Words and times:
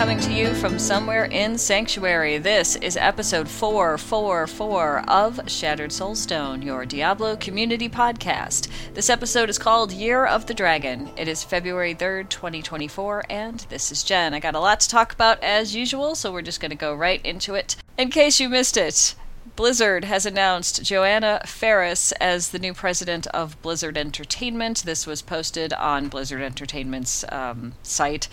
Coming 0.00 0.20
to 0.20 0.32
you 0.32 0.54
from 0.54 0.78
somewhere 0.78 1.26
in 1.26 1.58
Sanctuary, 1.58 2.38
this 2.38 2.74
is 2.76 2.96
episode 2.96 3.46
444 3.46 5.04
of 5.06 5.38
Shattered 5.46 5.90
Soulstone, 5.90 6.64
your 6.64 6.86
Diablo 6.86 7.36
Community 7.36 7.86
Podcast. 7.86 8.70
This 8.94 9.10
episode 9.10 9.50
is 9.50 9.58
called 9.58 9.92
Year 9.92 10.24
of 10.24 10.46
the 10.46 10.54
Dragon. 10.54 11.10
It 11.18 11.28
is 11.28 11.44
February 11.44 11.94
3rd, 11.94 12.30
2024, 12.30 13.24
and 13.28 13.60
this 13.68 13.92
is 13.92 14.02
Jen. 14.02 14.32
I 14.32 14.40
got 14.40 14.54
a 14.54 14.60
lot 14.60 14.80
to 14.80 14.88
talk 14.88 15.12
about 15.12 15.38
as 15.42 15.76
usual, 15.76 16.14
so 16.14 16.32
we're 16.32 16.40
just 16.40 16.62
going 16.62 16.70
to 16.70 16.76
go 16.76 16.94
right 16.94 17.20
into 17.22 17.54
it. 17.54 17.76
In 17.98 18.08
case 18.08 18.40
you 18.40 18.48
missed 18.48 18.78
it, 18.78 19.14
Blizzard 19.56 20.04
has 20.04 20.24
announced 20.26 20.82
Johanna 20.82 21.42
Faries 21.44 22.12
as 22.12 22.50
the 22.50 22.58
new 22.58 22.72
president 22.72 23.26
of 23.28 23.60
Blizzard 23.62 23.98
Entertainment. 23.98 24.84
This 24.84 25.06
was 25.06 25.22
posted 25.22 25.72
on 25.72 26.08
Blizzard 26.08 26.42
Entertainment's 26.42 27.24
um, 27.30 27.74
site 27.82 28.28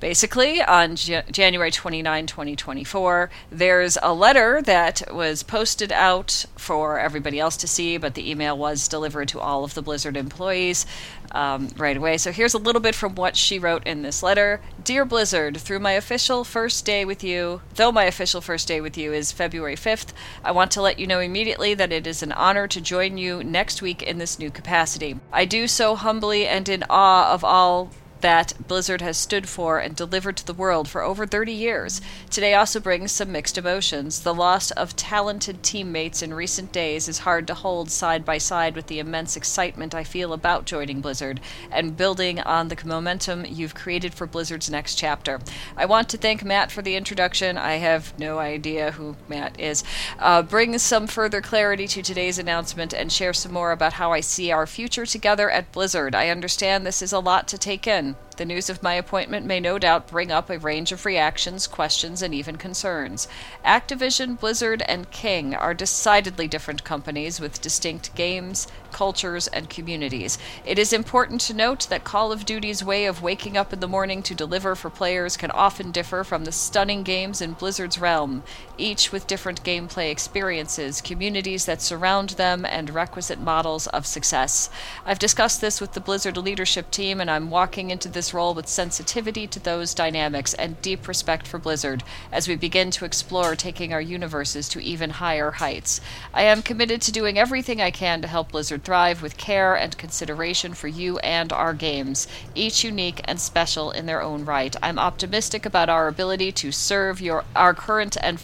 basically 0.00 0.60
on 0.60 0.96
J- 0.96 1.22
January 1.30 1.70
29, 1.70 2.26
2024. 2.26 3.30
There's 3.50 3.96
a 4.02 4.12
letter 4.12 4.60
that 4.62 5.02
was 5.12 5.42
posted 5.42 5.92
out 5.92 6.44
for 6.56 6.98
everybody 6.98 7.38
else 7.38 7.56
to 7.58 7.68
see, 7.68 7.96
but 7.96 8.14
the 8.14 8.28
email 8.28 8.58
was 8.58 8.88
delivered 8.88 9.28
to 9.28 9.40
all 9.40 9.64
of 9.64 9.74
the 9.74 9.82
Blizzard 9.82 10.16
employees 10.16 10.84
um, 11.32 11.68
right 11.76 11.96
away. 11.96 12.18
So 12.18 12.30
here's 12.30 12.54
a 12.54 12.58
little 12.58 12.80
bit 12.80 12.94
from 12.94 13.14
what 13.14 13.36
she 13.36 13.58
wrote 13.58 13.86
in 13.86 14.02
this 14.02 14.22
letter 14.22 14.60
Dear 14.84 15.04
Blizzard, 15.04 15.56
through 15.58 15.80
my 15.80 15.92
official 15.92 16.44
first 16.44 16.84
day 16.84 17.04
with 17.04 17.22
you, 17.22 17.62
though 17.74 17.92
my 17.92 18.04
official 18.04 18.40
first 18.40 18.68
day 18.68 18.80
with 18.80 18.96
you 18.98 19.12
is 19.12 19.32
February 19.32 19.76
5th, 19.76 20.12
I 20.44 20.52
want 20.52 20.70
to 20.72 20.82
let 20.82 20.98
you 20.98 21.06
know 21.06 21.20
immediately 21.20 21.74
that 21.74 21.92
it 21.92 22.06
is 22.06 22.22
an 22.22 22.32
honor 22.32 22.66
to 22.68 22.80
join 22.80 23.16
you 23.18 23.42
next 23.44 23.82
week 23.82 24.02
in 24.02 24.18
this 24.18 24.38
new 24.38 24.50
capacity. 24.50 25.18
I 25.32 25.44
do 25.44 25.66
so 25.68 25.94
humbly 25.94 26.46
and 26.46 26.68
in 26.68 26.84
awe 26.90 27.32
of 27.32 27.44
all 27.44 27.90
that 28.22 28.54
Blizzard 28.66 29.02
has 29.02 29.18
stood 29.18 29.48
for 29.48 29.78
and 29.78 29.94
delivered 29.94 30.36
to 30.38 30.46
the 30.46 30.54
world 30.54 30.88
for 30.88 31.02
over 31.02 31.26
30 31.26 31.52
years. 31.52 32.00
Today 32.30 32.54
also 32.54 32.80
brings 32.80 33.12
some 33.12 33.30
mixed 33.30 33.58
emotions. 33.58 34.20
The 34.20 34.34
loss 34.34 34.70
of 34.70 34.96
talented 34.96 35.62
teammates 35.62 36.22
in 36.22 36.32
recent 36.32 36.72
days 36.72 37.08
is 37.08 37.20
hard 37.20 37.46
to 37.48 37.54
hold 37.54 37.90
side 37.90 38.24
by 38.24 38.38
side 38.38 38.74
with 38.74 38.86
the 38.86 38.98
immense 38.98 39.36
excitement 39.36 39.94
I 39.94 40.04
feel 40.04 40.32
about 40.32 40.64
joining 40.64 41.00
Blizzard 41.00 41.40
and 41.70 41.96
building 41.96 42.40
on 42.40 42.68
the 42.68 42.78
momentum 42.84 43.44
you've 43.44 43.74
created 43.74 44.14
for 44.14 44.26
Blizzard's 44.26 44.70
next 44.70 44.94
chapter. 44.94 45.40
I 45.76 45.84
want 45.84 46.08
to 46.10 46.16
thank 46.16 46.44
Matt 46.44 46.70
for 46.70 46.82
the 46.82 46.96
introduction. 46.96 47.58
I 47.58 47.74
have 47.74 48.18
no 48.18 48.38
idea 48.38 48.92
who 48.92 49.16
Matt 49.28 49.58
is. 49.60 49.84
Uh, 50.18 50.42
bring 50.42 50.78
some 50.78 51.06
further 51.06 51.40
clarity 51.40 51.86
to 51.88 52.02
today's 52.02 52.38
announcement 52.38 52.92
and 52.92 53.12
share 53.12 53.32
some 53.32 53.52
more 53.52 53.72
about 53.72 53.94
how 53.94 54.12
I 54.12 54.20
see 54.20 54.50
our 54.50 54.66
future 54.66 55.06
together 55.06 55.50
at 55.50 55.72
Blizzard. 55.72 56.14
I 56.14 56.28
understand 56.28 56.86
this 56.86 57.02
is 57.02 57.12
a 57.12 57.18
lot 57.18 57.48
to 57.48 57.58
take 57.58 57.86
in. 57.86 58.11
Amen. 58.12 58.31
The 58.36 58.46
news 58.46 58.70
of 58.70 58.82
my 58.82 58.94
appointment 58.94 59.44
may 59.44 59.60
no 59.60 59.78
doubt 59.78 60.08
bring 60.08 60.32
up 60.32 60.48
a 60.48 60.58
range 60.58 60.90
of 60.90 61.04
reactions, 61.04 61.66
questions, 61.66 62.22
and 62.22 62.34
even 62.34 62.56
concerns. 62.56 63.28
Activision, 63.62 64.40
Blizzard, 64.40 64.82
and 64.88 65.10
King 65.10 65.54
are 65.54 65.74
decidedly 65.74 66.48
different 66.48 66.82
companies 66.82 67.40
with 67.40 67.60
distinct 67.60 68.14
games, 68.14 68.66
cultures, 68.90 69.48
and 69.48 69.68
communities. 69.68 70.38
It 70.64 70.78
is 70.78 70.92
important 70.94 71.42
to 71.42 71.54
note 71.54 71.88
that 71.90 72.04
Call 72.04 72.32
of 72.32 72.46
Duty's 72.46 72.82
way 72.82 73.04
of 73.04 73.22
waking 73.22 73.56
up 73.56 73.72
in 73.72 73.80
the 73.80 73.88
morning 73.88 74.22
to 74.22 74.34
deliver 74.34 74.74
for 74.74 74.88
players 74.88 75.36
can 75.36 75.50
often 75.50 75.90
differ 75.90 76.24
from 76.24 76.44
the 76.44 76.52
stunning 76.52 77.02
games 77.02 77.42
in 77.42 77.52
Blizzard's 77.52 77.98
realm, 77.98 78.42
each 78.78 79.12
with 79.12 79.26
different 79.26 79.62
gameplay 79.62 80.10
experiences, 80.10 81.02
communities 81.02 81.66
that 81.66 81.82
surround 81.82 82.30
them, 82.30 82.64
and 82.64 82.90
requisite 82.90 83.40
models 83.40 83.86
of 83.88 84.06
success. 84.06 84.70
I've 85.04 85.18
discussed 85.18 85.60
this 85.60 85.80
with 85.80 85.92
the 85.92 86.00
Blizzard 86.00 86.36
leadership 86.36 86.90
team, 86.90 87.20
and 87.20 87.30
I'm 87.30 87.50
walking 87.50 87.90
into 87.90 88.08
this 88.08 88.21
role 88.34 88.54
with 88.54 88.68
sensitivity 88.68 89.46
to 89.46 89.58
those 89.58 89.94
dynamics 89.94 90.54
and 90.54 90.80
deep 90.82 91.08
respect 91.08 91.46
for 91.46 91.58
Blizzard 91.58 92.02
as 92.30 92.46
we 92.46 92.56
begin 92.56 92.90
to 92.92 93.04
explore 93.04 93.56
taking 93.56 93.92
our 93.92 94.00
universes 94.00 94.68
to 94.68 94.80
even 94.80 95.10
higher 95.10 95.50
heights. 95.52 96.00
I 96.32 96.42
am 96.42 96.62
committed 96.62 97.02
to 97.02 97.12
doing 97.12 97.38
everything 97.38 97.80
I 97.80 97.90
can 97.90 98.22
to 98.22 98.28
help 98.28 98.52
Blizzard 98.52 98.84
thrive 98.84 99.22
with 99.22 99.36
care 99.36 99.74
and 99.74 99.96
consideration 99.98 100.74
for 100.74 100.88
you 100.88 101.18
and 101.18 101.52
our 101.52 101.74
games, 101.74 102.28
each 102.54 102.84
unique 102.84 103.20
and 103.24 103.40
special 103.40 103.90
in 103.90 104.06
their 104.06 104.22
own 104.22 104.44
right. 104.44 104.76
I'm 104.82 104.98
optimistic 104.98 105.66
about 105.66 105.88
our 105.88 106.08
ability 106.08 106.52
to 106.52 106.72
serve 106.72 107.20
your 107.20 107.44
our 107.56 107.74
current 107.74 108.16
and 108.22 108.38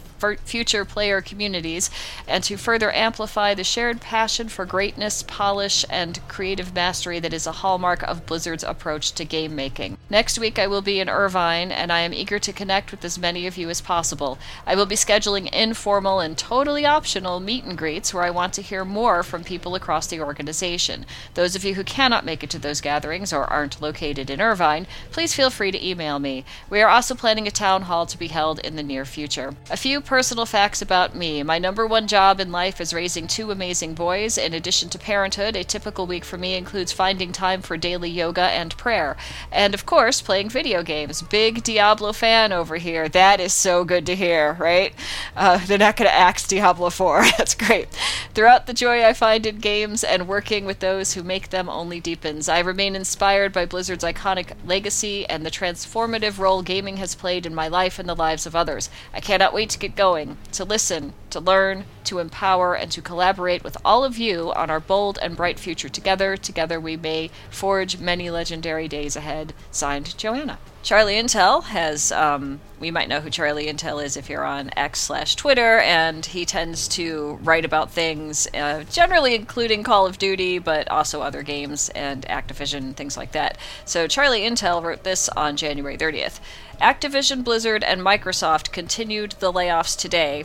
future 0.44 0.84
player 0.84 1.20
communities 1.20 1.90
and 2.26 2.42
to 2.44 2.56
further 2.56 2.92
amplify 2.92 3.54
the 3.54 3.64
shared 3.64 4.00
passion 4.00 4.48
for 4.48 4.66
greatness, 4.66 5.22
polish, 5.22 5.84
and 5.88 6.20
creative 6.28 6.74
mastery 6.74 7.20
that 7.20 7.32
is 7.32 7.46
a 7.46 7.52
hallmark 7.52 8.02
of 8.02 8.26
Blizzard's 8.26 8.64
approach 8.64 9.12
to 9.12 9.24
game 9.24 9.54
making. 9.54 9.67
Next 10.10 10.38
week, 10.38 10.58
I 10.58 10.66
will 10.66 10.82
be 10.82 11.00
in 11.00 11.08
Irvine, 11.08 11.70
and 11.70 11.92
I 11.92 12.00
am 12.00 12.14
eager 12.14 12.38
to 12.38 12.52
connect 12.52 12.90
with 12.90 13.04
as 13.04 13.18
many 13.18 13.46
of 13.46 13.56
you 13.56 13.68
as 13.68 13.80
possible. 13.80 14.38
I 14.66 14.74
will 14.74 14.86
be 14.86 14.94
scheduling 14.94 15.52
informal 15.52 16.20
and 16.20 16.36
totally 16.36 16.86
optional 16.86 17.40
meet 17.40 17.64
and 17.64 17.76
greets 17.76 18.14
where 18.14 18.24
I 18.24 18.30
want 18.30 18.54
to 18.54 18.62
hear 18.62 18.84
more 18.84 19.22
from 19.22 19.44
people 19.44 19.74
across 19.74 20.06
the 20.06 20.20
organization. 20.20 21.04
Those 21.34 21.54
of 21.54 21.64
you 21.64 21.74
who 21.74 21.84
cannot 21.84 22.24
make 22.24 22.42
it 22.42 22.50
to 22.50 22.58
those 22.58 22.80
gatherings 22.80 23.32
or 23.32 23.44
aren't 23.44 23.82
located 23.82 24.30
in 24.30 24.40
Irvine, 24.40 24.86
please 25.10 25.34
feel 25.34 25.50
free 25.50 25.70
to 25.70 25.86
email 25.86 26.18
me. 26.18 26.44
We 26.70 26.80
are 26.80 26.88
also 26.88 27.14
planning 27.14 27.46
a 27.46 27.50
town 27.50 27.82
hall 27.82 28.06
to 28.06 28.18
be 28.18 28.28
held 28.28 28.58
in 28.60 28.76
the 28.76 28.82
near 28.82 29.04
future. 29.04 29.54
A 29.70 29.76
few 29.76 30.00
personal 30.00 30.46
facts 30.46 30.80
about 30.80 31.14
me. 31.14 31.42
My 31.42 31.58
number 31.58 31.86
one 31.86 32.06
job 32.06 32.40
in 32.40 32.50
life 32.50 32.80
is 32.80 32.94
raising 32.94 33.26
two 33.26 33.50
amazing 33.50 33.94
boys. 33.94 34.38
In 34.38 34.54
addition 34.54 34.88
to 34.90 34.98
parenthood, 34.98 35.56
a 35.56 35.64
typical 35.64 36.06
week 36.06 36.24
for 36.24 36.38
me 36.38 36.54
includes 36.54 36.92
finding 36.92 37.32
time 37.32 37.62
for 37.62 37.76
daily 37.76 38.10
yoga 38.10 38.42
and 38.42 38.76
prayer. 38.76 39.16
And 39.58 39.74
of 39.74 39.84
course, 39.84 40.20
playing 40.22 40.50
video 40.50 40.84
games. 40.84 41.20
Big 41.20 41.64
Diablo 41.64 42.12
fan 42.12 42.52
over 42.52 42.76
here. 42.76 43.08
That 43.08 43.40
is 43.40 43.52
so 43.52 43.84
good 43.84 44.06
to 44.06 44.14
hear, 44.14 44.52
right? 44.52 44.94
Uh, 45.34 45.58
they're 45.66 45.76
not 45.76 45.96
going 45.96 46.08
to 46.08 46.14
axe 46.14 46.46
Diablo 46.46 46.90
4. 46.90 47.22
That's 47.36 47.56
great. 47.56 47.88
Throughout 48.34 48.68
the 48.68 48.72
joy 48.72 49.04
I 49.04 49.12
find 49.14 49.44
in 49.46 49.58
games 49.58 50.04
and 50.04 50.28
working 50.28 50.64
with 50.64 50.78
those 50.78 51.14
who 51.14 51.24
make 51.24 51.50
them 51.50 51.68
only 51.68 51.98
deepens. 51.98 52.48
I 52.48 52.60
remain 52.60 52.94
inspired 52.94 53.52
by 53.52 53.66
Blizzard's 53.66 54.04
iconic 54.04 54.52
legacy 54.64 55.26
and 55.26 55.44
the 55.44 55.50
transformative 55.50 56.38
role 56.38 56.62
gaming 56.62 56.98
has 56.98 57.16
played 57.16 57.44
in 57.44 57.52
my 57.52 57.66
life 57.66 57.98
and 57.98 58.08
the 58.08 58.14
lives 58.14 58.46
of 58.46 58.54
others. 58.54 58.90
I 59.12 59.18
cannot 59.18 59.52
wait 59.52 59.70
to 59.70 59.78
get 59.80 59.96
going, 59.96 60.36
to 60.52 60.64
listen, 60.64 61.14
to 61.30 61.40
learn, 61.40 61.84
to 62.08 62.18
empower, 62.18 62.74
and 62.74 62.90
to 62.92 63.00
collaborate 63.00 63.64
with 63.64 63.76
all 63.84 64.04
of 64.04 64.18
you 64.18 64.52
on 64.54 64.70
our 64.70 64.80
bold 64.80 65.18
and 65.22 65.36
bright 65.36 65.58
future 65.58 65.88
together. 65.88 66.36
Together 66.36 66.80
we 66.80 66.96
may 66.96 67.30
forge 67.50 67.98
many 67.98 68.30
legendary 68.30 68.88
days 68.88 69.16
ahead. 69.16 69.54
Signed, 69.70 70.16
Johanna. 70.18 70.58
Charlie 70.82 71.16
Intel 71.16 71.64
has, 71.64 72.12
um, 72.12 72.60
we 72.80 72.90
might 72.90 73.08
know 73.08 73.20
who 73.20 73.28
Charlie 73.28 73.66
Intel 73.66 74.02
is 74.02 74.16
if 74.16 74.30
you're 74.30 74.44
on 74.44 74.70
X 74.76 75.00
slash 75.00 75.34
Twitter, 75.34 75.80
and 75.80 76.24
he 76.24 76.46
tends 76.46 76.88
to 76.88 77.38
write 77.42 77.64
about 77.64 77.90
things, 77.90 78.48
uh, 78.54 78.84
generally 78.84 79.34
including 79.34 79.82
Call 79.82 80.06
of 80.06 80.18
Duty, 80.18 80.58
but 80.58 80.88
also 80.88 81.20
other 81.20 81.42
games 81.42 81.90
and 81.90 82.24
Activision, 82.28 82.94
things 82.94 83.16
like 83.16 83.32
that. 83.32 83.58
So 83.84 84.06
Charlie 84.06 84.42
Intel 84.42 84.82
wrote 84.82 85.02
this 85.02 85.28
on 85.30 85.56
January 85.56 85.98
30th. 85.98 86.40
Activision 86.80 87.42
Blizzard 87.42 87.82
and 87.82 88.00
Microsoft 88.00 88.70
continued 88.72 89.32
the 89.40 89.52
layoffs 89.52 89.98
today, 89.98 90.44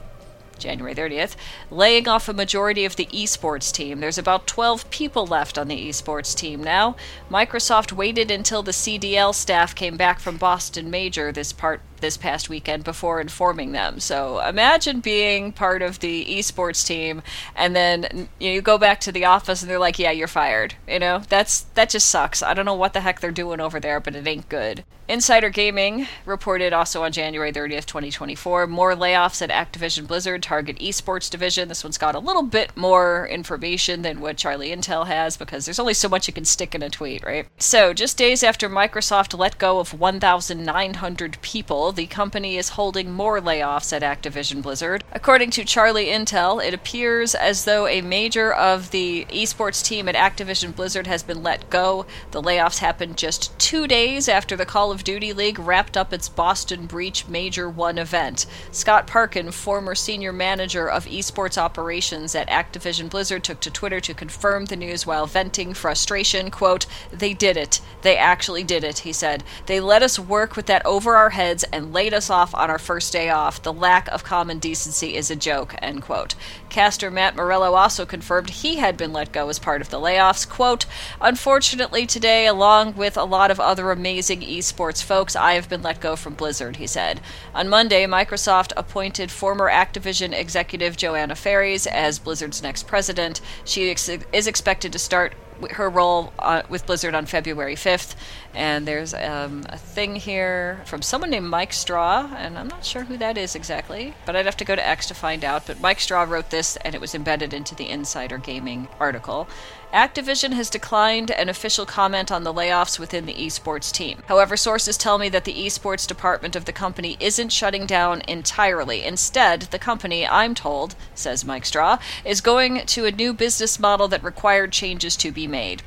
January 0.64 0.96
30th, 0.96 1.36
laying 1.70 2.08
off 2.08 2.28
a 2.28 2.34
majority 2.34 2.86
of 2.86 2.96
the 2.96 3.06
esports 3.08 3.72
team. 3.72 4.00
There's 4.00 4.18
about 4.18 4.48
12 4.48 4.90
people 4.90 5.28
left 5.28 5.58
on 5.58 5.68
the 5.68 5.90
esports 5.90 6.36
team 6.36 6.64
now. 6.64 6.96
Microsoft 7.30 7.92
waited 7.92 8.32
until 8.32 8.64
the 8.64 8.72
CDL 8.72 9.36
staff 9.36 9.76
came 9.76 9.98
back 9.98 10.20
from 10.20 10.38
Boston 10.38 10.90
Major 10.90 11.32
this 11.32 11.54
part 11.54 11.82
this 12.04 12.18
past 12.18 12.50
weekend 12.50 12.84
before 12.84 13.20
informing 13.22 13.72
them. 13.72 14.00
So 14.00 14.40
imagine 14.42 15.00
being 15.00 15.54
part 15.54 15.82
of 15.82 16.00
the 16.00 16.26
esports 16.26 16.86
team 16.86 17.24
and 17.56 17.76
then 17.76 18.30
you 18.40 18.62
go 18.62 18.78
back 18.78 19.00
to 19.02 19.12
the 19.12 19.26
office 19.26 19.62
and 19.62 19.72
they're 19.72 19.80
like, 19.80 19.98
"Yeah, 19.98 20.12
you're 20.12 20.28
fired." 20.28 20.76
You 20.88 21.00
know, 21.00 21.24
that's 21.30 21.62
that 21.76 21.90
just 21.90 22.10
sucks. 22.10 22.44
I 22.44 22.54
don't 22.54 22.66
know 22.66 22.74
what 22.76 22.94
the 22.94 23.02
heck 23.02 23.22
they're 23.22 23.32
doing 23.32 23.62
over 23.62 23.80
there, 23.80 24.00
but 24.00 24.16
it 24.16 24.28
ain't 24.28 24.50
good. 24.50 24.84
Insider 25.08 25.50
Gaming 25.50 26.08
reported 26.26 26.72
also 26.72 27.04
on 27.04 27.12
January 27.12 27.52
30th, 27.52 27.86
2024, 27.86 28.68
more 28.68 28.96
layoffs 28.96 29.42
at 29.42 29.50
Activision 29.50 30.08
Blizzard 30.08 30.42
Target 30.42 30.80
Esports 30.80 31.30
division. 31.30 31.68
This 31.68 31.84
one's 31.84 31.98
got 31.98 32.16
a 32.16 32.20
little 32.20 32.42
bit 32.42 32.76
more 32.78 33.28
information 33.28 34.02
than 34.02 34.22
what 34.22 34.38
Charlie 34.38 34.70
Intel 34.70 35.08
has 35.08 35.36
because 35.36 35.66
there's 35.66 35.80
only 35.80 35.94
so 35.94 36.08
much 36.08 36.28
you 36.28 36.34
can 36.34 36.46
stick 36.46 36.74
in 36.74 36.82
a 36.82 36.90
tweet, 36.90 37.26
right? 37.26 37.48
So, 37.58 37.94
just 37.94 38.18
days 38.18 38.44
after 38.44 38.70
Microsoft 38.70 39.38
let 39.38 39.58
go 39.58 39.80
of 39.80 40.00
1,900 40.00 41.38
people, 41.42 41.92
the 41.96 42.08
company 42.08 42.58
is 42.58 42.70
holding 42.70 43.12
more 43.12 43.40
layoffs 43.40 43.94
at 43.94 44.02
Activision 44.02 44.62
Blizzard. 44.62 45.04
According 45.12 45.52
to 45.52 45.66
Charlie 45.66 46.08
Intel, 46.08 46.64
it 46.66 46.74
appears 46.74 47.36
as 47.36 47.66
though 47.66 47.88
a 47.88 48.02
major 48.02 48.54
of 48.54 48.92
the 48.92 49.26
esports 49.26 49.84
team 49.84 50.08
at 50.08 50.16
Activision 50.16 50.76
Blizzard 50.76 51.08
has 51.08 51.24
been 51.24 51.44
let 51.44 51.70
go. 51.70 52.06
The 52.32 52.42
layoffs 52.42 52.80
happened 52.80 53.18
just 53.18 53.58
two 53.60 53.88
days 53.88 54.28
after 54.28 54.56
the 54.56 54.66
Call 54.66 54.92
of 54.92 55.04
Duty 55.04 55.34
League 55.34 55.60
wrapped 55.60 55.98
up 55.98 56.14
its 56.14 56.30
Boston 56.30 56.86
Breach 56.86 57.28
Major 57.28 57.70
1 57.70 57.98
event. 57.98 58.46
Scott 58.72 59.08
Parkin, 59.08 59.52
former 59.52 59.96
senior 59.96 60.32
manager 60.32 60.90
of 60.90 61.06
esports 61.06 61.58
operations 61.58 62.36
at 62.36 62.50
Activision 62.50 63.10
Blizzard, 63.10 63.44
took 63.44 63.60
to 63.60 63.72
Twitter 63.72 64.00
to 64.00 64.14
confirm 64.14 64.66
the 64.66 64.76
news 64.76 65.06
while 65.06 65.26
venting 65.26 65.74
frustration. 65.74 66.50
Quote, 66.50 66.86
They 67.12 67.34
did 67.34 67.58
it. 67.58 67.82
They 68.02 68.18
actually 68.18 68.64
did 68.64 68.84
it, 68.84 69.00
he 69.00 69.14
said. 69.14 69.44
They 69.66 69.80
let 69.80 70.04
us 70.04 70.18
work 70.20 70.56
with 70.56 70.66
that 70.68 70.86
over 70.86 71.16
our 71.16 71.32
heads 71.32 71.64
and 71.72 71.83
laid 71.92 72.14
us 72.14 72.30
off 72.30 72.54
on 72.56 72.70
our 72.70 72.80
first 72.80 73.12
day 73.12 73.30
off. 73.30 73.62
The 73.62 73.74
lack 73.74 74.08
of 74.10 74.24
common 74.24 74.60
decency 74.60 75.16
is 75.16 75.30
a 75.30 75.36
joke, 75.36 75.76
end 75.82 76.04
quote. 76.04 76.36
Caster 76.70 77.12
Matt 77.12 77.36
Morello 77.36 77.74
also 77.74 78.06
confirmed 78.06 78.50
he 78.50 78.78
had 78.78 78.96
been 78.96 79.12
let 79.12 79.32
go 79.32 79.50
as 79.50 79.60
part 79.60 79.82
of 79.82 79.90
the 79.90 80.00
layoffs. 80.00 80.48
Quote, 80.48 80.86
Unfortunately, 81.20 82.06
today, 82.06 82.48
along 82.48 82.96
with 82.96 83.18
a 83.18 83.24
lot 83.24 83.52
of 83.52 83.60
other 83.60 83.92
amazing 83.92 84.42
esports 84.42 85.04
folks, 85.04 85.36
I 85.36 85.54
have 85.54 85.68
been 85.68 85.82
let 85.82 86.00
go 86.00 86.16
from 86.16 86.36
Blizzard, 86.36 86.78
he 86.78 86.88
said. 86.88 87.20
On 87.54 87.68
Monday, 87.68 88.06
Microsoft 88.06 88.72
appointed 88.78 89.32
former 89.32 89.70
Activision 89.70 90.34
executive 90.34 90.96
Johanna 90.96 91.36
Faries 91.36 91.88
as 91.88 92.20
Blizzard's 92.20 92.62
next 92.62 92.88
president. 92.88 93.42
She 93.66 93.90
ex- 93.90 94.10
is 94.10 94.48
expected 94.48 94.94
to 94.94 95.00
start 95.00 95.34
her 95.72 95.90
role 95.90 96.34
uh, 96.40 96.64
with 96.70 96.86
Blizzard 96.86 97.16
on 97.16 97.26
February 97.26 97.76
5th. 97.76 98.16
And 98.56 98.88
there's 98.88 99.14
um, 99.16 99.64
a 99.70 99.78
thing 99.78 100.16
here 100.16 100.82
from 100.86 101.02
someone 101.02 101.32
named 101.32 101.48
Mike 101.48 101.74
Straw, 101.74 102.32
and 102.38 102.58
I'm 102.58 102.68
not 102.68 102.86
sure 102.86 103.04
who 103.04 103.18
that 103.18 103.38
is 103.38 103.56
exactly, 103.56 104.14
but 104.26 104.36
I'd 104.36 104.46
have 104.46 104.58
to 104.58 104.66
go 104.66 104.76
to 104.76 104.88
X 104.88 105.08
to 105.08 105.16
find 105.16 105.44
out. 105.44 105.66
But 105.66 105.82
Mike 105.82 106.00
Straw 106.00 106.24
wrote 106.24 106.52
this, 106.52 106.76
and 106.78 106.94
it 106.94 107.02
was 107.02 107.16
embedded 107.16 107.54
into 107.54 107.74
the 107.74 107.90
Insider 107.90 108.38
Gaming 108.38 108.88
article. 109.00 109.48
Activision 109.92 110.54
has 110.54 110.72
declined 110.72 111.30
an 111.30 111.50
official 111.50 111.86
comment 111.86 112.32
on 112.32 112.44
the 112.44 112.54
layoffs 112.54 112.98
within 112.98 113.28
the 113.28 113.36
esports 113.36 113.92
team. 113.92 114.24
However, 114.28 114.58
sources 114.58 114.98
tell 114.98 115.20
me 115.20 115.30
that 115.30 115.46
the 115.46 115.54
esports 115.54 116.08
department 116.08 116.56
of 116.56 116.66
the 116.66 116.74
company 116.74 117.16
isn't 117.20 117.52
shutting 117.52 117.86
down 117.86 118.22
entirely. 118.28 119.04
Instead, 119.04 119.62
the 119.64 119.78
company, 119.78 120.28
I'm 120.28 120.56
told, 120.56 120.96
says 121.14 121.46
Mike 121.46 121.66
Straw, 121.66 122.00
is 122.26 122.42
going 122.42 122.86
to 122.88 123.06
a 123.06 123.12
new 123.12 123.34
business 123.34 123.80
model 123.80 124.08
that 124.08 124.24
required 124.24 124.72
changes 124.72 125.16
to 125.18 125.32
be 125.32 125.46
made. 125.48 125.84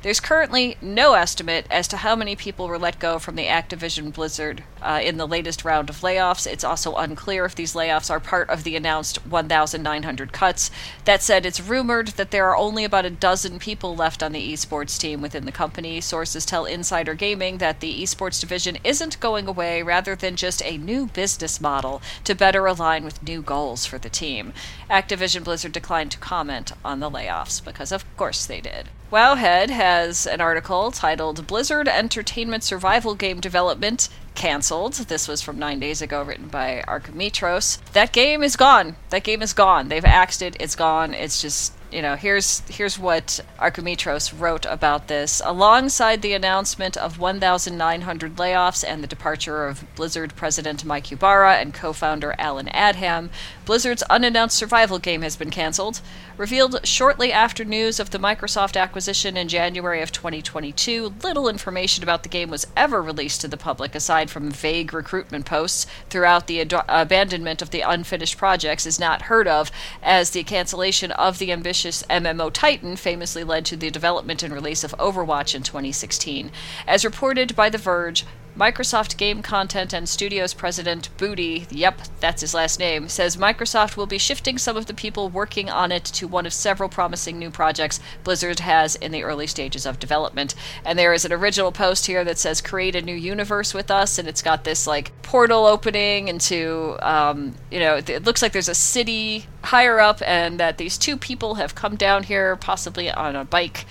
There's 0.00 0.20
currently 0.20 0.76
no 0.80 1.14
estimate 1.14 1.66
as 1.70 1.88
to 1.88 1.96
how 1.96 2.14
many 2.14 2.36
people 2.36 2.68
were 2.68 2.78
let 2.78 3.00
go 3.00 3.18
from 3.18 3.34
the 3.34 3.46
Activision 3.46 4.12
Blizzard 4.12 4.62
uh, 4.80 5.00
in 5.02 5.16
the 5.16 5.26
latest 5.26 5.64
round 5.64 5.90
of 5.90 6.02
layoffs. 6.02 6.46
It's 6.46 6.62
also 6.62 6.94
unclear 6.94 7.44
if 7.44 7.56
these 7.56 7.74
layoffs 7.74 8.08
are 8.08 8.20
part 8.20 8.48
of 8.48 8.62
the 8.62 8.76
announced 8.76 9.26
1,900 9.26 10.32
cuts. 10.32 10.70
That 11.04 11.20
said, 11.20 11.44
it's 11.44 11.60
rumored 11.60 12.08
that 12.08 12.30
there 12.30 12.48
are 12.48 12.56
only 12.56 12.84
about 12.84 13.06
a 13.06 13.10
dozen 13.10 13.58
people 13.58 13.96
left 13.96 14.22
on 14.22 14.30
the 14.30 14.52
esports 14.52 15.00
team 15.00 15.20
within 15.20 15.46
the 15.46 15.52
company. 15.52 16.00
Sources 16.00 16.46
tell 16.46 16.64
Insider 16.64 17.14
Gaming 17.14 17.58
that 17.58 17.80
the 17.80 18.00
esports 18.00 18.40
division 18.40 18.78
isn't 18.84 19.18
going 19.18 19.48
away, 19.48 19.82
rather 19.82 20.14
than 20.14 20.36
just 20.36 20.62
a 20.62 20.78
new 20.78 21.06
business 21.06 21.60
model 21.60 22.00
to 22.22 22.36
better 22.36 22.66
align 22.66 23.04
with 23.04 23.24
new 23.24 23.42
goals 23.42 23.84
for 23.84 23.98
the 23.98 24.08
team. 24.08 24.52
Activision 24.88 25.42
Blizzard 25.42 25.72
declined 25.72 26.12
to 26.12 26.18
comment 26.18 26.70
on 26.84 27.00
the 27.00 27.10
layoffs 27.10 27.64
because, 27.64 27.90
of 27.90 28.04
course, 28.16 28.46
they 28.46 28.60
did. 28.60 28.90
Wowhead 29.10 29.70
has 29.70 30.26
an 30.26 30.42
article 30.42 30.90
titled 30.90 31.46
Blizzard 31.46 31.88
Entertainment 31.88 32.62
Survival 32.62 33.14
Game 33.14 33.40
Development 33.40 34.06
Cancelled. 34.34 34.92
This 34.92 35.26
was 35.26 35.40
from 35.40 35.58
nine 35.58 35.80
days 35.80 36.02
ago, 36.02 36.22
written 36.22 36.48
by 36.48 36.84
Archimetros. 36.86 37.78
That 37.92 38.12
game 38.12 38.42
is 38.42 38.54
gone. 38.54 38.96
That 39.08 39.24
game 39.24 39.40
is 39.40 39.54
gone. 39.54 39.88
They've 39.88 40.04
axed 40.04 40.42
it. 40.42 40.56
It's 40.60 40.76
gone. 40.76 41.14
It's 41.14 41.40
just 41.40 41.72
you 41.90 42.02
know, 42.02 42.16
here's 42.16 42.60
here's 42.68 42.98
what 42.98 43.40
Archimetros 43.58 44.38
wrote 44.38 44.66
about 44.66 45.08
this. 45.08 45.40
Alongside 45.44 46.20
the 46.20 46.34
announcement 46.34 46.96
of 46.96 47.18
1,900 47.18 48.36
layoffs 48.36 48.84
and 48.86 49.02
the 49.02 49.06
departure 49.06 49.66
of 49.66 49.84
Blizzard 49.94 50.36
president 50.36 50.84
Mike 50.84 51.10
Ybarra 51.10 51.54
and 51.54 51.72
co-founder 51.72 52.34
Allen 52.38 52.66
Adham, 52.74 53.30
Blizzard's 53.64 54.02
unannounced 54.04 54.56
survival 54.56 54.98
game 54.98 55.22
has 55.22 55.36
been 55.36 55.50
canceled. 55.50 56.02
Revealed 56.38 56.86
shortly 56.86 57.32
after 57.32 57.64
news 57.64 58.00
of 58.00 58.10
the 58.10 58.18
Microsoft 58.18 58.80
acquisition 58.80 59.36
in 59.36 59.48
January 59.48 60.00
of 60.00 60.12
2022, 60.12 61.14
little 61.22 61.48
information 61.48 62.02
about 62.02 62.22
the 62.22 62.28
game 62.28 62.48
was 62.48 62.66
ever 62.76 63.02
released 63.02 63.40
to 63.42 63.48
the 63.48 63.56
public 63.56 63.94
aside 63.94 64.30
from 64.30 64.50
vague 64.50 64.94
recruitment 64.94 65.44
posts. 65.44 65.86
Throughout 66.08 66.46
the 66.46 66.60
ad- 66.60 66.84
abandonment 66.88 67.60
of 67.60 67.70
the 67.70 67.80
unfinished 67.82 68.38
projects 68.38 68.86
is 68.86 69.00
not 69.00 69.22
heard 69.22 69.48
of, 69.48 69.70
as 70.02 70.30
the 70.30 70.44
cancellation 70.44 71.10
of 71.12 71.38
the 71.38 71.52
ambitious 71.52 71.68
ambitious 71.68 72.02
MMO 72.08 72.52
Titan 72.52 72.96
famously 72.96 73.44
led 73.44 73.64
to 73.66 73.76
the 73.76 73.90
development 73.90 74.42
and 74.42 74.54
release 74.54 74.84
of 74.84 74.94
Overwatch 74.98 75.54
in 75.54 75.62
2016. 75.62 76.50
As 76.86 77.04
reported 77.04 77.56
by 77.56 77.68
The 77.68 77.78
Verge, 77.78 78.24
Microsoft 78.58 79.16
Game 79.16 79.40
Content 79.40 79.92
and 79.92 80.08
Studios 80.08 80.52
President 80.52 81.16
Booty, 81.16 81.68
yep, 81.70 82.00
that's 82.18 82.40
his 82.40 82.54
last 82.54 82.80
name, 82.80 83.08
says 83.08 83.36
Microsoft 83.36 83.96
will 83.96 84.06
be 84.06 84.18
shifting 84.18 84.58
some 84.58 84.76
of 84.76 84.86
the 84.86 84.94
people 84.94 85.28
working 85.28 85.70
on 85.70 85.92
it 85.92 86.04
to 86.04 86.26
one 86.26 86.44
of 86.44 86.52
several 86.52 86.88
promising 86.88 87.38
new 87.38 87.50
projects 87.50 88.00
Blizzard 88.24 88.58
has 88.58 88.96
in 88.96 89.12
the 89.12 89.22
early 89.22 89.46
stages 89.46 89.86
of 89.86 90.00
development. 90.00 90.56
And 90.84 90.98
there 90.98 91.12
is 91.12 91.24
an 91.24 91.32
original 91.32 91.70
post 91.70 92.06
here 92.06 92.24
that 92.24 92.36
says 92.36 92.60
create 92.60 92.96
a 92.96 93.00
new 93.00 93.14
universe 93.14 93.72
with 93.72 93.92
us, 93.92 94.18
and 94.18 94.26
it's 94.26 94.42
got 94.42 94.64
this 94.64 94.88
like 94.88 95.12
portal 95.22 95.64
opening 95.64 96.26
into, 96.26 96.96
um, 97.00 97.54
you 97.70 97.78
know, 97.78 97.94
it 97.94 98.24
looks 98.24 98.42
like 98.42 98.50
there's 98.50 98.68
a 98.68 98.74
city 98.74 99.46
higher 99.62 100.00
up, 100.00 100.20
and 100.26 100.58
that 100.58 100.78
these 100.78 100.98
two 100.98 101.16
people 101.16 101.56
have 101.56 101.76
come 101.76 101.94
down 101.94 102.24
here, 102.24 102.56
possibly 102.56 103.08
on 103.08 103.36
a 103.36 103.44
bike, 103.44 103.84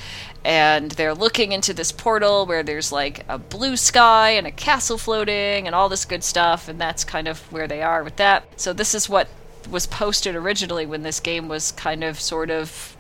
and 0.48 0.92
they're 0.92 1.14
looking 1.14 1.52
into 1.52 1.74
this 1.74 1.92
portal 1.92 2.46
where 2.46 2.64
there's 2.64 2.90
like 2.90 3.26
a 3.28 3.38
blue 3.38 3.76
sky 3.76 4.30
and 4.30 4.48
a 4.48 4.52
castle 4.52 4.98
floating 4.98 5.68
and 5.68 5.76
all 5.76 5.90
this 5.90 6.06
good 6.06 6.24
stuff, 6.24 6.70
and 6.70 6.80
that's 6.80 7.04
kind 7.04 7.28
of 7.28 7.40
where 7.52 7.68
they 7.68 7.82
are 7.84 8.02
with 8.02 8.16
that. 8.16 8.46
So, 8.56 8.72
this 8.72 8.96
is 8.96 9.10
what 9.10 9.28
was 9.70 9.86
posted 9.86 10.36
originally 10.36 10.86
when 10.86 11.04
this 11.04 11.20
game 11.20 11.50
was 11.50 11.74
kind 11.74 12.02
of 12.02 12.18
sort 12.20 12.50
of 12.50 12.97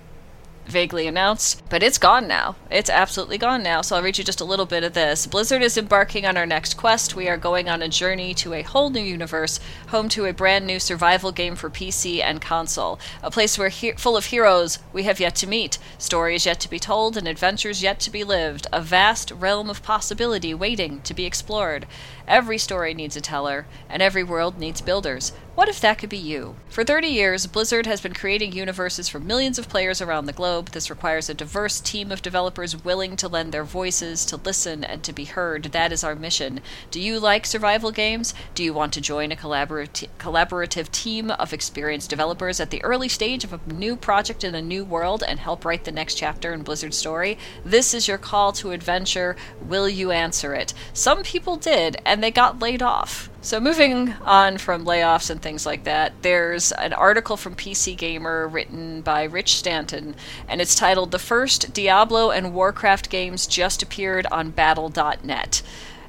vaguely 0.68 1.08
announced, 1.08 1.64
but 1.69 1.81
it's 1.81 1.98
gone 1.98 2.28
now. 2.28 2.56
It's 2.69 2.90
absolutely 2.90 3.38
gone 3.38 3.64
now. 3.64 3.81
So 3.81 3.96
I'll 3.96 4.04
read 4.04 4.18
you 4.18 4.24
just 4.24 4.42
a 4.42 4.46
little 4.46 4.66
bit 4.66 4.84
of 4.84 4.94
this. 4.94 5.25
Blizzard 5.25 5.62
is 5.62 5.78
embarking 5.78 6.25
on 6.25 6.38
our 6.38 6.46
next 6.46 6.75
quest. 6.75 7.16
We 7.16 7.28
are 7.28 7.38
going 7.38 7.69
on 7.69 7.81
a 7.81 7.88
journey 7.88 8.33
to 8.36 8.54
a 8.54 8.62
whole 8.62 8.90
new 8.90 9.02
universe, 9.02 9.59
home 9.90 10.09
to 10.09 10.26
a 10.26 10.33
brand 10.33 10.68
new 10.68 10.80
survival 10.80 11.31
game 11.31 11.56
for 11.56 11.69
PC 11.69 12.21
and 12.21 12.42
console. 12.42 13.00
A 13.24 13.31
place 13.31 13.57
where 13.57 13.69
he- 13.69 13.94
full 13.94 14.18
of 14.18 14.26
heroes 14.26 14.80
we 14.94 15.04
have 15.04 15.19
yet 15.19 15.36
to 15.36 15.47
meet, 15.47 15.78
stories 15.97 16.45
yet 16.45 16.59
to 16.62 16.69
be 16.69 16.80
told, 16.80 17.18
and 17.18 17.28
adventures 17.28 17.81
yet 17.81 18.00
to 18.02 18.09
be 18.09 18.24
lived. 18.24 18.68
A 18.71 18.81
vast 18.81 19.31
realm 19.31 19.69
of 19.69 19.83
possibility 19.83 20.54
waiting 20.54 21.02
to 21.02 21.14
be 21.14 21.26
explored. 21.26 21.88
Every 22.28 22.57
story 22.57 22.94
needs 22.94 23.16
a 23.16 23.21
teller, 23.21 23.68
and 23.90 24.02
every 24.02 24.24
world 24.24 24.59
needs 24.59 24.81
builders. 24.81 25.31
What 25.57 25.69
if 25.69 25.81
that 25.81 25.97
could 25.97 26.09
be 26.09 26.19
you? 26.19 26.56
For 26.69 26.83
30 26.83 27.07
years, 27.07 27.47
Blizzard 27.47 27.87
has 27.87 27.99
been 27.99 28.14
creating 28.14 28.52
universes 28.52 29.09
for 29.09 29.19
millions 29.19 29.57
of 29.57 29.68
players 29.68 29.99
around 29.99 30.28
the 30.28 30.31
globe. 30.31 30.69
This 30.69 30.92
requires 30.92 31.30
a 31.30 31.33
diverse 31.33 31.80
team 31.80 32.11
of 32.11 32.21
developers 32.21 32.83
willing 32.83 33.16
to 33.16 33.28
lend 33.28 33.52
their 33.52 33.64
voices, 33.64 34.23
to 34.26 34.37
listen, 34.37 34.83
and 34.83 35.02
to 35.02 35.11
be 35.11 35.26
heard. 35.26 35.64
That 35.64 35.92
is 35.92 36.04
our 36.04 36.14
mission. 36.14 36.59
Do 36.92 37.02
you 37.02 37.19
like 37.19 37.47
survival 37.47 37.90
games? 37.90 38.35
Do 38.54 38.64
you 38.64 38.71
want 38.71 38.94
to 38.94 39.02
join 39.02 39.31
a 39.31 39.35
collaborat- 39.35 40.09
collaborative 40.19 40.92
team 40.92 41.31
of 41.31 41.54
experienced 41.54 42.11
developers 42.11 42.59
at 42.59 42.69
the 42.69 42.83
early 42.83 43.09
stage 43.09 43.44
of 43.44 43.52
a 43.52 43.73
new 43.73 43.95
project 43.95 44.44
in 44.44 44.54
a 44.54 44.61
new 44.61 44.85
world 44.85 45.23
and 45.28 45.40
help 45.40 45.66
write 45.66 45.85
the 45.85 45.92
next 45.92 46.19
chapter 46.19 46.54
in 46.54 46.61
Blizzard's 46.61 46.97
story? 46.97 47.35
This 47.66 47.95
is 47.95 48.07
your 48.07 48.19
call 48.19 48.52
to 48.52 48.73
adventure. 48.73 49.35
Will 49.59 49.90
you 49.90 50.11
answer 50.11 50.54
it? 50.54 50.76
Some 50.94 51.23
people 51.23 51.56
did, 51.56 51.99
and 52.06 52.23
they 52.23 52.30
got 52.30 52.59
laid 52.59 52.83
off. 52.83 53.31
So, 53.40 53.60
moving 53.60 54.14
on 54.24 54.58
from 54.58 54.84
layoffs 54.84 55.30
and 55.30 55.42
things 55.42 55.66
like 55.66 55.84
that, 55.84 56.12
there's 56.22 56.72
an 56.72 56.92
article 56.92 57.38
from 57.38 57.56
PC 57.56 57.96
Gamer 57.96 58.48
written 58.48 59.02
by 59.02 59.24
Rich 59.24 59.56
Stanton, 59.56 60.16
and 60.48 60.60
it's 60.60 60.76
titled 60.76 61.12
The 61.12 61.20
First 61.20 61.72
Diablo 61.72 62.32
and 62.32 62.54
Warcraft 62.54 63.10
Games 63.10 63.48
Just 63.48 63.84
Appeared 63.84 64.26
on 64.32 64.50
Battle.net. 64.50 65.62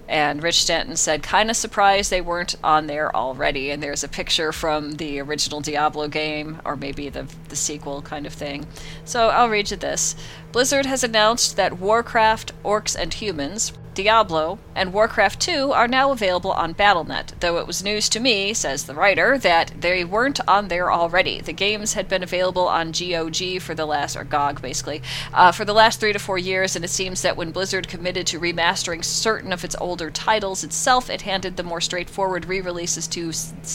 And 0.08 0.42
Rich 0.42 0.62
Stanton 0.62 0.96
said, 0.96 1.22
kind 1.22 1.50
of 1.50 1.56
surprised 1.56 2.10
they 2.10 2.22
weren't 2.22 2.54
on 2.64 2.86
there 2.86 3.14
already. 3.14 3.70
And 3.70 3.82
there's 3.82 4.02
a 4.02 4.08
picture 4.08 4.52
from 4.52 4.92
the 4.92 5.20
original 5.20 5.60
Diablo 5.60 6.08
game, 6.08 6.62
or 6.64 6.76
maybe 6.76 7.10
the, 7.10 7.28
the 7.50 7.56
sequel 7.56 8.00
kind 8.00 8.26
of 8.26 8.32
thing. 8.32 8.66
So 9.04 9.28
I'll 9.28 9.50
read 9.50 9.70
you 9.70 9.76
this 9.76 10.16
Blizzard 10.50 10.86
has 10.86 11.04
announced 11.04 11.56
that 11.56 11.78
Warcraft, 11.78 12.52
Orcs, 12.64 12.96
and 12.98 13.12
Humans 13.12 13.74
Diablo, 13.98 14.60
and 14.76 14.92
Warcraft 14.92 15.40
2 15.40 15.72
are 15.72 15.88
now 15.88 16.12
available 16.12 16.52
on 16.52 16.72
Battle.net, 16.72 17.34
though 17.40 17.58
it 17.58 17.66
was 17.66 17.82
news 17.82 18.08
to 18.10 18.20
me, 18.20 18.54
says 18.54 18.84
the 18.84 18.94
writer, 18.94 19.36
that 19.38 19.72
they 19.80 20.04
weren't 20.04 20.38
on 20.46 20.68
there 20.68 20.92
already. 20.92 21.40
The 21.40 21.52
games 21.52 21.94
had 21.94 22.06
been 22.06 22.22
available 22.22 22.68
on 22.68 22.92
GOG 22.92 23.60
for 23.60 23.74
the 23.74 23.86
last, 23.86 24.16
or 24.16 24.22
GOG 24.22 24.62
basically, 24.62 25.02
uh, 25.34 25.50
for 25.50 25.64
the 25.64 25.74
last 25.74 25.98
three 25.98 26.12
to 26.12 26.20
four 26.20 26.38
years, 26.38 26.76
and 26.76 26.84
it 26.84 26.90
seems 26.90 27.22
that 27.22 27.36
when 27.36 27.50
Blizzard 27.50 27.88
committed 27.88 28.24
to 28.28 28.38
remastering 28.38 29.04
certain 29.04 29.52
of 29.52 29.64
its 29.64 29.74
older 29.80 30.12
titles 30.12 30.62
itself, 30.62 31.10
it 31.10 31.22
handed 31.22 31.56
the 31.56 31.64
more 31.64 31.80
straightforward 31.80 32.44
re 32.44 32.60
releases 32.60 33.08
to 33.08 33.32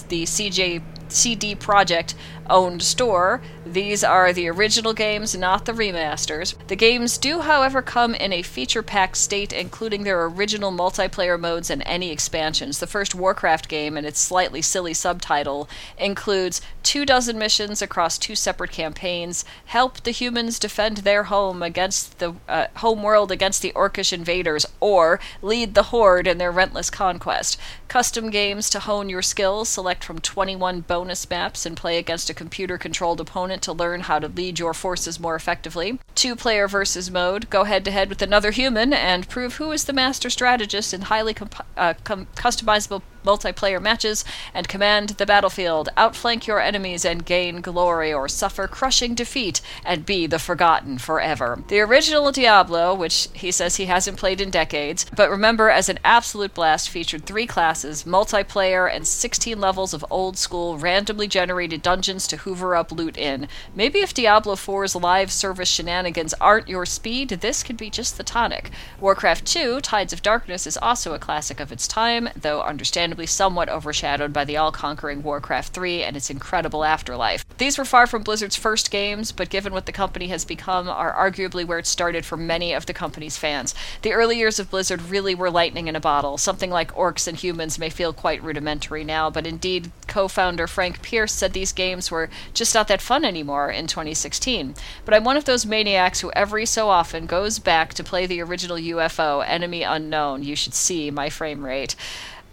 the 0.08 0.24
CJ 0.24 0.82
CD 1.10 1.54
Projekt 1.54 2.14
owned 2.50 2.82
store. 2.82 3.42
These 3.66 4.04
are 4.04 4.34
the 4.34 4.50
original 4.50 4.94
games, 4.94 5.38
not 5.38 5.66
the 5.66 5.72
remasters. 5.72 6.56
The 6.68 6.76
games 6.76 7.18
do, 7.18 7.42
however, 7.42 7.82
come 7.82 8.16
in 8.16 8.34
a 8.34 8.42
feature 8.42 8.84
packed 8.84 9.18
state, 9.18 9.54
including 9.54 10.04
their 10.04 10.26
original 10.26 10.72
multiplayer 10.72 11.40
modes 11.40 11.70
and 11.70 11.84
any 11.86 12.12
expansions. 12.12 12.80
The 12.80 12.88
first 12.88 13.16
Warcraft 13.16 13.70
game, 13.70 13.96
and 13.96 14.06
its 14.06 14.20
slightly 14.20 14.62
silly 14.62 14.94
subtitle, 14.94 15.70
includes 15.98 16.62
two 16.82 17.06
dozen 17.06 17.38
missions 17.38 17.82
across 17.82 18.18
two 18.18 18.36
separate 18.36 18.72
campaigns, 18.72 19.46
help 19.66 20.02
the 20.02 20.12
humans 20.12 20.60
defend 20.60 20.98
their 20.98 21.24
home 21.26 21.62
against 21.64 22.20
the 22.20 22.36
uh, 22.50 22.68
home 22.78 23.04
world 23.04 23.32
against 23.32 23.62
the 23.62 23.72
orcish 23.74 24.12
invaders, 24.12 24.66
or 24.80 25.20
lead 25.42 25.74
the 25.74 25.84
horde 25.84 26.28
in 26.28 26.38
their 26.38 26.52
relentless 26.52 26.90
conquest. 26.90 27.60
Custom 27.88 28.30
games 28.30 28.70
to 28.70 28.80
hone 28.80 29.10
your 29.10 29.22
skills, 29.22 29.70
select 29.70 30.04
from 30.04 30.20
21 30.20 30.82
bonus 30.82 31.30
maps 31.30 31.66
and 31.66 31.78
play 31.78 31.98
against 31.98 32.30
a 32.30 32.33
computer 32.34 32.78
controlled 32.78 33.20
opponent 33.20 33.62
to 33.64 33.74
learn 33.74 34.02
how 34.02 34.20
to 34.20 34.28
lead 34.28 34.60
your 34.60 34.74
forces 34.74 35.20
more 35.20 35.36
effectively. 35.36 36.00
Two 36.16 36.36
player 36.36 36.68
versus 36.68 37.12
mode, 37.12 37.50
go 37.50 37.64
head 37.64 37.86
to 37.86 37.92
head 37.92 38.10
with 38.10 38.22
another 38.22 38.52
human 38.52 38.94
and 38.94 39.30
prove 39.30 39.56
who 39.56 39.72
is 39.72 39.86
the 39.86 39.94
master 39.94 40.30
strategist 40.30 40.94
in 40.94 41.02
highly 41.04 41.34
comp- 41.34 41.66
uh, 41.78 41.94
com- 42.04 42.28
customizable 42.36 43.02
multiplayer 43.24 43.82
matches 43.82 44.26
and 44.54 44.68
command 44.68 45.10
the 45.10 45.26
battlefield, 45.26 45.90
outflank 45.98 46.48
your 46.48 46.60
enemies 46.60 47.06
and 47.06 47.26
gain 47.26 47.62
glory, 47.62 48.14
or 48.14 48.28
suffer 48.28 48.68
crushing 48.68 49.16
defeat 49.16 49.62
and 49.86 50.06
be 50.06 50.28
the 50.28 50.40
forgotten 50.40 50.98
forever. 50.98 51.64
The 51.68 51.80
original 51.80 52.32
Diablo, 52.32 52.94
which 52.94 53.28
he 53.34 53.52
says 53.52 53.76
he 53.76 53.86
hasn't 53.86 54.18
played 54.18 54.42
in 54.42 54.50
decades, 54.50 55.06
but 55.16 55.30
remember 55.30 55.70
as 55.70 55.90
an 55.90 56.00
absolute 56.04 56.54
blast, 56.54 56.90
featured 56.90 57.26
three 57.26 57.48
classes, 57.48 58.04
multiplayer, 58.04 58.94
and 58.94 59.08
16 59.08 59.60
levels 59.60 59.94
of 59.94 60.06
old 60.10 60.38
school 60.38 60.78
randomly 60.78 61.28
generated 61.28 61.82
dungeons 61.82 62.28
to 62.28 62.38
hoover 62.38 62.76
up 62.76 62.92
loot 62.92 63.18
in. 63.18 63.48
Maybe 63.76 64.00
if 64.00 64.14
Diablo 64.14 64.56
4's 64.56 64.96
live 64.96 65.32
service 65.32 65.70
shenanigans 65.70 66.34
aren't 66.36 66.68
your 66.68 66.86
speed, 66.86 67.30
this 67.30 67.64
could 67.64 67.78
be 67.78 67.90
just 67.90 68.18
the 68.18 68.24
tonic. 68.24 68.72
Warcraft 69.00 69.46
2, 69.46 69.82
Tides 69.82 70.14
of 70.14 70.22
Darkness, 70.22 70.68
is 70.68 70.78
also 70.78 71.14
a 71.14 71.20
classic 71.20 71.60
of 71.60 71.72
its 71.72 71.88
time, 71.88 72.30
though 72.36 72.62
understandably 72.62 73.13
understandably 73.14 73.28
somewhat 73.28 73.70
overshadowed 73.70 74.34
by 74.34 74.44
the 74.44 74.58
all 74.58 74.72
conquering 74.72 75.22
Warcraft 75.22 75.72
3 75.72 76.04
and 76.04 76.18
its 76.18 76.32
incredible 76.32 76.84
afterlife. 76.84 77.46
These 77.60 77.78
were 77.78 77.86
far 77.86 78.08
from 78.08 78.24
Blizzard's 78.24 78.56
first 78.56 78.90
games, 78.90 79.32
but 79.32 79.52
given 79.52 79.72
what 79.72 79.86
the 79.86 79.92
company 79.92 80.30
has 80.30 80.46
become, 80.46 80.90
are 80.90 81.14
arguably 81.14 81.64
where 81.64 81.78
it 81.78 81.86
started 81.86 82.26
for 82.26 82.38
many 82.38 82.74
of 82.74 82.88
the 82.88 82.94
company's 82.94 83.38
fans. 83.38 83.76
The 84.02 84.14
early 84.14 84.38
years 84.38 84.58
of 84.58 84.72
Blizzard 84.72 85.04
really 85.04 85.36
were 85.36 85.52
lightning 85.52 85.88
in 85.88 85.96
a 85.96 86.00
bottle. 86.00 86.40
Something 86.40 86.72
like 86.72 86.96
Orcs 86.96 87.28
and 87.28 87.38
Humans 87.38 87.78
may 87.78 87.90
feel 87.92 88.14
quite 88.14 88.44
rudimentary 88.44 89.04
now, 89.04 89.30
but 89.30 89.46
indeed, 89.46 89.92
co 90.08 90.28
founder 90.28 90.66
Frank 90.66 91.04
Pearce 91.04 91.34
said 91.34 91.54
these 91.54 91.72
games 91.72 92.10
were 92.10 92.32
just 92.56 92.74
not 92.74 92.88
that 92.88 93.02
fun 93.02 93.24
anymore 93.24 93.70
in 93.70 93.86
2016. 93.86 94.74
But 95.06 95.14
I'm 95.14 95.24
one 95.24 95.38
of 95.38 95.46
those 95.46 95.68
maniacs 95.68 96.22
who 96.22 96.32
every 96.32 96.66
so 96.66 96.90
often 96.90 97.28
goes 97.28 97.60
back 97.60 97.94
to 97.94 98.04
play 98.04 98.26
the 98.26 98.42
original 98.42 98.78
UFO, 98.78 99.48
Enemy 99.48 99.84
Unknown. 99.84 100.42
You 100.42 100.56
should 100.56 100.74
see 100.74 101.12
my 101.12 101.30
frame 101.30 101.64
rate. 101.64 101.96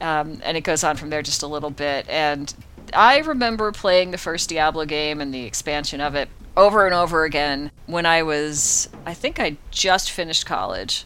Um, 0.00 0.40
and 0.44 0.56
it 0.56 0.62
goes 0.62 0.82
on 0.82 0.96
from 0.96 1.10
there 1.10 1.22
just 1.22 1.42
a 1.42 1.46
little 1.46 1.70
bit. 1.70 2.08
And 2.08 2.52
I 2.94 3.18
remember 3.18 3.72
playing 3.72 4.10
the 4.10 4.18
first 4.18 4.48
Diablo 4.48 4.84
game 4.84 5.20
and 5.20 5.32
the 5.32 5.44
expansion 5.44 6.00
of 6.00 6.14
it 6.14 6.28
over 6.56 6.86
and 6.86 6.94
over 6.94 7.24
again 7.24 7.70
when 7.86 8.06
I 8.06 8.22
was, 8.22 8.88
I 9.06 9.14
think 9.14 9.38
I 9.38 9.56
just 9.70 10.10
finished 10.10 10.46
college 10.46 11.04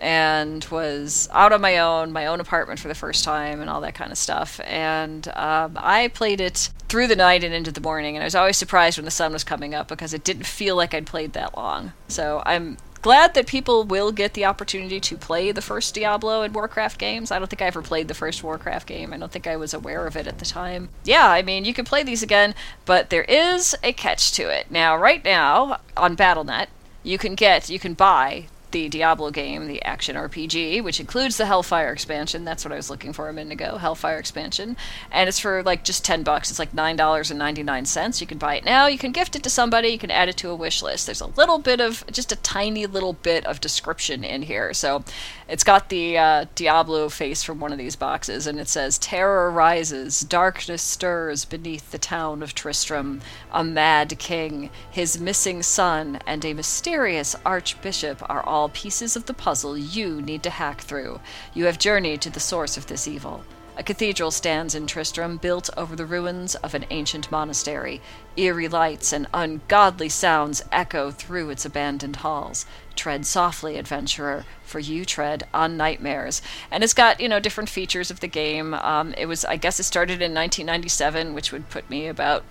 and 0.00 0.64
was 0.66 1.28
out 1.32 1.52
on 1.52 1.60
my 1.60 1.78
own, 1.78 2.12
my 2.12 2.26
own 2.26 2.40
apartment 2.40 2.78
for 2.78 2.88
the 2.88 2.94
first 2.94 3.24
time, 3.24 3.60
and 3.60 3.70
all 3.70 3.80
that 3.80 3.94
kind 3.94 4.12
of 4.12 4.18
stuff. 4.18 4.60
And 4.64 5.26
um, 5.28 5.78
I 5.80 6.08
played 6.08 6.40
it 6.40 6.68
through 6.88 7.06
the 7.06 7.16
night 7.16 7.42
and 7.42 7.54
into 7.54 7.72
the 7.72 7.80
morning, 7.80 8.14
and 8.14 8.22
I 8.22 8.26
was 8.26 8.34
always 8.34 8.56
surprised 8.58 8.98
when 8.98 9.06
the 9.06 9.10
sun 9.10 9.32
was 9.32 9.44
coming 9.44 9.74
up 9.74 9.88
because 9.88 10.12
it 10.12 10.22
didn't 10.22 10.44
feel 10.44 10.76
like 10.76 10.92
I'd 10.92 11.06
played 11.06 11.32
that 11.32 11.56
long. 11.56 11.92
So 12.08 12.42
I'm 12.44 12.76
glad 13.04 13.34
that 13.34 13.46
people 13.46 13.84
will 13.84 14.10
get 14.12 14.32
the 14.32 14.46
opportunity 14.46 14.98
to 14.98 15.18
play 15.18 15.52
the 15.52 15.60
first 15.60 15.94
Diablo 15.94 16.40
and 16.40 16.54
Warcraft 16.54 16.98
games. 16.98 17.30
I 17.30 17.38
don't 17.38 17.48
think 17.48 17.60
I 17.60 17.66
ever 17.66 17.82
played 17.82 18.08
the 18.08 18.14
first 18.14 18.42
Warcraft 18.42 18.86
game. 18.88 19.12
I 19.12 19.18
don't 19.18 19.30
think 19.30 19.46
I 19.46 19.56
was 19.56 19.74
aware 19.74 20.06
of 20.06 20.16
it 20.16 20.26
at 20.26 20.38
the 20.38 20.46
time. 20.46 20.88
Yeah, 21.04 21.28
I 21.28 21.42
mean, 21.42 21.66
you 21.66 21.74
can 21.74 21.84
play 21.84 22.02
these 22.02 22.22
again, 22.22 22.54
but 22.86 23.10
there 23.10 23.24
is 23.24 23.76
a 23.82 23.92
catch 23.92 24.32
to 24.32 24.44
it. 24.44 24.70
Now, 24.70 24.96
right 24.96 25.22
now 25.22 25.80
on 25.98 26.14
Battle.net, 26.14 26.70
you 27.02 27.18
can 27.18 27.34
get, 27.34 27.68
you 27.68 27.78
can 27.78 27.92
buy 27.92 28.46
the 28.74 28.88
Diablo 28.88 29.30
game, 29.30 29.68
the 29.68 29.80
action 29.82 30.16
RPG, 30.16 30.82
which 30.82 30.98
includes 30.98 31.36
the 31.36 31.46
Hellfire 31.46 31.92
expansion. 31.92 32.44
That's 32.44 32.64
what 32.64 32.72
I 32.72 32.76
was 32.76 32.90
looking 32.90 33.12
for 33.12 33.28
a 33.28 33.32
minute 33.32 33.52
ago, 33.52 33.78
Hellfire 33.78 34.18
expansion. 34.18 34.76
And 35.12 35.28
it's 35.28 35.38
for 35.38 35.62
like 35.62 35.84
just 35.84 36.04
10 36.04 36.24
bucks. 36.24 36.50
It's 36.50 36.58
like 36.58 36.72
$9.99. 36.72 38.20
You 38.20 38.26
can 38.26 38.38
buy 38.38 38.56
it 38.56 38.64
now. 38.64 38.88
You 38.88 38.98
can 38.98 39.12
gift 39.12 39.36
it 39.36 39.44
to 39.44 39.50
somebody. 39.50 39.90
You 39.90 39.98
can 39.98 40.10
add 40.10 40.28
it 40.28 40.36
to 40.38 40.50
a 40.50 40.56
wish 40.56 40.82
list. 40.82 41.06
There's 41.06 41.20
a 41.20 41.26
little 41.26 41.58
bit 41.58 41.80
of, 41.80 42.04
just 42.10 42.32
a 42.32 42.36
tiny 42.36 42.86
little 42.86 43.12
bit 43.12 43.46
of 43.46 43.60
description 43.60 44.24
in 44.24 44.42
here. 44.42 44.74
So 44.74 45.04
it's 45.46 45.64
got 45.64 45.88
the 45.88 46.16
uh, 46.16 46.46
Diablo 46.54 47.08
face 47.08 47.42
from 47.42 47.60
one 47.60 47.72
of 47.72 47.78
these 47.78 47.96
boxes, 47.96 48.46
and 48.46 48.58
it 48.58 48.68
says, 48.68 48.98
Terror 48.98 49.50
rises, 49.50 50.20
darkness 50.20 50.82
stirs 50.82 51.44
beneath 51.44 51.90
the 51.90 51.98
town 51.98 52.42
of 52.42 52.54
Tristram. 52.54 53.20
A 53.52 53.62
mad 53.62 54.18
king, 54.18 54.70
his 54.90 55.20
missing 55.20 55.62
son, 55.62 56.18
and 56.26 56.44
a 56.44 56.54
mysterious 56.54 57.36
archbishop 57.44 58.22
are 58.30 58.42
all 58.42 58.68
pieces 58.70 59.16
of 59.16 59.26
the 59.26 59.34
puzzle 59.34 59.76
you 59.76 60.22
need 60.22 60.42
to 60.44 60.50
hack 60.50 60.80
through. 60.80 61.20
You 61.52 61.66
have 61.66 61.78
journeyed 61.78 62.22
to 62.22 62.30
the 62.30 62.40
source 62.40 62.76
of 62.76 62.86
this 62.86 63.06
evil. 63.06 63.44
A 63.76 63.82
cathedral 63.82 64.30
stands 64.30 64.76
in 64.76 64.86
Tristram, 64.86 65.36
built 65.36 65.68
over 65.76 65.96
the 65.96 66.06
ruins 66.06 66.54
of 66.56 66.74
an 66.74 66.86
ancient 66.90 67.32
monastery. 67.32 68.00
Eerie 68.36 68.68
lights 68.68 69.12
and 69.12 69.26
ungodly 69.34 70.08
sounds 70.08 70.62
echo 70.70 71.10
through 71.10 71.50
its 71.50 71.64
abandoned 71.64 72.16
halls. 72.16 72.66
Tread 72.94 73.26
softly, 73.26 73.76
adventurer, 73.76 74.44
for 74.64 74.78
you 74.78 75.04
tread 75.04 75.48
on 75.52 75.76
nightmares. 75.76 76.40
And 76.70 76.84
it's 76.84 76.94
got, 76.94 77.18
you 77.18 77.28
know, 77.28 77.40
different 77.40 77.68
features 77.68 78.12
of 78.12 78.20
the 78.20 78.28
game. 78.28 78.74
Um, 78.74 79.12
it 79.18 79.26
was, 79.26 79.44
I 79.44 79.56
guess 79.56 79.80
it 79.80 79.84
started 79.84 80.22
in 80.22 80.32
1997, 80.32 81.34
which 81.34 81.50
would 81.50 81.68
put 81.68 81.90
me 81.90 82.06
about 82.06 82.44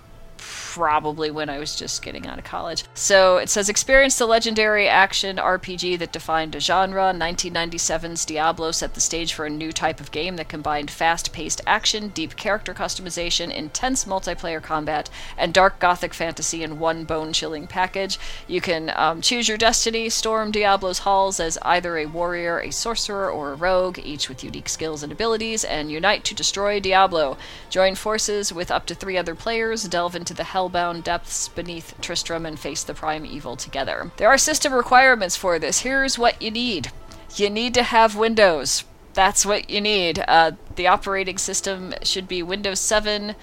probably 0.74 1.30
when 1.30 1.48
I 1.48 1.60
was 1.60 1.76
just 1.76 2.02
getting 2.02 2.26
out 2.26 2.36
of 2.36 2.44
college. 2.44 2.82
So 2.94 3.36
it 3.36 3.48
says 3.48 3.68
experience 3.68 4.18
the 4.18 4.26
legendary 4.26 4.88
action 4.88 5.36
RPG 5.36 6.00
that 6.00 6.10
defined 6.10 6.56
a 6.56 6.60
genre. 6.60 7.14
1997's 7.14 8.24
Diablo 8.24 8.72
set 8.72 8.94
the 8.94 9.00
stage 9.00 9.34
for 9.34 9.46
a 9.46 9.50
new 9.50 9.70
type 9.70 10.00
of 10.00 10.10
game 10.10 10.34
that 10.34 10.48
combined 10.48 10.90
fast-paced 10.90 11.60
action, 11.64 12.08
deep 12.08 12.34
character 12.34 12.74
customization, 12.74 13.52
intense 13.52 14.04
multiplayer 14.04 14.60
combat, 14.60 15.08
and 15.38 15.54
dark 15.54 15.78
gothic 15.78 16.12
fantasy 16.12 16.64
in 16.64 16.80
one 16.80 17.04
bone-chilling 17.04 17.68
package. 17.68 18.18
You 18.48 18.60
can 18.60 18.90
um, 18.96 19.20
choose 19.20 19.46
your 19.46 19.58
destiny, 19.58 20.08
storm 20.08 20.50
Diablo's 20.50 21.00
halls 21.00 21.38
as 21.38 21.56
either 21.62 21.96
a 21.98 22.06
warrior, 22.06 22.58
a 22.58 22.72
sorcerer, 22.72 23.30
or 23.30 23.52
a 23.52 23.54
rogue, 23.54 24.00
each 24.02 24.28
with 24.28 24.42
unique 24.42 24.68
skills 24.68 25.04
and 25.04 25.12
abilities, 25.12 25.62
and 25.62 25.88
unite 25.92 26.24
to 26.24 26.34
destroy 26.34 26.80
Diablo. 26.80 27.38
Join 27.70 27.94
forces 27.94 28.52
with 28.52 28.72
up 28.72 28.86
to 28.86 28.94
three 28.96 29.16
other 29.16 29.36
players, 29.36 29.84
delve 29.84 30.16
into 30.16 30.34
the 30.34 30.42
hell 30.42 30.63
hellbound 30.64 31.04
depths 31.04 31.48
beneath 31.48 31.94
Tristram 32.00 32.46
and 32.46 32.58
face 32.58 32.82
the 32.82 32.94
prime 32.94 33.26
evil 33.26 33.56
together. 33.56 34.10
There 34.16 34.28
are 34.28 34.38
system 34.38 34.72
requirements 34.72 35.36
for 35.36 35.58
this. 35.58 35.80
Here's 35.80 36.18
what 36.18 36.40
you 36.40 36.50
need 36.50 36.90
you 37.36 37.50
need 37.50 37.74
to 37.74 37.82
have 37.82 38.14
Windows. 38.14 38.84
That's 39.12 39.44
what 39.44 39.68
you 39.68 39.80
need. 39.80 40.22
Uh, 40.26 40.52
the 40.76 40.86
operating 40.86 41.38
system 41.38 41.94
should 42.02 42.28
be 42.28 42.42
Windows 42.42 42.80
7 42.80 43.34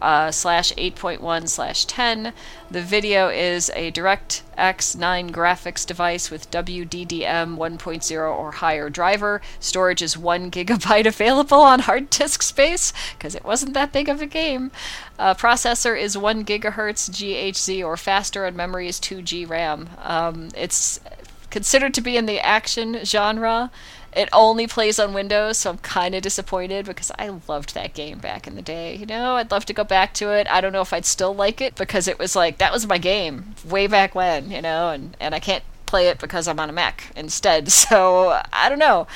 uh, 0.00 0.30
slash 0.30 0.72
8.1 0.74 1.48
slash 1.48 1.84
10. 1.84 2.32
The 2.70 2.82
video 2.82 3.28
is 3.28 3.70
a 3.74 3.90
DirectX 3.92 4.96
9 4.96 5.30
graphics 5.30 5.86
device 5.86 6.30
with 6.30 6.50
WDDM 6.50 7.56
1.0 7.56 8.38
or 8.38 8.52
higher 8.52 8.90
driver. 8.90 9.40
Storage 9.58 10.02
is 10.02 10.16
1 10.16 10.50
gigabyte 10.52 11.06
available 11.06 11.60
on 11.60 11.80
hard 11.80 12.10
disk 12.10 12.42
space 12.42 12.92
because 13.16 13.34
it 13.34 13.44
wasn't 13.44 13.74
that 13.74 13.92
big 13.92 14.08
of 14.08 14.22
a 14.22 14.26
game. 14.26 14.70
Uh, 15.18 15.34
processor 15.34 16.00
is 16.00 16.16
1 16.16 16.44
gigahertz 16.44 17.10
GHz 17.10 17.84
or 17.84 17.96
faster, 17.96 18.44
and 18.44 18.56
memory 18.56 18.88
is 18.88 19.00
2 19.00 19.22
G 19.22 19.44
RAM. 19.44 19.90
Um, 19.98 20.48
it's 20.56 21.00
considered 21.50 21.92
to 21.94 22.00
be 22.00 22.16
in 22.16 22.26
the 22.26 22.40
action 22.40 23.04
genre. 23.04 23.70
It 24.12 24.28
only 24.32 24.66
plays 24.66 24.98
on 24.98 25.12
Windows, 25.12 25.58
so 25.58 25.70
I'm 25.70 25.78
kind 25.78 26.14
of 26.14 26.22
disappointed 26.22 26.84
because 26.86 27.12
I 27.18 27.28
loved 27.48 27.74
that 27.74 27.94
game 27.94 28.18
back 28.18 28.46
in 28.46 28.56
the 28.56 28.62
day. 28.62 28.96
You 28.96 29.06
know, 29.06 29.36
I'd 29.36 29.50
love 29.52 29.64
to 29.66 29.72
go 29.72 29.84
back 29.84 30.14
to 30.14 30.30
it. 30.32 30.48
I 30.50 30.60
don't 30.60 30.72
know 30.72 30.80
if 30.80 30.92
I'd 30.92 31.06
still 31.06 31.34
like 31.34 31.60
it 31.60 31.76
because 31.76 32.08
it 32.08 32.18
was 32.18 32.34
like 32.34 32.58
that 32.58 32.72
was 32.72 32.86
my 32.86 32.98
game 32.98 33.54
way 33.64 33.86
back 33.86 34.14
when, 34.14 34.50
you 34.50 34.60
know, 34.62 34.90
and 34.90 35.16
and 35.20 35.34
I 35.34 35.38
can't 35.40 35.64
play 35.86 36.08
it 36.08 36.18
because 36.18 36.48
I'm 36.48 36.60
on 36.60 36.70
a 36.70 36.72
Mac 36.72 37.12
instead. 37.16 37.68
So 37.90 38.40
I 38.52 38.68
don't 38.68 38.78
know. 38.78 39.06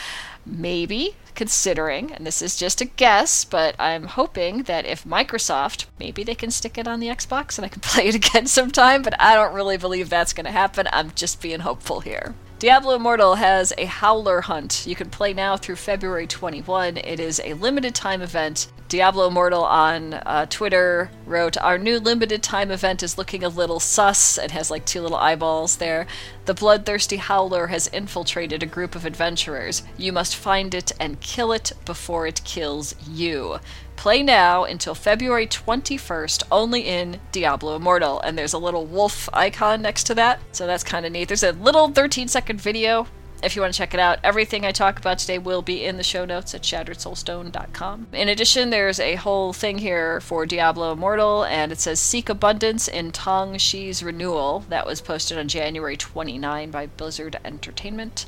maybe 0.47 1.17
considering, 1.35 2.13
and 2.13 2.27
this 2.27 2.41
is 2.43 2.57
just 2.57 2.81
a 2.81 2.85
guess, 2.85 3.45
but 3.45 3.75
I'm 3.79 4.05
hoping 4.05 4.65
that 4.65 4.87
if 4.87 5.05
Microsoft, 5.05 5.87
maybe 5.99 6.23
they 6.25 6.35
can 6.35 6.51
stick 6.51 6.79
it 6.79 6.87
on 6.87 7.01
the 7.01 7.09
Xbox 7.09 7.59
and 7.59 7.65
I 7.65 7.69
can 7.69 7.81
play 7.83 8.09
it 8.09 8.15
again 8.15 8.47
sometime, 8.47 9.03
but 9.03 9.21
I 9.21 9.35
don't 9.35 9.55
really 9.55 9.77
believe 9.77 10.11
that's 10.11 10.33
going 10.33 10.47
to 10.47 10.53
happen. 10.53 10.87
I'm 10.93 11.13
just 11.15 11.41
being 11.43 11.61
hopeful 11.61 12.01
here. 12.01 12.35
Diablo 12.61 12.95
Immortal 12.95 13.35
has 13.35 13.73
a 13.77 13.85
Howler 13.85 14.43
Hunt. 14.43 14.87
You 14.87 14.95
can 14.95 15.11
play 15.11 15.35
now 15.35 15.57
through 15.57 15.75
February 15.75 16.29
21. 16.29 16.99
It 16.99 17.19
is 17.19 17.41
a 17.45 17.55
limited 17.55 17.97
time 17.97 18.23
event. 18.23 18.69
Diablo 18.89 19.27
Immortal 19.27 19.65
on 19.65 20.15
uh, 20.15 20.47
Twitter 20.49 21.11
wrote, 21.27 21.57
Our 21.57 21.79
new 21.79 21.99
limited 21.99 22.45
time 22.45 22.71
event 22.71 23.03
is 23.03 23.19
looking 23.19 23.43
a 23.43 23.49
little 23.49 23.81
sus 23.81 24.39
and 24.39 24.53
has 24.53 24.71
like 24.71 24.85
two 24.85 25.01
little 25.01 25.17
eyeballs 25.17 25.79
there. 25.79 26.07
The 26.45 26.55
bloodthirsty 26.55 27.17
Howler 27.17 27.67
has 27.67 27.89
infiltrated 27.89 28.63
a 28.63 28.67
group 28.67 28.95
of 28.95 29.05
adventurers. 29.05 29.83
You 29.97 30.13
must 30.13 30.37
find 30.37 30.75
it 30.75 30.93
and 31.01 31.21
kill 31.21 31.51
it 31.51 31.73
before 31.85 32.29
it 32.29 32.45
kills 32.45 32.95
you. 33.09 33.59
Play 33.97 34.23
now 34.23 34.65
until 34.65 34.95
February 34.95 35.47
21st, 35.47 36.43
only 36.51 36.83
in 36.83 37.21
Diablo 37.33 37.77
Immortal. 37.77 38.21
And 38.21 38.37
there's 38.37 38.53
a 38.53 38.59
little 38.59 38.87
wolf 38.87 39.29
icon 39.33 39.83
next 39.83 40.05
to 40.05 40.15
that, 40.15 40.41
so 40.53 40.67
that's 40.67 40.85
kind 40.85 41.07
of 41.07 41.13
neat. 41.13 41.29
There's 41.29 41.43
a 41.43 41.53
little 41.53 41.89
13 41.89 42.29
second 42.29 42.61
video 42.61 43.07
if 43.45 43.55
you 43.55 43.63
want 43.63 43.75
to 43.75 43.79
check 43.79 43.93
it 43.93 44.01
out. 44.01 44.19
Everything 44.25 44.65
I 44.65 44.73
talk 44.73 44.99
about 44.99 45.19
today 45.19 45.39
will 45.39 45.63
be 45.63 45.85
in 45.85 45.97
the 45.97 46.03
show 46.03 46.25
notes 46.25 46.55
at 46.55 46.63
shatteredsoulstone.com. 46.63 48.07
In 48.13 48.29
addition, 48.29 48.71
there's 48.71 48.99
a 48.99 49.17
whole 49.17 49.53
thing 49.53 49.79
here 49.79 50.21
for 50.21 50.47
Diablo 50.47 50.93
Immortal, 50.93 51.45
and 51.45 51.71
it 51.71 51.79
says 51.79 52.01
Seek 52.01 52.29
Abundance 52.29 52.89
in 52.89 53.13
Tong 53.13 53.59
Shi's 53.59 54.03
Renewal. 54.03 54.65
That 54.71 54.87
was 54.87 55.01
posted 55.01 55.39
on 55.39 55.49
January 55.49 55.97
29 55.97 56.71
by 56.71 56.87
Blizzard 56.87 57.39
Entertainment. 57.45 58.25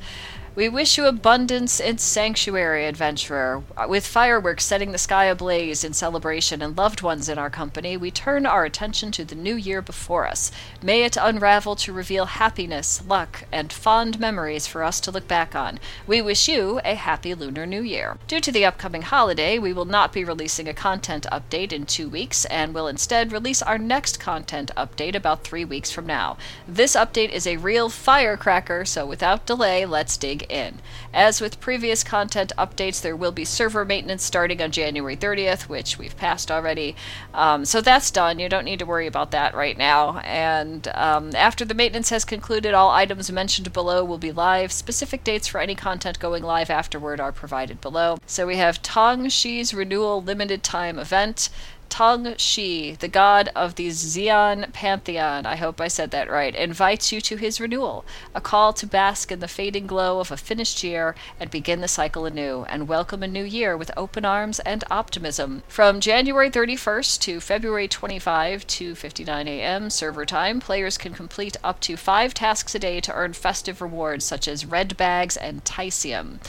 We 0.56 0.70
wish 0.70 0.96
you 0.96 1.04
abundance 1.04 1.80
and 1.80 2.00
Sanctuary, 2.00 2.86
adventurer. 2.86 3.62
With 3.86 4.06
fireworks 4.06 4.64
setting 4.64 4.90
the 4.90 4.96
sky 4.96 5.26
ablaze 5.26 5.84
in 5.84 5.92
celebration 5.92 6.62
and 6.62 6.74
loved 6.74 7.02
ones 7.02 7.28
in 7.28 7.36
our 7.36 7.50
company, 7.50 7.98
we 7.98 8.10
turn 8.10 8.46
our 8.46 8.64
attention 8.64 9.10
to 9.12 9.24
the 9.26 9.34
new 9.34 9.54
year 9.54 9.82
before 9.82 10.26
us. 10.26 10.50
May 10.82 11.02
it 11.02 11.18
unravel 11.20 11.76
to 11.76 11.92
reveal 11.92 12.24
happiness, 12.24 13.02
luck, 13.06 13.44
and 13.52 13.70
fond 13.70 14.18
memories 14.18 14.66
for 14.66 14.82
us 14.82 14.98
to 15.00 15.10
look 15.10 15.28
back 15.28 15.54
on. 15.54 15.78
We 16.06 16.22
wish 16.22 16.48
you 16.48 16.80
a 16.86 16.94
happy 16.94 17.34
Lunar 17.34 17.66
New 17.66 17.82
Year. 17.82 18.16
Due 18.26 18.40
to 18.40 18.50
the 18.50 18.64
upcoming 18.64 19.02
holiday, 19.02 19.58
we 19.58 19.74
will 19.74 19.84
not 19.84 20.10
be 20.10 20.24
releasing 20.24 20.68
a 20.68 20.72
content 20.72 21.26
update 21.30 21.70
in 21.70 21.84
two 21.84 22.08
weeks 22.08 22.46
and 22.46 22.72
will 22.72 22.88
instead 22.88 23.30
release 23.30 23.60
our 23.60 23.76
next 23.76 24.18
content 24.18 24.70
update 24.74 25.14
about 25.14 25.44
three 25.44 25.66
weeks 25.66 25.90
from 25.90 26.06
now. 26.06 26.38
This 26.66 26.96
update 26.96 27.28
is 27.28 27.46
a 27.46 27.58
real 27.58 27.90
firecracker, 27.90 28.86
so 28.86 29.04
without 29.04 29.44
delay, 29.44 29.84
let's 29.84 30.16
dig 30.16 30.45
in. 30.48 30.80
As 31.12 31.40
with 31.40 31.60
previous 31.60 32.04
content 32.04 32.52
updates, 32.58 33.00
there 33.00 33.16
will 33.16 33.32
be 33.32 33.44
server 33.44 33.84
maintenance 33.84 34.22
starting 34.22 34.60
on 34.62 34.70
January 34.70 35.16
30th, 35.16 35.62
which 35.62 35.98
we've 35.98 36.16
passed 36.16 36.50
already. 36.50 36.96
Um, 37.34 37.64
so 37.64 37.80
that's 37.80 38.10
done. 38.10 38.38
You 38.38 38.48
don't 38.48 38.64
need 38.64 38.78
to 38.78 38.86
worry 38.86 39.06
about 39.06 39.30
that 39.30 39.54
right 39.54 39.76
now. 39.76 40.18
And 40.18 40.88
um, 40.94 41.34
after 41.34 41.64
the 41.64 41.74
maintenance 41.74 42.10
has 42.10 42.24
concluded, 42.24 42.74
all 42.74 42.90
items 42.90 43.30
mentioned 43.30 43.72
below 43.72 44.04
will 44.04 44.18
be 44.18 44.32
live. 44.32 44.72
Specific 44.72 45.24
dates 45.24 45.46
for 45.46 45.60
any 45.60 45.74
content 45.74 46.18
going 46.18 46.42
live 46.42 46.70
afterward 46.70 47.20
are 47.20 47.32
provided 47.32 47.80
below. 47.80 48.18
So 48.26 48.46
we 48.46 48.56
have 48.56 48.82
Tong 48.82 49.28
Shi's 49.28 49.74
Renewal 49.74 50.22
Limited 50.22 50.62
Time 50.62 50.98
event. 50.98 51.48
Tong 51.88 52.36
Shi, 52.36 52.92
the 52.92 53.08
god 53.08 53.48
of 53.56 53.76
the 53.76 53.88
Xian 53.88 54.72
pantheon, 54.72 55.46
I 55.46 55.56
hope 55.56 55.80
I 55.80 55.88
said 55.88 56.10
that 56.10 56.30
right, 56.30 56.54
invites 56.54 57.10
you 57.12 57.20
to 57.22 57.36
his 57.36 57.60
renewal, 57.60 58.04
a 58.34 58.40
call 58.40 58.72
to 58.74 58.86
bask 58.86 59.32
in 59.32 59.40
the 59.40 59.48
fading 59.48 59.86
glow 59.86 60.20
of 60.20 60.30
a 60.30 60.36
finished 60.36 60.84
year 60.84 61.14
and 61.40 61.50
begin 61.50 61.80
the 61.80 61.88
cycle 61.88 62.26
anew, 62.26 62.64
and 62.68 62.88
welcome 62.88 63.22
a 63.22 63.28
new 63.28 63.44
year 63.44 63.76
with 63.76 63.90
open 63.96 64.24
arms 64.24 64.58
and 64.60 64.84
optimism. 64.90 65.62
From 65.68 66.00
January 66.00 66.50
31st 66.50 67.20
to 67.20 67.40
February 67.40 67.88
25 67.88 68.66
to 68.66 68.94
59 68.94 69.48
a.m. 69.48 69.88
server 69.88 70.26
time, 70.26 70.60
players 70.60 70.98
can 70.98 71.14
complete 71.14 71.56
up 71.64 71.80
to 71.80 71.96
five 71.96 72.34
tasks 72.34 72.74
a 72.74 72.78
day 72.78 73.00
to 73.00 73.12
earn 73.12 73.32
festive 73.32 73.80
rewards 73.80 74.24
such 74.24 74.46
as 74.48 74.66
red 74.66 74.96
bags 74.96 75.36
and 75.36 75.64
Tisium. 75.64 76.40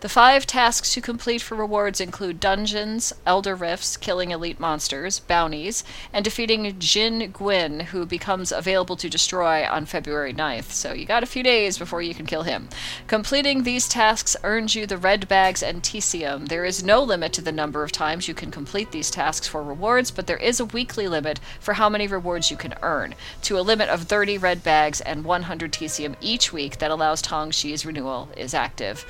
The 0.00 0.10
five 0.10 0.46
tasks 0.46 0.92
to 0.92 1.00
complete 1.00 1.40
for 1.40 1.54
rewards 1.54 2.02
include 2.02 2.38
dungeons, 2.38 3.14
elder 3.24 3.54
rifts, 3.54 3.96
killing 3.96 4.30
elite 4.30 4.60
monsters, 4.60 5.20
bounties, 5.20 5.84
and 6.12 6.22
defeating 6.22 6.78
Jin 6.78 7.30
Gwyn, 7.32 7.80
who 7.80 8.04
becomes 8.04 8.52
available 8.52 8.96
to 8.96 9.08
destroy 9.08 9.66
on 9.66 9.86
February 9.86 10.34
9th. 10.34 10.70
So 10.70 10.92
you 10.92 11.06
got 11.06 11.22
a 11.22 11.26
few 11.26 11.42
days 11.42 11.78
before 11.78 12.02
you 12.02 12.14
can 12.14 12.26
kill 12.26 12.42
him. 12.42 12.68
Completing 13.06 13.62
these 13.62 13.88
tasks 13.88 14.36
earns 14.44 14.74
you 14.74 14.84
the 14.84 14.98
red 14.98 15.28
bags 15.28 15.62
and 15.62 15.82
Tisium. 15.82 16.48
There 16.48 16.66
is 16.66 16.84
no 16.84 17.02
limit 17.02 17.32
to 17.32 17.40
the 17.40 17.50
number 17.50 17.82
of 17.82 17.90
times 17.90 18.28
you 18.28 18.34
can 18.34 18.50
complete 18.50 18.90
these 18.90 19.10
tasks 19.10 19.48
for 19.48 19.62
rewards, 19.62 20.10
but 20.10 20.26
there 20.26 20.36
is 20.36 20.60
a 20.60 20.66
weekly 20.66 21.08
limit 21.08 21.40
for 21.58 21.72
how 21.72 21.88
many 21.88 22.06
rewards 22.06 22.50
you 22.50 22.58
can 22.58 22.74
earn, 22.82 23.14
to 23.40 23.58
a 23.58 23.62
limit 23.62 23.88
of 23.88 24.02
30 24.02 24.36
red 24.36 24.62
bags 24.62 25.00
and 25.00 25.24
100 25.24 25.72
Tisium 25.72 26.16
each 26.20 26.52
week 26.52 26.80
that 26.80 26.90
allows 26.90 27.22
Tong 27.22 27.50
Shi's 27.50 27.86
renewal 27.86 28.28
is 28.36 28.52
active. 28.52 29.06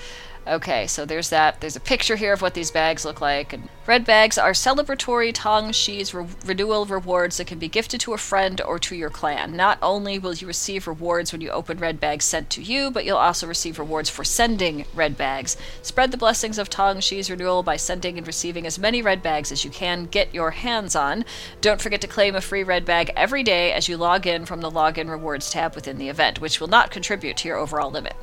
Okay, 0.48 0.86
so 0.86 1.04
there's 1.04 1.30
that. 1.30 1.60
There's 1.60 1.74
a 1.74 1.80
picture 1.80 2.14
here 2.14 2.32
of 2.32 2.40
what 2.40 2.54
these 2.54 2.70
bags 2.70 3.04
look 3.04 3.20
like. 3.20 3.52
And 3.52 3.68
red 3.84 4.04
bags 4.04 4.38
are 4.38 4.52
celebratory 4.52 5.34
Tong 5.34 5.72
Shi's 5.72 6.14
re- 6.14 6.28
renewal 6.44 6.86
rewards 6.86 7.38
that 7.38 7.48
can 7.48 7.58
be 7.58 7.68
gifted 7.68 7.98
to 8.02 8.12
a 8.12 8.18
friend 8.18 8.60
or 8.60 8.78
to 8.78 8.94
your 8.94 9.10
clan. 9.10 9.56
Not 9.56 9.76
only 9.82 10.20
will 10.20 10.34
you 10.34 10.46
receive 10.46 10.86
rewards 10.86 11.32
when 11.32 11.40
you 11.40 11.50
open 11.50 11.78
red 11.78 11.98
bags 11.98 12.26
sent 12.26 12.48
to 12.50 12.62
you, 12.62 12.92
but 12.92 13.04
you'll 13.04 13.16
also 13.16 13.48
receive 13.48 13.80
rewards 13.80 14.08
for 14.08 14.22
sending 14.22 14.84
red 14.94 15.16
bags. 15.16 15.56
Spread 15.82 16.12
the 16.12 16.16
blessings 16.16 16.58
of 16.58 16.70
Tong 16.70 17.00
Shi's 17.00 17.28
renewal 17.28 17.64
by 17.64 17.74
sending 17.76 18.16
and 18.16 18.26
receiving 18.26 18.66
as 18.66 18.78
many 18.78 19.02
red 19.02 19.24
bags 19.24 19.50
as 19.50 19.64
you 19.64 19.70
can 19.72 20.04
get 20.04 20.32
your 20.32 20.52
hands 20.52 20.94
on. 20.94 21.24
Don't 21.60 21.80
forget 21.80 22.00
to 22.02 22.06
claim 22.06 22.36
a 22.36 22.40
free 22.40 22.62
red 22.62 22.84
bag 22.84 23.10
every 23.16 23.42
day 23.42 23.72
as 23.72 23.88
you 23.88 23.96
log 23.96 24.28
in 24.28 24.46
from 24.46 24.60
the 24.60 24.70
Login 24.70 25.10
Rewards 25.10 25.50
tab 25.50 25.74
within 25.74 25.98
the 25.98 26.08
event, 26.08 26.40
which 26.40 26.60
will 26.60 26.68
not 26.68 26.92
contribute 26.92 27.36
to 27.38 27.48
your 27.48 27.56
overall 27.56 27.90
limit. 27.90 28.14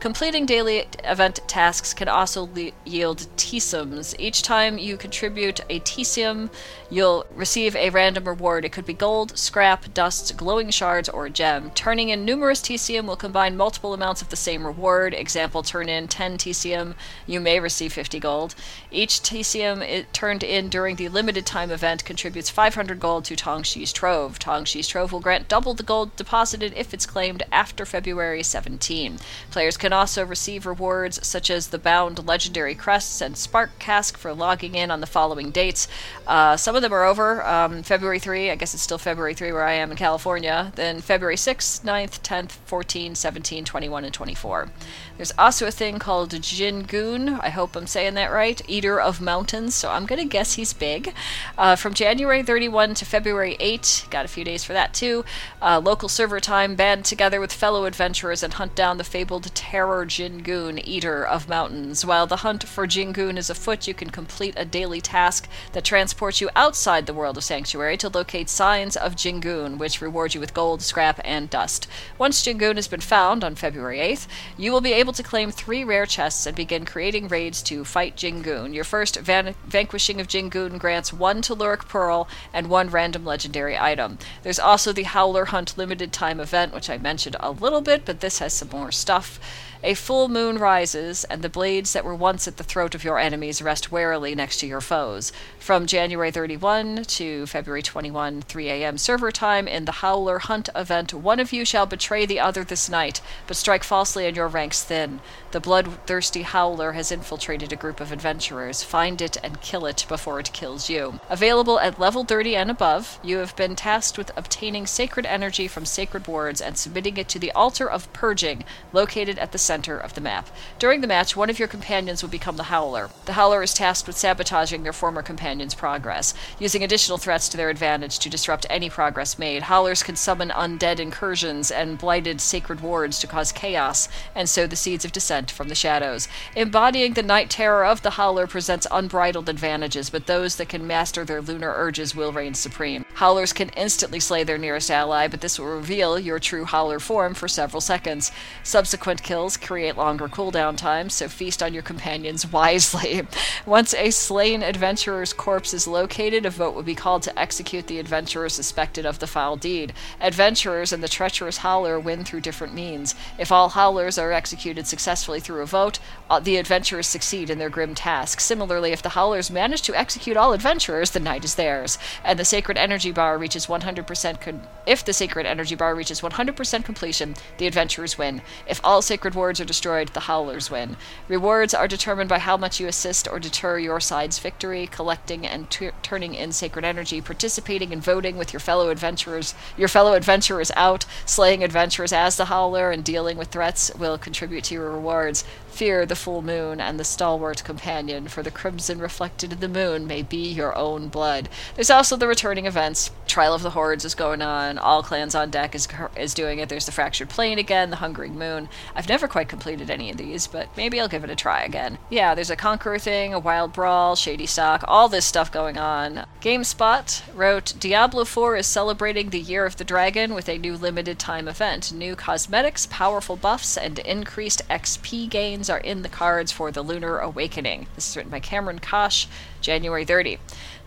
Completing 0.00 0.46
daily 0.46 0.86
event 1.02 1.40
tasks 1.48 1.92
can 1.92 2.08
also 2.08 2.48
le- 2.54 2.70
yield 2.84 3.26
TSIMs. 3.36 4.14
Each 4.16 4.42
time 4.42 4.78
you 4.78 4.96
contribute 4.96 5.60
a 5.68 5.80
TSIM, 5.80 6.50
you'll 6.88 7.26
receive 7.34 7.74
a 7.74 7.90
random 7.90 8.24
reward. 8.24 8.64
It 8.64 8.70
could 8.70 8.86
be 8.86 8.92
gold, 8.92 9.36
scrap, 9.36 9.92
dust, 9.94 10.36
glowing 10.36 10.70
shards, 10.70 11.08
or 11.08 11.26
a 11.26 11.30
gem. 11.30 11.72
Turning 11.72 12.10
in 12.10 12.24
numerous 12.24 12.60
TSIM 12.60 13.06
will 13.06 13.16
combine 13.16 13.56
multiple 13.56 13.92
amounts 13.92 14.22
of 14.22 14.28
the 14.28 14.36
same 14.36 14.64
reward. 14.64 15.14
Example, 15.14 15.64
turn 15.64 15.88
in 15.88 16.06
10 16.06 16.38
TSIM, 16.38 16.94
you 17.26 17.40
may 17.40 17.58
receive 17.58 17.92
50 17.92 18.20
gold. 18.20 18.54
Each 18.92 19.20
it 19.32 20.12
turned 20.12 20.44
in 20.44 20.68
during 20.68 20.94
the 20.94 21.08
limited 21.08 21.44
time 21.44 21.72
event 21.72 22.04
contributes 22.04 22.50
500 22.50 23.00
gold 23.00 23.24
to 23.24 23.34
Tong 23.34 23.64
Shi's 23.64 23.92
Trove. 23.92 24.38
Tong 24.38 24.64
Shi's 24.64 24.86
Trove 24.86 25.10
will 25.10 25.18
grant 25.18 25.48
double 25.48 25.74
the 25.74 25.82
gold 25.82 26.14
deposited 26.14 26.72
if 26.76 26.94
it's 26.94 27.04
claimed 27.04 27.42
after 27.50 27.84
February 27.84 28.44
17. 28.44 29.18
Players 29.50 29.76
can 29.76 29.92
also 29.92 30.24
receive 30.24 30.66
rewards 30.66 31.26
such 31.26 31.50
as 31.50 31.68
the 31.68 31.78
bound 31.78 32.26
legendary 32.26 32.74
crests 32.74 33.20
and 33.20 33.36
spark 33.36 33.78
cask 33.78 34.18
for 34.18 34.32
logging 34.32 34.74
in 34.74 34.90
on 34.90 35.00
the 35.00 35.06
following 35.06 35.50
dates. 35.50 35.88
Uh, 36.26 36.56
some 36.56 36.76
of 36.76 36.82
them 36.82 36.92
are 36.92 37.04
over. 37.04 37.44
Um, 37.46 37.82
February 37.82 38.18
3, 38.18 38.50
I 38.50 38.56
guess 38.56 38.74
it's 38.74 38.82
still 38.82 38.98
February 38.98 39.34
3 39.34 39.52
where 39.52 39.64
I 39.64 39.72
am 39.72 39.90
in 39.90 39.96
California. 39.96 40.72
Then 40.74 41.00
February 41.00 41.36
6th, 41.36 41.82
9th, 41.82 42.20
10th, 42.20 42.50
14, 42.66 43.14
17, 43.14 43.64
21, 43.64 44.04
and 44.04 44.14
24. 44.14 44.68
There's 45.16 45.32
also 45.38 45.66
a 45.66 45.72
thing 45.72 45.98
called 45.98 46.30
Jingoon. 46.30 47.40
I 47.40 47.48
hope 47.48 47.74
I'm 47.74 47.86
saying 47.86 48.14
that 48.14 48.30
right. 48.30 48.60
Eater 48.68 49.00
of 49.00 49.20
Mountains. 49.20 49.74
So 49.74 49.90
I'm 49.90 50.06
going 50.06 50.20
to 50.20 50.24
guess 50.24 50.54
he's 50.54 50.72
big. 50.72 51.14
Uh, 51.56 51.74
from 51.74 51.94
January 51.94 52.42
31 52.42 52.94
to 52.94 53.04
February 53.04 53.56
8, 53.58 54.06
got 54.10 54.24
a 54.24 54.28
few 54.28 54.44
days 54.44 54.62
for 54.62 54.74
that 54.74 54.94
too. 54.94 55.24
Uh, 55.60 55.80
local 55.82 56.08
server 56.08 56.38
time, 56.38 56.76
band 56.76 57.04
together 57.04 57.40
with 57.40 57.52
fellow 57.52 57.84
adventurers 57.84 58.42
and 58.42 58.54
hunt 58.54 58.74
down 58.74 58.98
the 58.98 59.04
fabled 59.04 59.37
terror 59.40 60.04
Jingoon, 60.04 60.78
Eater 60.84 61.24
of 61.24 61.48
Mountains. 61.48 62.04
While 62.04 62.26
the 62.26 62.38
hunt 62.38 62.64
for 62.64 62.86
Jingoon 62.86 63.36
is 63.36 63.50
afoot, 63.50 63.86
you 63.86 63.94
can 63.94 64.10
complete 64.10 64.54
a 64.56 64.64
daily 64.64 65.00
task 65.00 65.48
that 65.72 65.84
transports 65.84 66.40
you 66.40 66.50
outside 66.56 67.06
the 67.06 67.14
world 67.14 67.36
of 67.36 67.44
Sanctuary 67.44 67.96
to 67.98 68.08
locate 68.08 68.48
signs 68.48 68.96
of 68.96 69.16
Jingoon, 69.16 69.78
which 69.78 70.00
reward 70.00 70.34
you 70.34 70.40
with 70.40 70.54
gold, 70.54 70.82
scrap, 70.82 71.20
and 71.24 71.50
dust. 71.50 71.86
Once 72.18 72.42
Jingoon 72.42 72.76
has 72.76 72.88
been 72.88 73.00
found 73.00 73.44
on 73.44 73.54
February 73.54 73.98
8th, 73.98 74.26
you 74.56 74.72
will 74.72 74.80
be 74.80 74.92
able 74.92 75.12
to 75.12 75.22
claim 75.22 75.50
three 75.50 75.84
rare 75.84 76.06
chests 76.06 76.46
and 76.46 76.56
begin 76.56 76.84
creating 76.84 77.28
raids 77.28 77.62
to 77.62 77.84
fight 77.84 78.16
Jingoon. 78.16 78.74
Your 78.74 78.84
first 78.84 79.16
van- 79.16 79.54
vanquishing 79.66 80.20
of 80.20 80.28
Jingoon 80.28 80.78
grants 80.78 81.12
one 81.12 81.42
Telluric 81.42 81.88
Pearl 81.88 82.28
and 82.52 82.68
one 82.68 82.88
random 82.90 83.24
legendary 83.24 83.78
item. 83.78 84.18
There's 84.42 84.58
also 84.58 84.92
the 84.92 85.02
Howler 85.04 85.46
Hunt 85.46 85.76
limited 85.76 86.12
time 86.12 86.40
event, 86.40 86.74
which 86.74 86.90
I 86.90 86.98
mentioned 86.98 87.36
a 87.40 87.50
little 87.50 87.80
bit, 87.80 88.04
but 88.04 88.20
this 88.20 88.38
has 88.38 88.52
some 88.52 88.70
more 88.70 88.92
stuff 88.92 89.27
enough 89.28 89.67
a 89.84 89.94
full 89.94 90.28
moon 90.28 90.58
rises, 90.58 91.22
and 91.24 91.40
the 91.40 91.48
blades 91.48 91.92
that 91.92 92.04
were 92.04 92.14
once 92.14 92.48
at 92.48 92.56
the 92.56 92.64
throat 92.64 92.96
of 92.96 93.04
your 93.04 93.16
enemies 93.16 93.62
rest 93.62 93.92
warily 93.92 94.34
next 94.34 94.58
to 94.58 94.66
your 94.66 94.80
foes. 94.80 95.30
From 95.60 95.86
January 95.86 96.32
31 96.32 97.04
to 97.04 97.46
February 97.46 97.82
21, 97.82 98.42
3 98.42 98.68
a.m. 98.70 98.98
server 98.98 99.30
time, 99.30 99.68
in 99.68 99.84
the 99.84 99.92
Howler 100.02 100.40
Hunt 100.40 100.68
event, 100.74 101.14
one 101.14 101.38
of 101.38 101.52
you 101.52 101.64
shall 101.64 101.86
betray 101.86 102.26
the 102.26 102.40
other 102.40 102.64
this 102.64 102.88
night, 102.88 103.20
but 103.46 103.56
strike 103.56 103.84
falsely 103.84 104.26
and 104.26 104.36
your 104.36 104.48
ranks 104.48 104.82
thin. 104.82 105.20
The 105.52 105.60
bloodthirsty 105.60 106.42
Howler 106.42 106.92
has 106.92 107.12
infiltrated 107.12 107.72
a 107.72 107.76
group 107.76 108.00
of 108.00 108.10
adventurers. 108.10 108.82
Find 108.82 109.22
it 109.22 109.36
and 109.44 109.60
kill 109.60 109.86
it 109.86 110.06
before 110.08 110.40
it 110.40 110.52
kills 110.52 110.90
you. 110.90 111.20
Available 111.30 111.78
at 111.78 112.00
level 112.00 112.24
30 112.24 112.56
and 112.56 112.70
above, 112.70 113.20
you 113.22 113.38
have 113.38 113.54
been 113.54 113.76
tasked 113.76 114.18
with 114.18 114.32
obtaining 114.36 114.86
sacred 114.86 115.24
energy 115.24 115.68
from 115.68 115.86
sacred 115.86 116.26
wards 116.26 116.60
and 116.60 116.76
submitting 116.76 117.16
it 117.16 117.28
to 117.28 117.38
the 117.38 117.52
altar 117.52 117.88
of 117.88 118.12
purging, 118.12 118.64
located 118.92 119.38
at 119.38 119.52
the 119.52 119.67
center 119.68 119.98
of 119.98 120.14
the 120.14 120.20
map. 120.20 120.48
During 120.78 121.02
the 121.02 121.06
match, 121.06 121.36
one 121.36 121.50
of 121.50 121.58
your 121.58 121.68
companions 121.68 122.22
will 122.22 122.30
become 122.30 122.56
the 122.56 122.70
Howler. 122.74 123.10
The 123.26 123.34
Howler 123.34 123.62
is 123.62 123.74
tasked 123.74 124.06
with 124.06 124.16
sabotaging 124.16 124.82
their 124.82 124.94
former 124.94 125.22
companion's 125.22 125.74
progress, 125.74 126.32
using 126.58 126.82
additional 126.82 127.18
threats 127.18 127.48
to 127.50 127.56
their 127.58 127.68
advantage 127.68 128.18
to 128.20 128.30
disrupt 128.30 128.66
any 128.70 128.88
progress 128.88 129.38
made. 129.38 129.64
Howlers 129.64 130.02
can 130.02 130.16
summon 130.16 130.48
undead 130.48 130.98
incursions 130.98 131.70
and 131.70 131.98
blighted 131.98 132.40
sacred 132.40 132.80
wards 132.80 133.18
to 133.18 133.26
cause 133.26 133.52
chaos 133.52 134.08
and 134.34 134.48
sow 134.48 134.66
the 134.66 134.82
seeds 134.84 135.04
of 135.04 135.12
dissent 135.12 135.50
from 135.50 135.68
the 135.68 135.74
shadows. 135.74 136.28
Embodying 136.56 137.12
the 137.12 137.22
night 137.22 137.50
terror 137.50 137.84
of 137.84 138.00
the 138.00 138.16
Howler 138.18 138.46
presents 138.46 138.86
unbridled 138.90 139.50
advantages, 139.50 140.08
but 140.08 140.26
those 140.26 140.56
that 140.56 140.70
can 140.70 140.86
master 140.86 141.24
their 141.24 141.42
lunar 141.42 141.74
urges 141.76 142.16
will 142.16 142.32
reign 142.32 142.54
supreme. 142.54 143.04
Howlers 143.14 143.52
can 143.52 143.68
instantly 143.70 144.20
slay 144.20 144.44
their 144.44 144.56
nearest 144.56 144.90
ally, 144.90 145.28
but 145.28 145.42
this 145.42 145.58
will 145.58 145.66
reveal 145.66 146.18
your 146.18 146.38
true 146.38 146.64
Howler 146.64 147.00
form 147.00 147.34
for 147.34 147.48
several 147.48 147.82
seconds. 147.82 148.32
Subsequent 148.62 149.22
kills 149.22 149.57
create 149.58 149.96
longer 149.96 150.28
cooldown 150.28 150.76
times, 150.76 151.14
so 151.14 151.28
feast 151.28 151.62
on 151.62 151.74
your 151.74 151.82
companions 151.82 152.50
wisely. 152.50 153.26
Once 153.66 153.94
a 153.94 154.10
slain 154.10 154.62
adventurer's 154.62 155.32
corpse 155.32 155.74
is 155.74 155.86
located, 155.86 156.46
a 156.46 156.50
vote 156.50 156.74
will 156.74 156.82
be 156.82 156.94
called 156.94 157.22
to 157.22 157.38
execute 157.38 157.86
the 157.86 157.98
adventurer 157.98 158.48
suspected 158.48 159.04
of 159.04 159.18
the 159.18 159.26
foul 159.26 159.56
deed. 159.56 159.92
Adventurers 160.20 160.92
and 160.92 161.02
the 161.02 161.08
treacherous 161.08 161.58
Howler 161.58 161.98
win 161.98 162.24
through 162.24 162.40
different 162.40 162.74
means. 162.74 163.14
If 163.38 163.52
all 163.52 163.70
Howlers 163.70 164.18
are 164.18 164.32
executed 164.32 164.86
successfully 164.86 165.40
through 165.40 165.62
a 165.62 165.66
vote, 165.66 165.98
uh, 166.30 166.40
the 166.40 166.56
adventurers 166.56 167.06
succeed 167.06 167.50
in 167.50 167.58
their 167.58 167.70
grim 167.70 167.94
task. 167.94 168.40
Similarly, 168.40 168.92
if 168.92 169.02
the 169.02 169.10
Howlers 169.10 169.50
manage 169.50 169.82
to 169.82 169.98
execute 169.98 170.36
all 170.36 170.52
adventurers, 170.52 171.10
the 171.10 171.20
night 171.20 171.44
is 171.44 171.56
theirs, 171.56 171.98
and 172.24 172.38
the 172.38 172.44
sacred 172.44 172.76
energy 172.76 173.12
bar 173.12 173.38
reaches 173.38 173.66
100% 173.66 174.40
con- 174.40 174.66
if 174.86 175.04
the 175.04 175.12
sacred 175.12 175.46
energy 175.46 175.74
bar 175.74 175.94
reaches 175.94 176.20
100% 176.22 176.84
completion, 176.84 177.34
the 177.58 177.66
adventurers 177.66 178.16
win. 178.16 178.40
If 178.66 178.80
all 178.82 179.02
sacred 179.02 179.34
wards 179.48 179.60
are 179.62 179.64
destroyed, 179.64 180.08
the 180.08 180.20
Howlers 180.20 180.70
win. 180.70 180.94
Rewards 181.26 181.72
are 181.72 181.88
determined 181.88 182.28
by 182.28 182.38
how 182.38 182.58
much 182.58 182.78
you 182.78 182.86
assist 182.86 183.26
or 183.26 183.38
deter 183.38 183.78
your 183.78 183.98
side's 183.98 184.38
victory, 184.38 184.86
collecting 184.86 185.46
and 185.46 185.70
t- 185.70 185.88
turning 186.02 186.34
in 186.34 186.52
sacred 186.52 186.84
energy, 186.84 187.22
participating 187.22 187.90
in 187.90 187.98
voting 187.98 188.36
with 188.36 188.52
your 188.52 188.60
fellow 188.60 188.90
adventurers, 188.90 189.54
your 189.74 189.88
fellow 189.88 190.12
adventurers 190.12 190.70
out, 190.76 191.06
slaying 191.24 191.64
adventurers 191.64 192.12
as 192.12 192.36
the 192.36 192.44
Howler, 192.44 192.90
and 192.90 193.02
dealing 193.02 193.38
with 193.38 193.48
threats 193.48 193.90
will 193.94 194.18
contribute 194.18 194.64
to 194.64 194.74
your 194.74 194.90
rewards. 194.90 195.44
Fear 195.70 196.04
the 196.04 196.16
full 196.16 196.42
moon 196.42 196.80
and 196.80 197.00
the 197.00 197.04
stalwart 197.04 197.64
companion, 197.64 198.28
for 198.28 198.42
the 198.42 198.50
crimson 198.50 198.98
reflected 198.98 199.52
in 199.52 199.60
the 199.60 199.68
moon 199.68 200.06
may 200.06 200.20
be 200.20 200.52
your 200.52 200.76
own 200.76 201.08
blood. 201.08 201.48
There's 201.74 201.88
also 201.88 202.16
the 202.16 202.26
returning 202.26 202.66
events. 202.66 203.12
Trial 203.26 203.54
of 203.54 203.62
the 203.62 203.70
Hordes 203.70 204.04
is 204.04 204.14
going 204.14 204.42
on. 204.42 204.76
All 204.76 205.02
clans 205.02 205.34
on 205.34 205.50
deck 205.50 205.74
is 205.74 205.86
is 206.16 206.34
doing 206.34 206.58
it. 206.58 206.68
There's 206.68 206.86
the 206.86 206.92
fractured 206.92 207.28
plane 207.28 207.58
again, 207.58 207.90
the 207.90 207.96
hungering 207.96 208.36
moon. 208.36 208.68
I've 208.96 209.08
never 209.08 209.28
quite 209.28 209.37
completed 209.44 209.90
any 209.90 210.10
of 210.10 210.16
these, 210.16 210.46
but 210.46 210.68
maybe 210.76 211.00
I'll 211.00 211.08
give 211.08 211.24
it 211.24 211.30
a 211.30 211.36
try 211.36 211.62
again. 211.62 211.98
Yeah, 212.10 212.34
there's 212.34 212.50
a 212.50 212.56
conqueror 212.56 212.98
thing, 212.98 213.34
a 213.34 213.38
wild 213.38 213.72
brawl, 213.72 214.16
shady 214.16 214.46
stock, 214.46 214.84
all 214.88 215.08
this 215.08 215.26
stuff 215.26 215.52
going 215.52 215.78
on. 215.78 216.26
GameSpot 216.40 217.22
wrote 217.34 217.74
Diablo 217.78 218.24
4 218.24 218.56
is 218.56 218.66
celebrating 218.66 219.30
the 219.30 219.40
Year 219.40 219.66
of 219.66 219.76
the 219.76 219.84
Dragon 219.84 220.34
with 220.34 220.48
a 220.48 220.58
new 220.58 220.76
limited 220.76 221.18
time 221.18 221.48
event. 221.48 221.92
New 221.92 222.16
cosmetics, 222.16 222.86
powerful 222.86 223.36
buffs, 223.36 223.76
and 223.76 223.98
increased 224.00 224.66
XP 224.68 225.28
gains 225.28 225.68
are 225.68 225.78
in 225.78 226.02
the 226.02 226.08
cards 226.08 226.52
for 226.52 226.70
the 226.70 226.82
Lunar 226.82 227.18
Awakening. 227.18 227.86
This 227.94 228.10
is 228.10 228.16
written 228.16 228.30
by 228.30 228.40
Cameron 228.40 228.78
Koch, 228.78 229.26
January 229.60 230.04
30. 230.04 230.38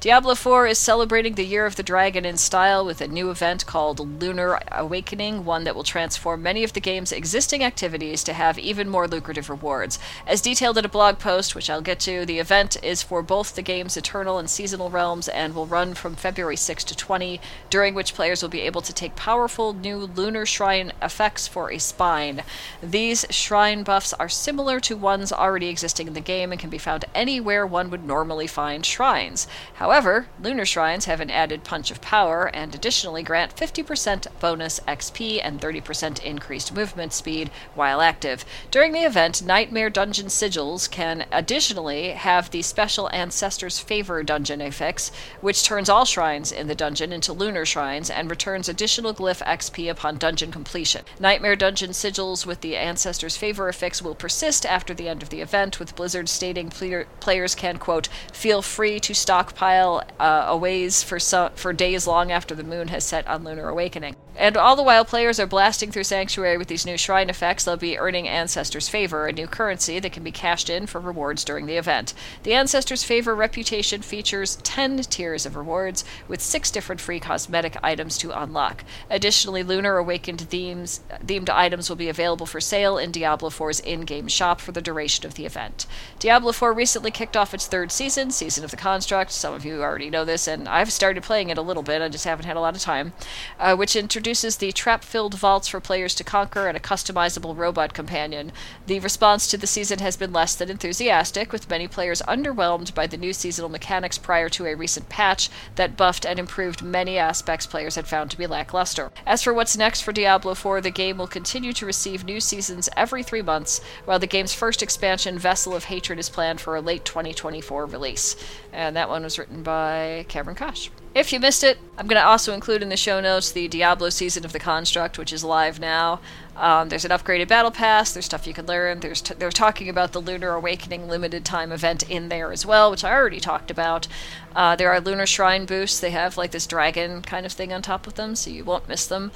Diablo 0.02 0.34
4 0.34 0.66
is 0.66 0.80
celebrating 0.80 1.36
the 1.36 1.46
Year 1.46 1.68
of 1.68 1.76
the 1.76 1.84
Dragon 1.84 2.26
in 2.26 2.36
style 2.36 2.84
with 2.84 3.02
a 3.02 3.08
new 3.08 3.30
event 3.30 3.68
called 3.68 4.20
Lunar 4.20 4.60
Awakening, 4.72 5.46
one 5.46 5.64
that 5.64 5.76
will 5.76 5.84
transform 5.84 6.42
many 6.42 6.64
of 6.64 6.74
the 6.74 6.80
game's 6.80 7.12
existing 7.12 7.64
activities 7.64 8.24
to 8.24 8.34
have 8.34 8.58
even 8.58 8.90
more 8.90 9.08
lucrative 9.08 9.48
rewards. 9.48 10.00
As 10.26 10.42
detailed 10.42 10.80
in 10.80 10.86
a 10.86 10.90
blog 10.90 11.20
post, 11.20 11.54
which 11.54 11.70
I'll 11.70 11.82
get 11.82 12.00
to, 12.00 12.26
the 12.26 12.40
event 12.40 12.84
is 12.84 13.04
for 13.04 13.22
both 13.22 13.54
the 13.54 13.62
game's 13.62 13.96
eternal 13.96 14.40
and 14.40 14.50
seasonal 14.50 14.90
realms 14.90 15.28
and 15.28 15.54
will 15.54 15.68
run 15.68 15.94
from 15.94 16.16
February 16.16 16.58
6 16.58 16.84
to 16.86 16.98
20, 16.98 17.40
during 17.70 17.94
which 17.94 18.16
players 18.16 18.42
will 18.42 18.50
be 18.50 18.62
able 18.62 18.82
to 18.82 18.94
take 18.94 19.16
powerful 19.16 19.72
new 19.72 19.98
lunar 20.16 20.48
shrine 20.48 20.94
effects 21.00 21.48
for 21.48 21.72
a 21.72 21.78
spine. 21.78 22.42
These 22.82 23.28
shrine 23.30 23.84
buffs 23.84 24.14
are 24.14 24.30
similar 24.30 24.80
to 24.80 24.98
ones 24.98 25.32
already 25.32 25.68
existing 25.68 26.08
in 26.08 26.14
the 26.16 26.22
game 26.22 26.52
and 26.52 26.60
can 26.60 26.72
be 26.72 26.80
found 26.80 27.06
anywhere 27.14 27.68
one 27.68 27.92
would 27.92 28.04
normally 28.04 28.48
find 28.48 28.61
shrines. 28.86 29.48
However, 29.76 30.28
lunar 30.42 30.66
shrines 30.66 31.06
have 31.06 31.20
an 31.20 31.30
added 31.30 31.64
punch 31.64 31.92
of 31.92 32.02
power 32.02 32.50
and 32.54 32.74
additionally 32.76 33.24
grant 33.24 33.56
50% 33.56 34.28
bonus 34.40 34.80
XP 34.88 35.40
and 35.44 35.60
30% 35.60 36.24
increased 36.24 36.74
movement 36.74 37.14
speed 37.14 37.50
while 37.74 38.02
active. 38.02 38.46
During 38.70 38.92
the 38.92 39.06
event, 39.06 39.42
Nightmare 39.42 39.90
Dungeon 39.90 40.28
sigils 40.28 40.90
can 40.90 41.26
additionally 41.32 42.12
have 42.12 42.52
the 42.52 42.62
special 42.62 43.10
Ancestors 43.12 43.80
Favor 43.80 44.24
dungeon 44.24 44.62
affix, 44.62 45.12
which 45.42 45.64
turns 45.64 45.90
all 45.90 46.06
shrines 46.06 46.52
in 46.52 46.68
the 46.68 46.76
dungeon 46.76 47.12
into 47.12 47.34
lunar 47.34 47.66
shrines 47.66 48.10
and 48.10 48.30
returns 48.30 48.70
additional 48.70 49.14
glyph 49.14 49.42
XP 49.46 49.90
upon 49.90 50.18
dungeon 50.18 50.52
completion. 50.52 51.04
Nightmare 51.20 51.56
Dungeon 51.56 51.92
sigils 51.92 52.46
with 52.46 52.62
the 52.62 52.76
Ancestors 52.76 53.38
Favor 53.38 53.70
affix 53.70 54.02
will 54.02 54.16
persist 54.16 54.66
after 54.66 54.94
the 54.94 55.08
end 55.08 55.24
of 55.24 55.30
the 55.30 55.42
event, 55.42 55.80
with 55.80 55.96
Blizzard 55.96 56.28
stating 56.28 56.70
player- 56.70 57.08
players 57.20 57.56
can, 57.56 57.78
quote, 57.78 58.08
feel 58.34 58.51
free 58.60 59.00
to 59.02 59.14
stockpile 59.14 60.04
uh, 60.20 60.46
aways 60.48 61.04
for, 61.04 61.20
so- 61.20 61.52
for 61.56 61.72
days 61.72 62.08
long 62.08 62.32
after 62.32 62.56
the 62.56 62.64
moon 62.64 62.88
has 62.88 63.06
set 63.06 63.28
on 63.28 63.44
Lunar 63.44 63.70
Awakening. 63.70 64.16
And 64.36 64.56
all 64.56 64.76
the 64.76 64.84
while 64.84 65.04
players 65.04 65.40
are 65.40 65.46
blasting 65.46 65.92
through 65.92 66.06
Sanctuary 66.06 66.58
with 66.58 66.70
these 66.70 66.86
new 66.86 66.98
shrine 66.98 67.30
effects, 67.30 67.66
they'll 67.66 67.76
be 67.76 67.98
earning 67.98 68.28
Ancestors' 68.28 68.88
Favor, 68.88 69.28
a 69.28 69.34
new 69.34 69.46
currency 69.46 70.00
that 70.00 70.14
can 70.14 70.24
be 70.24 70.32
cashed 70.32 70.70
in 70.70 70.88
for 70.88 71.02
rewards 71.02 71.44
during 71.44 71.66
the 71.66 71.76
event. 71.76 72.14
The 72.44 72.54
Ancestors' 72.54 73.04
Favor 73.04 73.36
reputation 73.36 74.02
features 74.02 74.56
10 74.64 75.00
tiers 75.04 75.46
of 75.46 75.56
rewards, 75.56 76.06
with 76.28 76.42
6 76.42 76.72
different 76.72 77.02
free 77.02 77.20
cosmetic 77.20 77.76
items 77.84 78.18
to 78.20 78.32
unlock. 78.32 78.86
Additionally, 79.10 79.64
Lunar 79.64 79.98
Awakened 79.98 80.42
themes, 80.42 81.02
themed 81.26 81.50
items 81.50 81.90
will 81.90 81.98
be 81.98 82.10
available 82.10 82.46
for 82.46 82.62
sale 82.62 82.98
in 82.98 83.12
Diablo 83.12 83.50
4's 83.50 83.82
in 83.82 84.02
game 84.02 84.30
shop 84.30 84.62
for 84.62 84.72
the 84.72 84.82
duration 84.82 85.26
of 85.26 85.36
the 85.36 85.46
event. 85.46 85.86
Diablo 86.20 86.54
4 86.54 86.74
recently 86.74 87.12
kicked 87.12 87.36
off 87.36 87.54
its 87.54 87.68
third 87.68 87.92
season, 87.92 88.32
Season 88.32 88.64
of 88.64 88.72
the 88.72 88.78
Construct. 88.78 89.32
Some 89.32 89.54
of 89.54 89.66
you 89.66 89.82
already 89.82 90.10
know 90.10 90.24
this, 90.24 90.48
and 90.48 90.70
I've 90.70 90.92
started 90.92 91.24
playing 91.24 91.50
it 91.50 91.58
a 91.58 91.62
little 91.62 91.84
bit, 91.84 92.02
I 92.02 92.08
just 92.08 92.26
haven't 92.26 92.46
had 92.46 92.56
a 92.56 92.62
lot 92.62 92.76
of 92.76 92.82
time, 92.82 93.12
uh, 93.60 93.76
which 93.76 93.96
introduces 94.22 94.58
the 94.58 94.72
trap 94.72 95.04
filled 95.04 95.34
vaults 95.34 95.68
for 95.68 95.80
players 95.80 96.14
to 96.14 96.24
conquer 96.24 96.68
and 96.68 96.78
a 96.78 96.80
customizable 96.80 97.58
robot 97.58 97.92
companion. 97.92 98.52
The 98.86 99.00
response 99.00 99.48
to 99.48 99.58
the 99.58 99.66
season 99.66 99.98
has 99.98 100.16
been 100.16 100.32
less 100.32 100.54
than 100.54 100.70
enthusiastic, 100.70 101.52
with 101.52 101.68
many 101.68 101.88
players 101.88 102.22
underwhelmed 102.28 102.94
by 102.94 103.08
the 103.08 103.18
new 103.18 103.34
seasonal 103.34 103.68
mechanics 103.68 104.20
prior 104.20 104.48
to 104.50 104.68
a 104.68 104.76
recent 104.76 105.10
patch 105.10 105.50
that 105.74 105.98
buffed 105.98 106.24
and 106.24 106.38
improved 106.38 106.84
many 106.84 107.18
aspects 107.18 107.66
players 107.66 107.96
had 107.96 108.06
found 108.06 108.30
to 108.30 108.38
be 108.38 108.46
lackluster. 108.46 109.12
As 109.26 109.42
for 109.42 109.56
what's 109.56 109.76
next 109.76 110.02
for 110.02 110.12
Diablo 110.12 110.54
4, 110.54 110.82
the 110.82 110.92
game 110.92 111.18
will 111.18 111.26
continue 111.26 111.74
to 111.74 111.88
receive 111.88 112.24
new 112.24 112.40
seasons 112.40 112.90
every 112.96 113.24
three 113.24 113.42
months, 113.42 113.82
while 114.06 114.20
the 114.20 114.28
game's 114.28 114.54
first 114.54 114.84
expansion, 114.84 115.40
Vessel 115.40 115.74
of 115.74 115.86
Hatred, 115.86 116.20
is 116.20 116.30
planned 116.30 116.62
for 116.62 116.76
a 116.76 116.82
late 116.82 117.06
2024 117.06 117.88
release. 117.88 118.36
And 118.72 118.96
that 118.96 119.10
one 119.10 119.24
was 119.24 119.40
written 119.40 119.64
by 119.64 120.28
Cameron 120.30 120.58
Koch. 120.58 120.92
If 121.14 121.34
you 121.34 121.42
missed 121.42 121.64
it, 121.64 121.78
I'm 121.98 122.08
going 122.08 122.22
to 122.22 122.26
also 122.26 122.54
include 122.54 122.82
in 122.82 122.88
the 122.88 122.96
show 122.96 123.20
notes 123.20 123.52
the 123.52 123.68
Diablo 123.68 124.10
season 124.10 124.46
of 124.46 124.54
the 124.54 124.60
Construct, 124.60 125.18
which 125.18 125.34
is 125.34 125.44
live 125.44 125.78
now. 125.78 126.22
Um, 126.56 126.90
there's 126.90 127.06
an 127.06 127.12
upgraded 127.12 127.48
battle 127.48 127.72
pass. 127.72 128.12
There's 128.14 128.26
stuff 128.26 128.46
you 128.46 128.54
can 128.54 128.66
learn. 128.66 129.00
There's 129.00 129.22
t- 129.22 129.34
they're 129.34 129.52
talking 129.52 129.88
about 129.88 130.12
the 130.12 130.22
Lunar 130.22 130.54
Awakening 130.54 131.08
limited 131.08 131.46
time 131.46 131.72
event 131.72 132.04
in 132.10 132.30
there 132.30 132.52
as 132.52 132.66
well, 132.66 132.92
which 132.92 133.04
I 133.04 133.14
already 133.14 133.40
talked 133.40 133.72
about. 133.72 134.08
Uh, 134.56 134.76
there 134.76 134.92
are 134.92 135.00
Lunar 135.00 135.26
Shrine 135.26 135.66
boosts. 135.66 136.00
They 136.00 136.12
have 136.12 136.38
like 136.38 136.52
this 136.52 136.68
dragon 136.68 137.22
kind 137.22 137.46
of 137.46 137.54
thing 137.54 137.72
on 137.72 137.82
top 137.82 138.06
of 138.06 138.16
them, 138.16 138.36
so 138.36 138.50
you 138.50 138.66
won't 138.66 138.90
miss 138.90 139.06
them. 139.06 139.32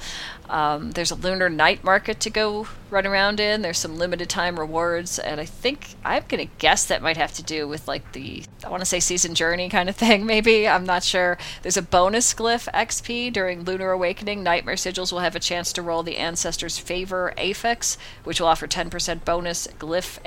Um, 0.50 0.92
there's 0.92 1.10
a 1.10 1.14
Lunar 1.14 1.48
Night 1.48 1.82
Market 1.82 2.20
to 2.20 2.30
go 2.30 2.68
run 2.90 3.06
around 3.06 3.40
in. 3.40 3.62
There's 3.62 3.78
some 3.78 3.96
limited 3.96 4.28
time 4.28 4.60
rewards, 4.60 5.18
and 5.18 5.40
I 5.40 5.46
think 5.46 5.94
I'm 6.04 6.24
gonna 6.28 6.46
guess 6.58 6.84
that 6.86 7.02
might 7.02 7.16
have 7.16 7.32
to 7.34 7.42
do 7.42 7.66
with 7.66 7.88
like 7.88 8.12
the 8.12 8.44
I 8.64 8.68
want 8.68 8.82
to 8.82 8.86
say 8.86 9.00
season 9.00 9.34
journey 9.34 9.68
kind 9.68 9.88
of 9.88 9.96
thing. 9.96 10.26
Maybe 10.26 10.68
I'm 10.68 10.84
not 10.84 11.02
sure. 11.02 11.38
There's 11.62 11.76
a 11.78 11.82
bonus 11.82 12.34
glyph 12.34 12.70
XP 12.72 13.32
during 13.32 13.64
Lunar 13.64 13.92
Awakening. 13.92 14.42
Nightmare 14.42 14.74
Sigils 14.74 15.12
will 15.12 15.20
have 15.20 15.36
a 15.36 15.40
chance 15.40 15.72
to 15.72 15.82
roll 15.82 16.02
the 16.02 16.18
Ancestor's 16.18 16.78
Affix, 17.06 17.96
which 18.24 18.40
will 18.40 18.48
offer 18.48 18.66
10% 18.66 19.24
bonus 19.24 19.66
glyph 19.78 20.18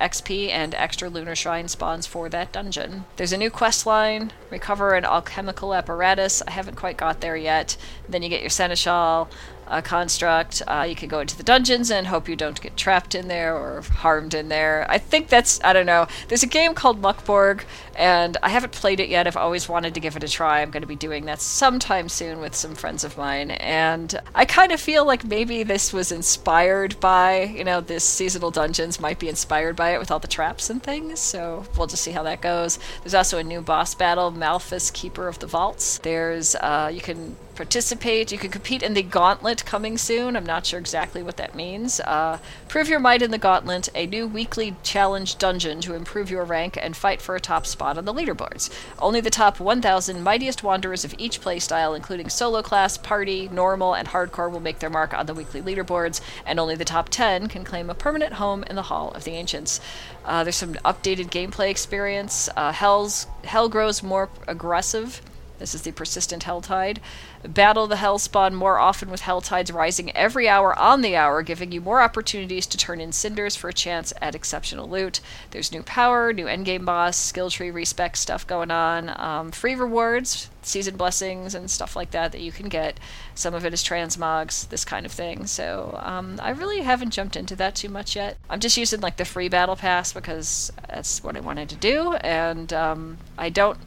XP 0.00 0.50
and 0.50 0.74
extra 0.74 1.08
Lunar 1.08 1.34
Shrine 1.34 1.68
spawns 1.68 2.06
for 2.06 2.28
that 2.28 2.52
dungeon. 2.52 3.04
There's 3.16 3.32
a 3.32 3.36
new 3.36 3.50
quest 3.50 3.86
line: 3.86 4.32
recover 4.50 4.94
an 4.94 5.04
alchemical 5.04 5.74
apparatus. 5.74 6.42
I 6.46 6.52
haven't 6.52 6.76
quite 6.76 6.96
got 6.96 7.20
there 7.20 7.36
yet. 7.36 7.76
Then 8.08 8.22
you 8.22 8.28
get 8.28 8.40
your 8.40 8.50
Seneschal 8.50 9.28
uh, 9.68 9.80
construct. 9.82 10.62
Uh, 10.66 10.86
you 10.88 10.94
can 10.94 11.08
go 11.08 11.20
into 11.20 11.36
the 11.36 11.42
dungeons 11.42 11.90
and 11.90 12.06
hope 12.06 12.28
you 12.28 12.36
don't 12.36 12.60
get 12.60 12.76
trapped 12.76 13.14
in 13.14 13.28
there 13.28 13.56
or 13.56 13.82
harmed 13.82 14.34
in 14.34 14.48
there. 14.48 14.86
I 14.88 14.98
think 14.98 15.28
that's, 15.28 15.60
I 15.62 15.72
don't 15.72 15.86
know. 15.86 16.06
There's 16.28 16.42
a 16.42 16.48
game 16.48 16.74
called 16.74 17.00
Muckborg, 17.00 17.62
and 17.94 18.36
I 18.42 18.48
haven't 18.48 18.72
played 18.72 19.00
it 19.00 19.08
yet. 19.08 19.26
I've 19.26 19.36
always 19.36 19.68
wanted 19.68 19.94
to 19.94 20.00
give 20.00 20.16
it 20.16 20.24
a 20.24 20.28
try. 20.28 20.60
I'm 20.60 20.70
going 20.70 20.82
to 20.82 20.86
be 20.86 20.96
doing 20.96 21.26
that 21.26 21.40
sometime 21.40 22.08
soon 22.08 22.40
with 22.40 22.54
some 22.54 22.74
friends 22.74 23.04
of 23.04 23.16
mine. 23.16 23.50
And 23.52 24.18
I 24.34 24.44
kind 24.44 24.72
of 24.72 24.80
feel 24.80 25.04
like 25.04 25.24
maybe 25.24 25.62
this 25.62 25.92
was 25.92 26.12
inspired 26.12 26.98
by, 27.00 27.42
you 27.44 27.64
know, 27.64 27.80
this 27.80 28.04
seasonal 28.04 28.50
dungeons 28.50 29.00
might 29.00 29.18
be 29.18 29.28
inspired 29.28 29.76
by 29.76 29.90
it 29.90 29.98
with 29.98 30.10
all 30.10 30.18
the 30.18 30.28
traps 30.28 30.70
and 30.70 30.82
things. 30.82 31.20
So 31.20 31.64
we'll 31.76 31.86
just 31.86 32.02
see 32.02 32.12
how 32.12 32.22
that 32.22 32.40
goes. 32.40 32.78
There's 33.02 33.14
also 33.14 33.38
a 33.38 33.44
new 33.44 33.60
boss 33.60 33.94
battle, 33.94 34.32
Malphas, 34.32 34.92
Keeper 34.92 35.28
of 35.28 35.38
the 35.40 35.46
Vaults. 35.46 35.98
There's, 35.98 36.54
uh, 36.56 36.90
you 36.92 37.00
can 37.00 37.36
participate. 37.58 38.30
You 38.30 38.38
can 38.38 38.52
compete 38.52 38.84
in 38.84 38.94
the 38.94 39.02
Gauntlet 39.02 39.64
coming 39.64 39.98
soon. 39.98 40.36
I'm 40.36 40.46
not 40.46 40.64
sure 40.64 40.78
exactly 40.78 41.24
what 41.24 41.38
that 41.38 41.56
means. 41.56 41.98
Uh, 41.98 42.38
prove 42.68 42.88
your 42.88 43.00
might 43.00 43.20
in 43.20 43.32
the 43.32 43.36
Gauntlet, 43.36 43.88
a 43.96 44.06
new 44.06 44.28
weekly 44.28 44.76
challenge 44.84 45.38
dungeon 45.38 45.80
to 45.80 45.94
improve 45.94 46.30
your 46.30 46.44
rank 46.44 46.78
and 46.80 46.96
fight 46.96 47.20
for 47.20 47.34
a 47.34 47.40
top 47.40 47.66
spot 47.66 47.98
on 47.98 48.04
the 48.04 48.14
leaderboards. 48.14 48.70
Only 49.00 49.20
the 49.20 49.28
top 49.28 49.58
1,000 49.58 50.22
mightiest 50.22 50.62
wanderers 50.62 51.04
of 51.04 51.16
each 51.18 51.40
playstyle, 51.40 51.96
including 51.96 52.28
solo 52.28 52.62
class, 52.62 52.96
party, 52.96 53.48
normal, 53.48 53.92
and 53.92 54.06
hardcore, 54.06 54.52
will 54.52 54.60
make 54.60 54.78
their 54.78 54.88
mark 54.88 55.12
on 55.12 55.26
the 55.26 55.34
weekly 55.34 55.60
leaderboards, 55.60 56.20
and 56.46 56.60
only 56.60 56.76
the 56.76 56.84
top 56.84 57.08
10 57.08 57.48
can 57.48 57.64
claim 57.64 57.90
a 57.90 57.94
permanent 57.94 58.34
home 58.34 58.62
in 58.70 58.76
the 58.76 58.82
Hall 58.82 59.10
of 59.16 59.24
the 59.24 59.32
Ancients. 59.32 59.80
Uh, 60.24 60.44
there's 60.44 60.54
some 60.54 60.74
updated 60.84 61.30
gameplay 61.30 61.70
experience. 61.70 62.48
Uh, 62.56 62.70
Hell's 62.70 63.26
Hell 63.42 63.68
grows 63.68 64.00
more 64.00 64.28
aggressive. 64.46 65.20
This 65.58 65.74
is 65.74 65.82
the 65.82 65.92
persistent 65.92 66.44
hell 66.44 66.60
tide. 66.60 67.00
Battle 67.46 67.86
the 67.86 67.96
Hellspawn 67.96 68.52
more 68.52 68.78
often 68.78 69.10
with 69.10 69.22
Hell 69.22 69.40
Tides 69.40 69.72
rising 69.72 70.14
every 70.16 70.48
hour 70.48 70.76
on 70.78 71.02
the 71.02 71.16
hour, 71.16 71.42
giving 71.42 71.72
you 71.72 71.80
more 71.80 72.00
opportunities 72.00 72.66
to 72.66 72.78
turn 72.78 73.00
in 73.00 73.12
cinders 73.12 73.56
for 73.56 73.68
a 73.68 73.72
chance 73.72 74.12
at 74.20 74.34
exceptional 74.34 74.88
loot. 74.88 75.20
There's 75.50 75.72
new 75.72 75.82
power, 75.82 76.32
new 76.32 76.46
endgame 76.46 76.84
boss, 76.84 77.16
skill 77.16 77.50
tree 77.50 77.70
respec 77.70 78.16
stuff 78.16 78.46
going 78.46 78.70
on, 78.70 79.10
um, 79.20 79.50
free 79.50 79.74
rewards, 79.74 80.50
season 80.62 80.96
blessings, 80.96 81.54
and 81.54 81.70
stuff 81.70 81.96
like 81.96 82.10
that 82.10 82.32
that 82.32 82.40
you 82.40 82.52
can 82.52 82.68
get. 82.68 82.98
Some 83.34 83.54
of 83.54 83.64
it 83.64 83.72
is 83.72 83.82
transmogs, 83.82 84.68
this 84.68 84.84
kind 84.84 85.06
of 85.06 85.12
thing. 85.12 85.46
So 85.46 85.98
um, 86.02 86.38
I 86.42 86.50
really 86.50 86.82
haven't 86.82 87.12
jumped 87.12 87.36
into 87.36 87.56
that 87.56 87.74
too 87.74 87.88
much 87.88 88.16
yet. 88.16 88.36
I'm 88.50 88.60
just 88.60 88.76
using 88.76 89.00
like 89.00 89.16
the 89.16 89.24
free 89.24 89.48
battle 89.48 89.76
pass 89.76 90.12
because 90.12 90.72
that's 90.88 91.22
what 91.22 91.36
I 91.36 91.40
wanted 91.40 91.68
to 91.70 91.76
do, 91.76 92.14
and 92.14 92.72
um, 92.72 93.18
I 93.36 93.48
don't 93.48 93.78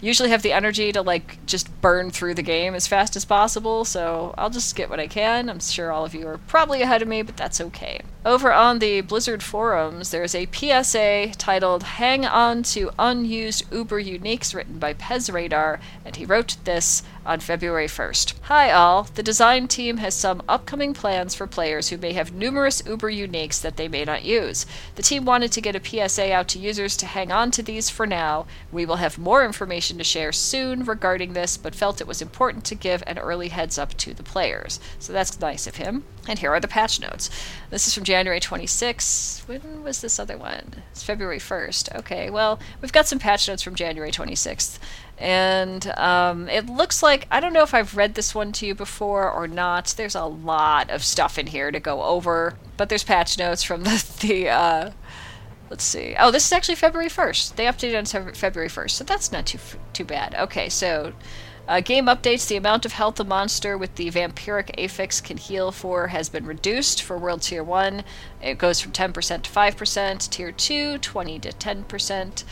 usually 0.00 0.30
have 0.30 0.42
the 0.42 0.52
energy 0.52 0.92
to 0.92 1.02
like 1.02 1.44
just 1.46 1.80
burn 1.80 2.10
through 2.10 2.34
the 2.34 2.42
game 2.42 2.74
as 2.74 2.86
fast 2.86 3.16
as 3.16 3.24
possible, 3.24 3.84
so 3.84 4.34
I'll 4.38 4.50
just 4.50 4.74
get 4.76 4.90
what 4.90 5.00
I 5.00 5.06
can. 5.06 5.48
I'm 5.48 5.60
sure 5.60 5.92
all 5.92 6.04
of 6.04 6.14
you 6.14 6.26
are 6.26 6.38
probably 6.38 6.82
ahead 6.82 7.02
of 7.02 7.08
me, 7.08 7.22
but 7.22 7.36
that's 7.36 7.60
okay. 7.60 8.00
Over 8.22 8.52
on 8.52 8.80
the 8.80 9.00
Blizzard 9.00 9.42
forums, 9.42 10.10
there's 10.10 10.34
a 10.34 10.46
PSA 10.52 11.32
titled 11.38 11.82
Hang 11.82 12.26
On 12.26 12.62
to 12.64 12.90
Unused 12.98 13.64
Uber 13.72 14.02
Uniques 14.02 14.54
written 14.54 14.78
by 14.78 14.92
Pez 14.92 15.32
Radar, 15.32 15.80
and 16.04 16.14
he 16.14 16.26
wrote 16.26 16.58
this 16.64 17.02
on 17.24 17.40
February 17.40 17.86
1st. 17.86 18.34
Hi 18.42 18.72
all, 18.72 19.04
the 19.04 19.22
design 19.22 19.68
team 19.68 19.98
has 19.98 20.14
some 20.14 20.42
upcoming 20.48 20.92
plans 20.92 21.34
for 21.34 21.46
players 21.46 21.88
who 21.88 21.96
may 21.96 22.12
have 22.12 22.32
numerous 22.32 22.82
Uber 22.86 23.10
uniques 23.10 23.60
that 23.62 23.78
they 23.78 23.88
may 23.88 24.04
not 24.04 24.24
use. 24.24 24.66
The 24.96 25.02
team 25.02 25.24
wanted 25.24 25.52
to 25.52 25.60
get 25.62 25.76
a 25.76 26.08
PSA 26.08 26.30
out 26.32 26.48
to 26.48 26.58
users 26.58 26.98
to 26.98 27.06
hang 27.06 27.32
on 27.32 27.50
to 27.52 27.62
these 27.62 27.88
for 27.88 28.06
now. 28.06 28.46
We 28.70 28.84
will 28.84 28.96
have 28.96 29.16
more 29.16 29.44
information 29.44 29.96
to 29.96 30.04
share 30.04 30.32
soon 30.32 30.84
regarding 30.84 31.32
this, 31.32 31.56
but 31.56 31.74
felt 31.74 32.02
it 32.02 32.06
was 32.06 32.20
important 32.20 32.64
to 32.66 32.74
give 32.74 33.02
an 33.06 33.18
early 33.18 33.48
heads 33.48 33.78
up 33.78 33.96
to 33.98 34.12
the 34.12 34.22
players. 34.22 34.78
So 34.98 35.14
that's 35.14 35.40
nice 35.40 35.66
of 35.66 35.76
him. 35.76 36.04
And 36.28 36.38
here 36.38 36.52
are 36.52 36.60
the 36.60 36.68
patch 36.68 37.00
notes. 37.00 37.30
This 37.70 37.86
is 37.86 37.94
from 37.94 38.04
January 38.10 38.40
26th. 38.40 39.46
When 39.46 39.84
was 39.84 40.00
this 40.00 40.18
other 40.18 40.36
one? 40.36 40.82
It's 40.90 41.04
February 41.04 41.38
1st. 41.38 41.96
Okay, 42.00 42.28
well, 42.28 42.58
we've 42.82 42.90
got 42.90 43.06
some 43.06 43.20
patch 43.20 43.46
notes 43.46 43.62
from 43.62 43.76
January 43.76 44.10
26th. 44.10 44.80
And 45.16 45.86
um, 45.96 46.48
it 46.48 46.66
looks 46.66 47.04
like, 47.04 47.28
I 47.30 47.38
don't 47.38 47.52
know 47.52 47.62
if 47.62 47.72
I've 47.72 47.96
read 47.96 48.14
this 48.14 48.34
one 48.34 48.50
to 48.54 48.66
you 48.66 48.74
before 48.74 49.30
or 49.30 49.46
not. 49.46 49.94
There's 49.96 50.16
a 50.16 50.24
lot 50.24 50.90
of 50.90 51.04
stuff 51.04 51.38
in 51.38 51.46
here 51.46 51.70
to 51.70 51.78
go 51.78 52.02
over. 52.02 52.54
But 52.76 52.88
there's 52.88 53.04
patch 53.04 53.38
notes 53.38 53.62
from 53.62 53.82
the, 53.84 54.04
the 54.20 54.48
uh, 54.48 54.90
let's 55.70 55.84
see. 55.84 56.16
Oh, 56.18 56.32
this 56.32 56.46
is 56.46 56.52
actually 56.52 56.74
February 56.74 57.10
1st. 57.10 57.54
They 57.54 57.66
updated 57.66 57.96
on 57.96 58.34
February 58.34 58.68
1st, 58.68 58.90
so 58.90 59.04
that's 59.04 59.30
not 59.30 59.46
too 59.46 59.60
too 59.92 60.04
bad. 60.04 60.34
Okay, 60.34 60.68
so 60.68 61.12
uh, 61.70 61.78
game 61.78 62.06
updates 62.06 62.48
the 62.48 62.56
amount 62.56 62.84
of 62.84 62.94
health 62.94 63.20
a 63.20 63.24
monster 63.24 63.78
with 63.78 63.94
the 63.94 64.10
vampiric 64.10 64.70
affix 64.76 65.20
can 65.20 65.36
heal 65.36 65.70
for 65.70 66.08
has 66.08 66.28
been 66.28 66.44
reduced 66.44 67.00
for 67.00 67.16
World 67.16 67.42
Tier 67.42 67.62
1. 67.62 68.02
It 68.42 68.58
goes 68.58 68.80
from 68.80 68.90
10% 68.90 69.42
to 69.42 69.50
5%, 69.50 70.30
Tier 70.30 70.50
2, 70.50 70.98
20 70.98 71.38
to 71.38 71.52
10%. 71.52 72.44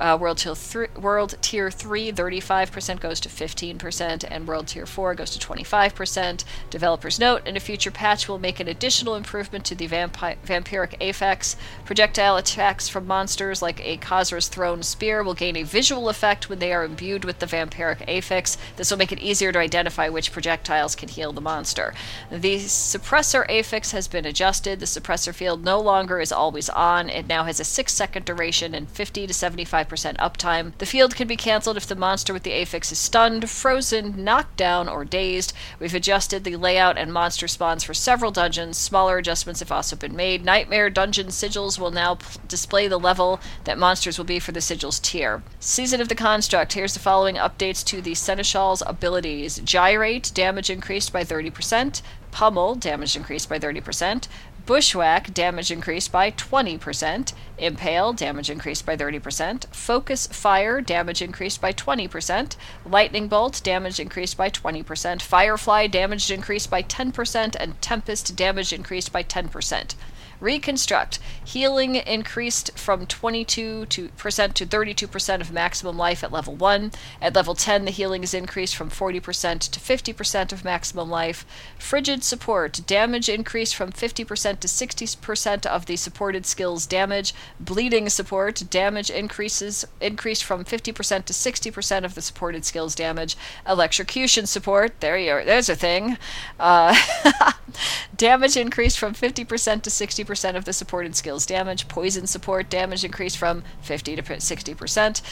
Uh, 0.00 0.16
World 0.18 0.38
Tier 0.38 0.54
three, 0.54 0.86
World 0.98 1.34
Tier 1.42 1.70
three, 1.70 2.10
35% 2.10 3.00
goes 3.00 3.20
to 3.20 3.28
15%, 3.28 4.24
and 4.30 4.48
World 4.48 4.68
Tier 4.68 4.86
four 4.86 5.14
goes 5.14 5.36
to 5.36 5.46
25%. 5.46 6.42
Developers 6.70 7.18
note: 7.18 7.46
in 7.46 7.54
a 7.54 7.60
future 7.60 7.90
patch, 7.90 8.26
will 8.26 8.38
make 8.38 8.60
an 8.60 8.68
additional 8.68 9.14
improvement 9.14 9.66
to 9.66 9.74
the 9.74 9.86
vampi- 9.86 10.38
vampiric 10.46 10.94
affix. 11.02 11.54
Projectile 11.84 12.38
attacks 12.38 12.88
from 12.88 13.06
monsters 13.06 13.60
like 13.60 13.78
a 13.86 13.98
Khazra's 13.98 14.48
thrown 14.48 14.82
spear 14.82 15.22
will 15.22 15.34
gain 15.34 15.54
a 15.54 15.64
visual 15.64 16.08
effect 16.08 16.48
when 16.48 16.60
they 16.60 16.72
are 16.72 16.82
imbued 16.82 17.26
with 17.26 17.38
the 17.38 17.46
vampiric 17.46 18.02
affix. 18.08 18.56
This 18.76 18.90
will 18.90 18.96
make 18.96 19.12
it 19.12 19.18
easier 19.18 19.52
to 19.52 19.58
identify 19.58 20.08
which 20.08 20.32
projectiles 20.32 20.96
can 20.96 21.10
heal 21.10 21.34
the 21.34 21.42
monster. 21.42 21.92
The 22.30 22.56
suppressor 22.56 23.44
affix 23.50 23.90
has 23.92 24.08
been 24.08 24.24
adjusted. 24.24 24.80
The 24.80 24.86
suppressor 24.86 25.34
field 25.34 25.62
no 25.62 25.78
longer 25.78 26.20
is 26.20 26.32
always 26.32 26.70
on. 26.70 27.10
It 27.10 27.26
now 27.28 27.44
has 27.44 27.60
a 27.60 27.64
six 27.64 27.92
second 27.92 28.24
duration 28.24 28.74
and 28.74 28.88
50 28.88 29.26
to 29.26 29.34
75 29.34 29.89
percent 29.90 30.16
uptime. 30.16 30.72
The 30.78 30.86
field 30.86 31.14
can 31.14 31.28
be 31.28 31.36
cancelled 31.36 31.76
if 31.76 31.86
the 31.86 31.94
monster 31.94 32.32
with 32.32 32.44
the 32.44 32.52
affix 32.52 32.90
is 32.90 32.98
stunned, 32.98 33.50
frozen, 33.50 34.24
knocked 34.24 34.56
down, 34.56 34.88
or 34.88 35.04
dazed. 35.04 35.52
We've 35.78 35.94
adjusted 35.94 36.44
the 36.44 36.56
layout 36.56 36.96
and 36.96 37.12
monster 37.12 37.46
spawns 37.46 37.84
for 37.84 37.92
several 37.92 38.30
dungeons. 38.30 38.78
Smaller 38.78 39.18
adjustments 39.18 39.60
have 39.60 39.70
also 39.70 39.96
been 39.96 40.16
made. 40.16 40.44
Nightmare 40.44 40.88
Dungeon 40.88 41.26
sigils 41.26 41.78
will 41.78 41.90
now 41.90 42.14
p- 42.14 42.26
display 42.48 42.88
the 42.88 42.98
level 42.98 43.40
that 43.64 43.76
monsters 43.76 44.16
will 44.16 44.24
be 44.24 44.38
for 44.38 44.52
the 44.52 44.60
sigils 44.60 45.02
tier. 45.02 45.42
Season 45.58 46.00
of 46.00 46.08
the 46.08 46.14
Construct. 46.14 46.72
Here's 46.72 46.94
the 46.94 47.00
following 47.00 47.34
updates 47.34 47.84
to 47.86 48.00
the 48.00 48.14
Seneschal's 48.14 48.82
abilities 48.86 49.60
Gyrate, 49.64 50.30
damage 50.32 50.70
increased 50.70 51.12
by 51.12 51.24
30%. 51.24 52.00
Pummel, 52.30 52.76
damage 52.76 53.16
increased 53.16 53.48
by 53.48 53.58
30%. 53.58 54.28
Bushwhack, 54.70 55.34
damage 55.34 55.72
increased 55.72 56.12
by 56.12 56.30
20%. 56.30 57.32
Impale, 57.58 58.12
damage 58.12 58.48
increased 58.48 58.86
by 58.86 58.96
30%. 58.96 59.66
Focus 59.74 60.28
Fire, 60.28 60.80
damage 60.80 61.20
increased 61.20 61.60
by 61.60 61.72
20%. 61.72 62.54
Lightning 62.86 63.26
Bolt, 63.26 63.60
damage 63.64 63.98
increased 63.98 64.36
by 64.36 64.48
20%. 64.48 65.22
Firefly, 65.22 65.88
damage 65.88 66.30
increased 66.30 66.70
by 66.70 66.84
10%. 66.84 67.56
And 67.58 67.82
Tempest, 67.82 68.36
damage 68.36 68.72
increased 68.72 69.12
by 69.12 69.24
10%. 69.24 69.96
Reconstruct. 70.40 71.18
Healing 71.44 71.96
increased 71.96 72.78
from 72.78 73.06
22% 73.06 73.88
to, 73.88 74.08
32% 74.10 75.40
of 75.40 75.52
maximum 75.52 75.98
life 75.98 76.24
at 76.24 76.32
level 76.32 76.54
1. 76.54 76.92
At 77.20 77.34
level 77.34 77.54
10, 77.54 77.84
the 77.84 77.90
healing 77.90 78.22
is 78.22 78.32
increased 78.32 78.74
from 78.74 78.90
40% 78.90 79.58
to 79.58 79.80
50% 79.80 80.52
of 80.52 80.64
maximum 80.64 81.10
life. 81.10 81.44
Frigid 81.78 82.24
Support. 82.24 82.80
Damage 82.86 83.28
increased 83.28 83.74
from 83.74 83.92
50% 83.92 84.60
to 84.60 84.68
60% 84.68 85.66
of 85.66 85.86
the 85.86 85.96
supported 85.96 86.46
skill's 86.46 86.86
damage. 86.86 87.34
Bleeding 87.58 88.08
Support. 88.08 88.64
Damage 88.70 89.10
increases 89.10 89.84
increased 90.00 90.44
from 90.44 90.64
50% 90.64 91.24
to 91.26 91.32
60% 91.32 92.04
of 92.04 92.14
the 92.14 92.22
supported 92.22 92.64
skill's 92.64 92.94
damage. 92.94 93.36
Electrocution 93.68 94.46
Support. 94.46 95.00
There 95.00 95.18
you 95.18 95.32
are. 95.32 95.44
There's 95.44 95.68
a 95.68 95.76
thing. 95.76 96.16
Uh, 96.58 96.96
damage 98.16 98.56
increased 98.56 98.98
from 98.98 99.14
50% 99.14 99.82
to 99.82 99.90
60% 99.90 100.29
50% 100.30 100.56
of 100.56 100.64
the 100.64 100.72
supported 100.72 101.16
skill's 101.16 101.46
damage. 101.46 101.88
Poison 101.88 102.26
support 102.26 102.70
damage 102.70 103.04
increased 103.04 103.36
from 103.36 103.62
50 103.82 104.16
to 104.16 104.22
60%. 104.22 105.22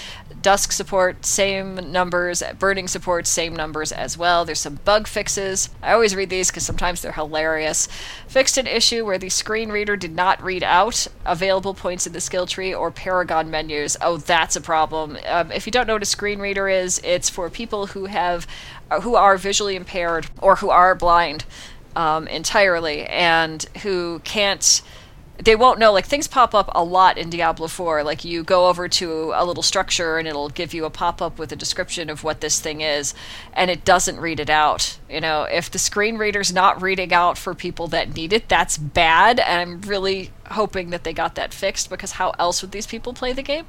Dusk 0.43 0.73
support, 0.73 1.25
same 1.25 1.75
numbers. 1.93 2.43
Burning 2.59 2.89
support, 2.89 3.27
same 3.27 3.55
numbers 3.55 3.93
as 3.93 4.19
well. 4.19 4.45
There's 4.45 4.61
some 4.61 4.81
bug 4.85 5.07
fixes. 5.07 5.71
I 5.83 5.93
always 5.93 6.17
read 6.17 6.31
these 6.31 6.51
because 6.51 6.65
sometimes 6.65 7.03
they're 7.03 7.13
hilarious. 7.13 7.89
Fixed 8.27 8.59
an 8.59 8.67
issue 8.67 9.05
where 9.05 9.19
the 9.19 9.29
screen 9.29 9.71
reader 9.71 9.97
did 9.97 10.15
not 10.15 10.43
read 10.43 10.63
out 10.63 11.07
available 11.25 11.75
points 11.75 12.07
in 12.07 12.13
the 12.13 12.21
skill 12.21 12.47
tree 12.47 12.75
or 12.75 12.91
paragon 12.91 13.51
menus. 13.51 13.97
Oh, 14.01 14.17
that's 14.17 14.57
a 14.57 14.61
problem. 14.61 15.19
Um, 15.27 15.53
if 15.53 15.67
you 15.67 15.73
don't 15.73 15.87
know 15.87 15.95
what 15.95 16.03
a 16.03 16.07
screen 16.07 16.41
reader 16.41 16.69
is, 16.69 17.01
it's 17.05 17.29
for 17.29 17.49
people 17.51 17.87
who 17.87 18.07
have 18.07 18.47
uh, 18.91 19.01
who 19.01 19.15
are 19.15 19.37
visually 19.37 19.77
impaired 19.77 20.29
or 20.41 20.57
who 20.57 20.71
are 20.71 20.95
blind 20.95 21.45
um, 21.96 22.27
entirely 22.29 23.07
and 23.07 23.64
who 23.83 24.20
can't 24.24 24.83
they 25.42 25.55
won't 25.55 25.79
know 25.79 25.92
like 25.92 26.05
things 26.05 26.27
pop 26.27 26.53
up 26.55 26.68
a 26.74 26.83
lot 26.83 27.16
in 27.16 27.31
diablo 27.31 27.68
4 27.68 28.03
like 28.03 28.24
you 28.24 28.42
go 28.42 28.68
over 28.68 28.88
to 28.88 29.33
a 29.35 29.44
little 29.44 29.62
structure 29.62 30.18
and 30.18 30.27
it'll 30.27 30.48
give 30.48 30.74
you 30.74 30.85
a 30.85 30.90
pop-up 30.90 31.38
with 31.38 31.53
a 31.53 31.57
description 31.57 32.11
of 32.11 32.24
what 32.24 32.40
this 32.40 32.61
thing 32.61 32.81
is 32.81 33.14
and 33.53 33.70
it 33.70 33.85
doesn't 33.85 34.18
read 34.18 34.40
it 34.40 34.51
out 34.51 34.98
you 35.09 35.20
know? 35.20 35.44
If 35.44 35.70
the 35.70 35.79
screen 35.79 36.18
reader's 36.18 36.53
not 36.53 36.83
reading 36.83 37.12
out 37.12 37.38
for 37.38 37.55
people 37.55 37.87
that 37.88 38.14
need 38.14 38.33
it 38.33 38.48
that's 38.48 38.77
bad 38.77 39.38
and 39.40 39.61
i'm 39.61 39.81
really 39.83 40.31
hoping 40.53 40.91
that 40.91 41.05
they 41.05 41.13
got 41.13 41.35
that 41.35 41.55
fixed 41.55 41.91
because 41.91 42.13
how 42.13 42.31
else 42.39 42.63
would 42.63 42.73
these 42.73 42.87
people 42.87 43.13
play 43.13 43.33
the 43.33 43.43
game? 43.43 43.67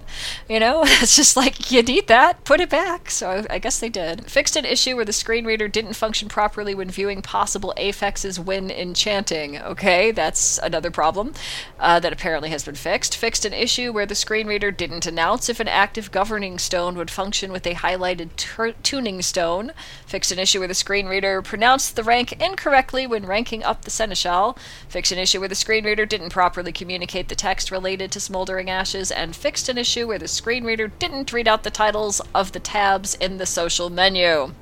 You 0.48 0.60
know, 0.60 0.84
it's 0.86 1.16
just 1.16 1.36
like 1.36 1.72
you 1.72 1.82
need 1.82 2.08
that, 2.08 2.44
put 2.44 2.60
it 2.60 2.70
back. 2.70 3.10
So 3.12 3.46
I 3.50 3.60
guess 3.60 3.80
they 3.80 3.90
did. 3.90 4.30
Fixed 4.30 4.56
an 4.56 4.66
issue 4.66 4.96
where 4.96 5.06
the 5.06 5.14
screen 5.14 5.46
reader 5.46 5.68
didn't 5.68 5.94
function 5.94 6.28
properly 6.28 6.76
when 6.76 6.90
viewing 6.90 7.22
possible 7.22 7.74
affixes 7.78 8.40
when 8.40 8.70
enchanting. 8.70 9.58
Okay, 9.58 10.12
that's 10.12 10.58
another 10.60 10.92
problem 10.92 11.34
uh, 11.80 12.00
that 12.00 12.14
apparently 12.14 12.50
has 12.50 12.64
been 12.64 12.76
fixed. 12.76 13.16
Fixed 13.16 13.46
an 13.46 13.54
issue 13.54 13.92
where 13.92 14.06
the 14.06 14.16
screen 14.16 14.48
reader 14.48 14.72
didn't 14.72 15.06
announce 15.06 15.50
if 15.50 15.60
an 15.60 15.68
active 15.68 16.12
governing 16.12 16.58
stone 16.60 16.96
would 16.96 17.12
function 17.12 17.52
with 17.52 17.66
a 17.66 17.76
highlighted 17.76 18.30
tur- 18.36 18.74
tuning 18.84 19.22
stone. 19.22 19.72
Fixed 20.06 20.32
an 20.32 20.40
issue 20.40 20.60
where 20.60 20.68
the 20.68 20.74
screen 20.74 21.08
reader 21.08 21.42
pronounced 21.42 21.96
the 21.96 22.04
rank 22.04 22.32
incorrectly 22.42 23.06
when 23.08 23.26
ranking 23.26 23.64
up 23.64 23.84
the 23.84 23.92
seneschal. 23.92 24.58
Fixed 24.88 25.12
an 25.12 25.20
issue 25.20 25.40
where 25.40 25.50
the 25.50 25.56
screen 25.56 25.86
reader 25.86 26.06
didn't 26.06 26.30
properly 26.30 26.69
communicate 26.72 27.28
the 27.28 27.36
text 27.36 27.72
related 27.72 28.12
to 28.12 28.20
Smoldering 28.20 28.70
Ashes, 28.70 29.12
and 29.12 29.36
fixed 29.36 29.70
an 29.70 29.78
issue 29.78 30.08
where 30.08 30.20
the 30.20 30.28
screen 30.28 30.64
reader 30.64 30.88
didn't 30.88 31.34
read 31.34 31.48
out 31.48 31.64
the 31.64 31.70
titles 31.70 32.22
of 32.34 32.52
the 32.52 32.60
tabs 32.60 33.16
in 33.16 33.38
the 33.38 33.46
social 33.46 33.90
menu. 33.90 34.54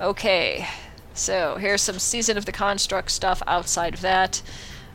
Okay, 0.00 0.66
so 1.14 1.56
here's 1.56 1.82
some 1.82 1.98
Season 1.98 2.36
of 2.36 2.46
the 2.46 2.52
Construct 2.52 3.10
stuff 3.10 3.42
outside 3.46 3.94
of 3.94 4.00
that. 4.00 4.42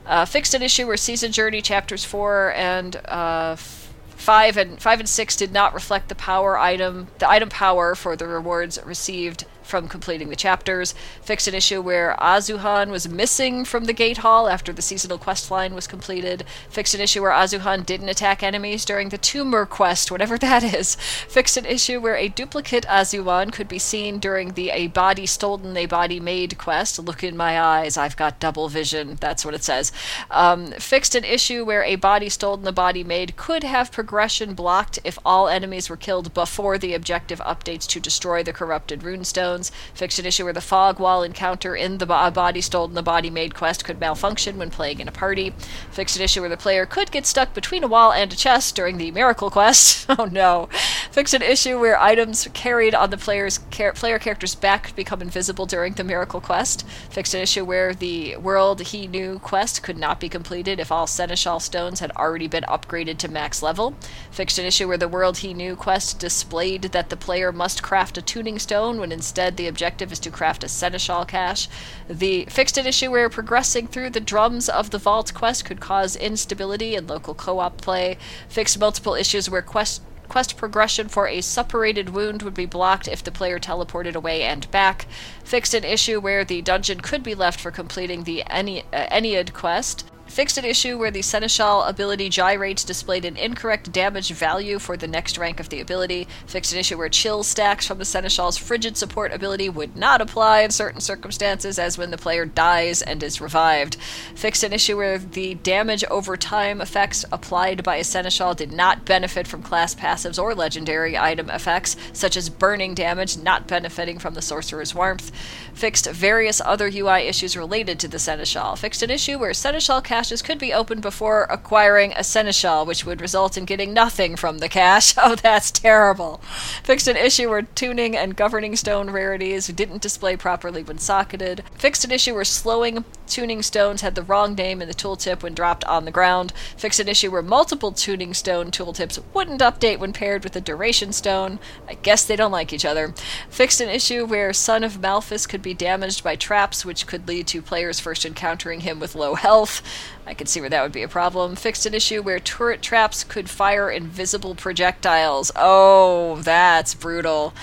Uh, 0.06 0.26
fixed 0.26 0.54
an 0.54 0.62
issue 0.62 0.88
where 0.88 0.98
Season 0.98 1.32
Journey 1.32 1.62
chapters 1.62 2.06
4 2.06 2.54
and 2.54 2.96
uh, 3.06 3.56
five 3.56 4.58
and 4.58 4.82
five 4.82 5.00
and 5.00 5.08
six 5.08 5.36
did 5.36 5.54
not 5.54 5.74
reflect 5.74 6.10
the 6.10 6.16
power 6.16 6.58
item 6.58 7.08
the 7.20 7.30
item 7.30 7.50
power 7.50 7.94
for 7.94 8.16
the 8.16 8.28
rewards 8.28 8.80
received 8.84 9.46
from 9.68 9.88
completing 9.88 10.30
the 10.30 10.36
chapters, 10.36 10.96
fixed 11.22 11.48
an 11.48 11.54
issue 11.54 11.82
where 11.82 12.16
Azuhan 12.20 12.90
was 12.90 13.08
missing 13.08 13.66
from 13.66 13.86
the 13.86 13.94
Gate 13.94 14.20
Hall 14.20 14.48
after 14.48 14.74
the 14.74 14.82
seasonal 14.82 15.18
quest 15.18 15.52
line 15.52 15.76
was 15.76 15.88
completed, 15.88 16.46
fixed 16.70 16.96
an 16.96 17.02
issue 17.02 17.22
where 17.22 17.32
Azuhan 17.32 17.86
didn't 17.86 18.10
attack 18.10 18.42
enemies 18.42 18.86
during 18.86 19.10
the 19.10 19.18
Tumor 19.18 19.66
quest, 19.66 20.12
whatever 20.12 20.38
that 20.40 20.64
is, 20.64 20.96
fixed 20.96 21.58
an 21.58 21.66
issue 21.66 22.00
where 22.00 22.16
a 22.16 22.28
duplicate 22.30 22.86
Azuhan 22.86 23.52
could 23.52 23.68
be 23.68 23.80
seen 23.80 24.20
during 24.20 24.54
the 24.54 24.70
A 24.72 24.88
Body 24.88 25.26
Stolen, 25.26 25.76
A 25.76 25.86
Body 25.86 26.20
Made 26.20 26.58
quest. 26.58 27.00
Look 27.00 27.24
in 27.24 27.36
my 27.36 27.60
eyes, 27.60 27.98
I've 27.98 28.18
got 28.18 28.40
double 28.40 28.70
vision, 28.70 29.18
that's 29.20 29.44
what 29.44 29.54
it 29.54 29.64
says. 29.64 29.92
Um, 30.32 30.68
fixed 30.74 31.16
an 31.16 31.24
issue 31.24 31.66
where 31.66 31.84
a 31.84 31.96
body 31.96 32.30
stolen, 32.30 32.68
a 32.68 32.72
body 32.72 33.04
made 33.04 33.36
could 33.36 33.64
have 33.64 33.92
progression 33.92 34.54
blocked 34.54 35.00
if 35.04 35.20
all 35.26 35.48
enemies 35.48 35.90
were 35.90 35.98
killed 35.98 36.34
before 36.34 36.78
the 36.78 36.94
objective 36.94 37.40
updates 37.40 37.88
to 37.88 38.00
destroy 38.00 38.44
the 38.44 38.54
corrupted 38.54 39.02
runestone 39.02 39.57
zones. 39.58 39.72
Fixed 39.94 40.20
an 40.20 40.26
issue 40.26 40.44
where 40.44 40.54
the 40.54 40.62
fog 40.62 41.00
wall 41.00 41.24
encounter 41.24 41.76
in 41.76 41.98
the 41.98 42.06
body 42.06 42.62
stolen 42.62 42.94
the 42.94 43.02
body 43.02 43.30
made 43.30 43.56
quest 43.56 43.84
could 43.84 44.00
malfunction 44.00 44.58
when 44.58 44.70
playing 44.70 45.00
in 45.00 45.08
a 45.08 45.12
party. 45.12 45.54
Fixed 45.92 46.18
an 46.18 46.24
issue 46.24 46.42
where 46.42 46.50
the 46.50 46.58
player 46.58 46.86
could 46.86 47.12
get 47.12 47.26
stuck 47.26 47.54
between 47.54 47.84
a 47.84 47.88
wall 47.88 48.12
and 48.12 48.32
a 48.32 48.36
chest 48.36 48.76
during 48.76 48.98
the 48.98 49.12
miracle 49.12 49.50
quest. 49.50 50.06
oh 50.18 50.26
no. 50.26 50.70
Fixed 51.12 51.34
an 51.34 51.42
issue 51.42 51.80
where 51.80 52.00
items 52.00 52.48
carried 52.54 52.94
on 52.94 53.10
the 53.10 53.18
player's 53.18 53.60
char- 53.72 53.94
player 53.94 54.20
character's 54.20 54.56
back 54.56 54.96
become 54.96 55.22
invisible 55.22 55.66
during 55.66 55.94
the 55.94 56.04
miracle 56.04 56.42
quest. 56.42 56.86
Fixed 57.10 57.34
an 57.34 57.42
issue 57.42 57.66
where 57.66 57.94
the 57.94 58.36
world 58.38 58.82
he 58.82 59.08
knew 59.08 59.40
quest 59.40 59.82
could 59.82 59.98
not 59.98 60.20
be 60.20 60.30
completed 60.30 60.80
if 60.80 60.92
all 60.92 61.08
seneschal 61.08 61.60
stones 61.60 62.00
had 62.00 62.12
already 62.12 62.48
been 62.48 62.64
upgraded 62.64 63.18
to 63.18 63.28
max 63.28 63.64
level. 63.64 63.96
Fixed 64.32 64.60
an 64.60 64.66
issue 64.66 64.88
where 64.88 64.98
the 64.98 65.08
world 65.08 65.38
he 65.38 65.54
knew 65.54 65.76
quest 65.76 66.20
displayed 66.20 66.84
that 66.84 67.10
the 67.10 67.18
player 67.18 67.52
must 67.52 67.82
craft 67.82 68.18
a 68.18 68.22
tuning 68.22 68.60
stone 68.60 69.00
when 69.00 69.12
instead 69.12 69.47
Instead, 69.48 69.64
the 69.64 69.70
objective 69.70 70.12
is 70.12 70.20
to 70.20 70.30
craft 70.30 70.66
a 70.66 70.68
Seneschal 70.68 71.24
cache. 71.26 71.70
The 72.10 72.44
fixed 72.50 72.78
an 72.78 72.86
issue 72.86 73.10
where 73.10 73.30
progressing 73.30 73.88
through 73.88 74.10
the 74.10 74.20
drums 74.20 74.68
of 74.68 74.90
the 74.90 74.98
Vault 74.98 75.34
quest 75.34 75.64
could 75.64 75.80
cause 75.80 76.18
instability 76.18 76.96
in 76.96 77.08
local 77.08 77.34
co 77.34 77.60
op 77.60 77.80
play. 77.80 78.18
Fixed 78.50 78.78
multiple 78.78 79.14
issues 79.14 79.50
where 79.50 79.62
quest 79.62 80.02
quest 80.28 80.58
progression 80.58 81.08
for 81.08 81.30
a 81.30 81.38
suppurated 81.38 82.10
wound 82.10 82.42
would 82.42 82.56
be 82.56 82.66
blocked 82.66 83.08
if 83.08 83.24
the 83.24 83.32
player 83.32 83.58
teleported 83.58 84.16
away 84.16 84.44
and 84.44 84.70
back. 84.70 85.08
Fixed 85.46 85.74
an 85.74 85.86
issue 85.86 86.20
where 86.20 86.44
the 86.44 86.62
dungeon 86.62 87.00
could 87.00 87.24
be 87.24 87.34
left 87.34 87.62
for 87.62 87.72
completing 87.72 88.26
the 88.26 88.44
Ene- 88.54 88.84
uh, 88.92 89.08
Ennead 89.10 89.54
quest 89.54 90.04
fixed 90.38 90.60
an 90.60 90.66
issue 90.66 91.00
where 91.00 91.10
the 91.10 91.24
Seneschal 91.24 91.82
ability 91.82 92.30
gyrates 92.30 92.84
displayed 92.84 93.26
an 93.26 93.36
incorrect 93.38 93.92
damage 93.92 94.30
value 94.30 94.78
for 94.78 94.96
the 94.96 95.08
next 95.08 95.36
rank 95.36 95.60
of 95.60 95.70
the 95.70 95.82
ability, 95.82 96.28
fixed 96.46 96.72
an 96.72 96.78
issue 96.78 96.96
where 96.96 97.10
chill 97.10 97.42
stacks 97.42 97.88
from 97.88 97.98
the 97.98 98.06
Seneschal's 98.06 98.56
frigid 98.56 98.96
support 98.96 99.34
ability 99.34 99.68
would 99.68 99.98
not 99.98 100.22
apply 100.22 100.60
in 100.60 100.70
certain 100.70 101.02
circumstances, 101.02 101.80
as 101.80 101.98
when 101.98 102.12
the 102.12 102.20
player 102.20 102.46
dies 102.46 103.02
and 103.02 103.24
is 103.24 103.42
revived, 103.42 103.96
fixed 104.36 104.62
an 104.62 104.74
issue 104.74 104.96
where 104.96 105.18
the 105.18 105.56
damage 105.56 106.04
over 106.04 106.38
time 106.38 106.82
effects 106.82 107.26
applied 107.32 107.84
by 107.84 107.96
a 107.96 108.04
Seneschal 108.04 108.54
did 108.54 108.72
not 108.72 109.06
benefit 109.06 109.48
from 109.48 109.64
class 109.64 109.96
passives 109.96 110.40
or 110.40 110.54
legendary 110.54 111.18
item 111.18 111.50
effects, 111.50 111.96
such 112.14 112.38
as 112.38 112.48
burning 112.48 112.94
damage 112.94 113.38
not 113.38 113.68
benefiting 113.68 114.20
from 114.20 114.36
the 114.36 114.44
Sorcerer's 114.44 114.94
Warmth, 114.94 115.32
fixed 115.74 116.08
various 116.12 116.62
other 116.62 116.92
UI 116.94 117.22
issues 117.22 117.58
related 117.58 118.00
to 118.00 118.08
the 118.08 118.20
Seneschal, 118.20 118.76
fixed 118.76 119.02
an 119.02 119.10
issue 119.10 119.40
where 119.40 119.52
Seneschal 119.52 120.00
caches 120.28 120.42
could 120.42 120.60
be 120.60 120.74
opened 120.74 121.02
before 121.02 121.48
acquiring 121.50 122.12
a 122.12 122.22
seneschal, 122.22 122.86
which 122.86 123.06
would 123.06 123.22
result 123.22 123.58
in 123.58 123.64
getting 123.64 123.94
nothing 123.94 124.36
from 124.36 124.58
the 124.58 124.68
cache. 124.68 125.16
Oh, 125.28 125.36
that's 125.36 125.72
terrible. 125.72 126.40
Fixed 126.84 127.08
an 127.08 127.18
issue 127.18 127.50
where 127.50 127.64
tuning 127.64 128.16
and 128.16 128.36
governing 128.36 128.76
stone 128.76 129.10
rarities 129.10 129.68
didn't 129.68 130.02
display 130.02 130.38
properly 130.38 130.84
when 130.84 131.00
socketed. 131.00 131.64
Fixed 131.76 132.06
an 132.06 132.12
issue 132.12 132.34
where 132.34 132.46
slowing 132.46 133.04
tuning 133.28 133.62
stones 133.62 134.02
had 134.02 134.16
the 134.16 134.24
wrong 134.24 134.56
name 134.56 134.82
in 134.82 134.88
the 134.88 134.94
tooltip 134.94 135.44
when 135.44 135.54
dropped 135.54 135.84
on 135.86 136.06
the 136.06 136.12
ground. 136.12 136.54
Fixed 136.78 137.00
an 137.00 137.10
issue 137.10 137.32
where 137.32 137.42
multiple 137.42 137.92
tuning 137.92 138.34
stone 138.34 138.72
tooltips 138.72 139.22
wouldn't 139.34 139.62
update 139.62 140.00
when 140.00 140.14
paired 140.14 140.44
with 140.44 140.56
a 140.56 140.62
duration 140.62 141.12
stone. 141.12 141.60
I 141.88 141.96
guess 141.96 142.24
they 142.24 142.36
don't 142.36 142.52
like 142.52 142.72
each 142.72 142.86
other. 142.86 143.14
Fixed 143.50 143.82
an 143.82 143.90
issue 143.90 144.26
where 144.26 144.54
Son 144.54 144.84
of 144.84 145.02
Malphas 145.02 145.48
could 145.48 145.62
be 145.62 145.74
damaged 145.74 146.24
by 146.24 146.36
traps, 146.36 146.86
which 146.86 147.08
could 147.08 147.28
lead 147.28 147.48
to 147.48 147.62
players 147.62 148.00
first 148.00 148.26
encountering 148.26 148.82
him 148.82 149.00
with 149.00 149.16
low 149.16 149.36
health. 149.36 149.82
I 150.26 150.34
could 150.34 150.50
see 150.50 150.60
where 150.60 150.70
that 150.70 150.84
would 150.84 150.92
be 150.92 151.04
a 151.04 151.08
problem. 151.08 151.56
Fixed 151.56 151.86
an 151.86 151.94
issue 151.94 152.22
where 152.22 152.40
turret 152.40 152.82
traps 152.82 153.24
could 153.24 153.50
fire 153.50 153.90
invisible 153.90 154.56
projectiles. 154.56 155.52
Oh, 155.56 156.38
that's 156.42 156.94
brutal. 156.94 157.54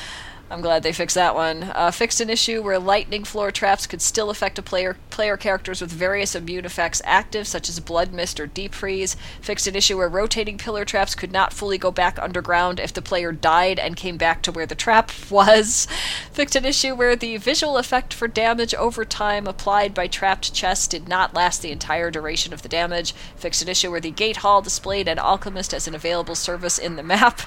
I'm 0.54 0.60
glad 0.60 0.84
they 0.84 0.92
fixed 0.92 1.16
that 1.16 1.34
one. 1.34 1.64
Uh, 1.74 1.90
fixed 1.90 2.20
an 2.20 2.30
issue 2.30 2.62
where 2.62 2.78
lightning 2.78 3.24
floor 3.24 3.50
traps 3.50 3.88
could 3.88 4.00
still 4.00 4.30
affect 4.30 4.56
a 4.56 4.62
player 4.62 4.96
player 5.10 5.36
characters 5.36 5.80
with 5.80 5.90
various 5.90 6.36
immune 6.36 6.64
effects 6.64 7.02
active, 7.04 7.48
such 7.48 7.68
as 7.68 7.80
blood 7.80 8.12
mist 8.12 8.38
or 8.38 8.46
deep 8.46 8.72
freeze. 8.72 9.16
Fixed 9.40 9.66
an 9.66 9.74
issue 9.74 9.96
where 9.96 10.08
rotating 10.08 10.56
pillar 10.56 10.84
traps 10.84 11.16
could 11.16 11.32
not 11.32 11.52
fully 11.52 11.76
go 11.76 11.90
back 11.90 12.20
underground 12.20 12.78
if 12.78 12.92
the 12.92 13.02
player 13.02 13.32
died 13.32 13.80
and 13.80 13.96
came 13.96 14.16
back 14.16 14.42
to 14.42 14.52
where 14.52 14.64
the 14.64 14.76
trap 14.76 15.10
was. 15.28 15.88
Fixed 16.30 16.54
an 16.54 16.64
issue 16.64 16.94
where 16.94 17.16
the 17.16 17.36
visual 17.36 17.76
effect 17.76 18.14
for 18.14 18.28
damage 18.28 18.74
over 18.76 19.04
time 19.04 19.48
applied 19.48 19.92
by 19.92 20.06
trapped 20.06 20.54
chests 20.54 20.86
did 20.86 21.08
not 21.08 21.34
last 21.34 21.62
the 21.62 21.72
entire 21.72 22.12
duration 22.12 22.52
of 22.52 22.62
the 22.62 22.68
damage. 22.68 23.12
Fixed 23.34 23.62
an 23.62 23.68
issue 23.68 23.90
where 23.90 24.00
the 24.00 24.12
gate 24.12 24.36
hall 24.36 24.62
displayed 24.62 25.08
an 25.08 25.18
alchemist 25.18 25.74
as 25.74 25.88
an 25.88 25.96
available 25.96 26.36
service 26.36 26.78
in 26.78 26.94
the 26.94 27.02
map. 27.14 27.40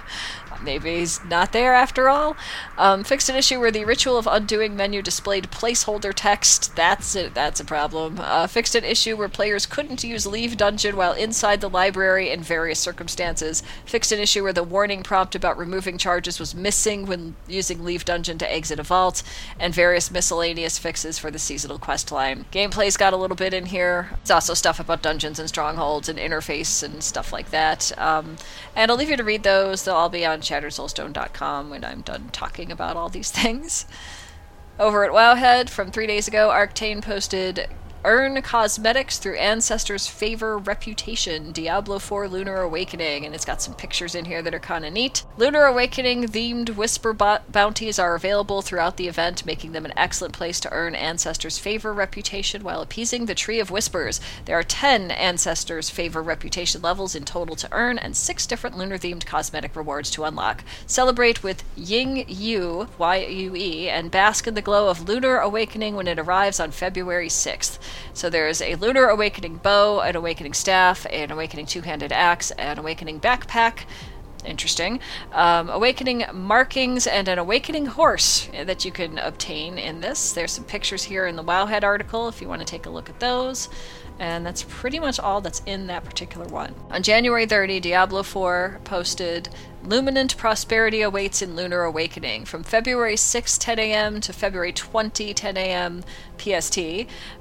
Maybe 0.62 0.98
he's 1.00 1.24
not 1.24 1.54
there 1.54 1.74
after 1.74 2.10
all. 2.10 2.36
Um, 2.78 3.04
fixed 3.04 3.30
an 3.30 3.36
issue 3.36 3.60
where 3.60 3.72
the 3.72 3.86
Ritual 3.86 4.18
of 4.18 4.28
Undoing 4.28 4.76
menu 4.76 5.02
displayed 5.02 5.52
placeholder 5.52 6.14
text. 6.14 6.76
That's. 6.76 6.98
That's 6.98 7.34
that's 7.34 7.60
a 7.60 7.66
problem. 7.66 8.20
Uh, 8.20 8.48
fixed 8.48 8.76
an 8.76 8.84
issue 8.84 9.16
where 9.16 9.30
players 9.30 9.66
couldn't 9.66 10.04
use 10.04 10.26
Leave 10.26 10.58
Dungeon 10.58 10.98
while 10.98 11.14
inside 11.14 11.62
the 11.62 11.70
library 11.70 12.30
in 12.30 12.42
various 12.42 12.80
circumstances. 12.80 13.64
Fixed 13.86 14.12
an 14.12 14.20
issue 14.20 14.44
where 14.44 14.54
the 14.54 14.64
warning 14.64 15.04
prompt 15.04 15.36
about 15.36 15.58
removing 15.58 15.98
charges 15.98 16.40
was 16.40 16.56
missing 16.56 17.06
when 17.06 17.36
using 17.48 17.86
Leave 17.86 18.04
Dungeon 18.04 18.38
to 18.40 18.52
exit 18.52 18.80
a 18.80 18.84
vault, 18.84 19.24
and 19.60 19.74
various 19.74 20.12
miscellaneous 20.12 20.78
fixes 20.78 21.18
for 21.18 21.32
the 21.32 21.40
seasonal 21.40 21.78
quest 21.78 22.12
line. 22.12 22.46
Gameplay's 22.52 22.98
got 22.98 23.14
a 23.14 23.18
little 23.18 23.38
bit 23.38 23.54
in 23.54 23.68
here. 23.68 24.10
It's 24.22 24.32
also 24.32 24.54
stuff 24.54 24.80
about 24.80 25.02
dungeons 25.02 25.40
and 25.40 25.48
strongholds 25.48 26.10
and 26.10 26.20
interface 26.20 26.84
and 26.84 27.04
stuff 27.04 27.32
like 27.32 27.52
that. 27.52 27.98
Um, 27.98 28.38
and 28.76 28.92
I'll 28.92 28.98
leave 28.98 29.10
you 29.10 29.18
to 29.18 29.24
read 29.24 29.44
those. 29.44 29.84
They'll 29.84 29.96
all 29.96 30.10
be 30.10 30.26
on 30.26 30.42
shatteredsoulstone.com 30.48 31.70
when 31.70 31.84
I'm 31.84 32.02
done 32.02 32.30
talking 32.32 32.72
about 32.72 32.96
all 32.96 33.10
these 33.10 33.32
things. 33.32 33.86
Over 34.80 35.04
at 35.04 35.12
Wowhead, 35.12 35.70
from 35.70 35.92
three 35.92 36.08
days 36.08 36.28
ago, 36.28 36.52
Arcane 36.52 37.02
posted 37.02 37.68
Earn 38.08 38.41
cosmetics 38.41 39.20
through 39.20 39.36
ancestors' 39.36 40.08
favor 40.08 40.58
reputation. 40.58 41.52
Diablo 41.52 42.00
4 42.00 42.29
Lunar 42.29 42.62
Awakening, 42.62 43.25
and 43.25 43.36
it's 43.36 43.44
got 43.44 43.62
some 43.62 43.73
pictures 43.73 44.15
in 44.15 44.23
here 44.23 44.42
that 44.42 44.54
are 44.56 44.60
kind 44.60 44.86
of 44.86 44.94
neat. 44.94 45.25
Lunar 45.36 45.65
Awakening 45.65 46.23
themed 46.27 46.77
whisper 46.77 47.12
bo- 47.12 47.40
bounties 47.52 48.00
are 48.00 48.15
available 48.15 48.62
throughout 48.62 48.96
the 48.96 49.10
event, 49.10 49.46
making 49.46 49.73
them 49.73 49.84
an 49.84 49.92
excellent 49.98 50.34
place 50.34 50.62
to 50.62 50.71
earn 50.71 50.96
ancestors' 50.96 51.58
favor 51.58 51.92
reputation 51.92 52.63
while 52.63 52.82
appeasing 52.82 53.25
the 53.25 53.36
Tree 53.36 53.60
of 53.60 53.71
Whispers. 53.71 54.21
There 54.46 54.58
are 54.58 54.63
10 54.63 55.12
ancestors' 55.12 55.90
favor 55.90 56.23
reputation 56.23 56.82
levels 56.82 57.13
in 57.13 57.25
total 57.25 57.58
to 57.58 57.67
earn, 57.73 57.98
and 57.98 58.15
6 58.15 58.48
different 58.48 58.77
lunar 58.77 58.98
themed 58.98 59.25
cosmetic 59.25 59.75
rewards 59.75 60.10
to 60.12 60.23
unlock. 60.23 60.63
Celebrate 60.86 61.44
with 61.44 61.62
Ying 61.75 62.23
Yu, 62.29 62.88
Y 62.98 63.17
U 63.17 63.54
E, 63.54 63.90
and 63.90 64.10
bask 64.10 64.48
in 64.48 64.54
the 64.54 64.62
glow 64.62 64.88
of 64.88 65.10
Lunar 65.10 65.40
Awakening 65.40 65.98
when 65.98 66.08
it 66.08 66.17
arrives 66.17 66.62
on 66.62 66.71
February 66.71 67.27
6th. 67.27 67.77
So 68.13 68.29
there's 68.29 68.62
a 68.62 68.75
Lunar 68.75 69.08
Awakening 69.08 69.58
bow, 69.58 70.02
an 70.02 70.15
Awakening 70.15 70.54
staff, 70.54 71.06
an 71.12 71.31
Awakening 71.31 71.65
two 71.65 71.81
handed 71.81 72.12
axe, 72.12 72.52
an 72.52 72.79
Awakening 72.79 73.19
backpack. 73.19 73.81
Interesting. 74.45 75.00
Um, 75.33 75.69
awakening 75.69 76.23
markings 76.33 77.06
and 77.06 77.27
an 77.27 77.37
awakening 77.37 77.87
horse 77.87 78.48
that 78.54 78.85
you 78.85 78.91
can 78.91 79.17
obtain 79.17 79.77
in 79.77 80.00
this. 80.00 80.31
There's 80.31 80.54
some 80.54 80.63
pictures 80.63 81.04
here 81.04 81.25
in 81.27 81.35
the 81.35 81.43
Wowhead 81.43 81.83
article 81.83 82.27
if 82.29 82.41
you 82.41 82.48
want 82.48 82.62
to 82.62 82.65
take 82.65 82.85
a 82.85 82.89
look 82.89 83.10
at 83.10 83.19
those. 83.19 83.67
And 84.19 84.45
that's 84.45 84.63
pretty 84.63 85.00
much 85.00 85.19
all 85.19 85.41
that's 85.41 85.62
in 85.65 85.87
that 85.87 86.04
particular 86.04 86.48
one. 86.48 86.73
On 86.89 87.04
January 87.04 87.45
30, 87.45 87.79
Diablo 87.79 88.23
4 88.23 88.79
posted 88.83 89.50
Luminant 89.88 90.35
prosperity 90.35 91.02
awaits 91.02 91.42
in 91.42 91.56
Lunar 91.56 91.83
Awakening 91.83 92.44
from 92.44 92.62
February 92.62 93.15
6, 93.15 93.58
10 93.58 93.79
a.m. 93.79 94.19
to 94.19 94.33
February 94.33 94.73
20, 94.73 95.33
10 95.33 95.56
a.m. 95.56 96.04
PST. 96.38 96.77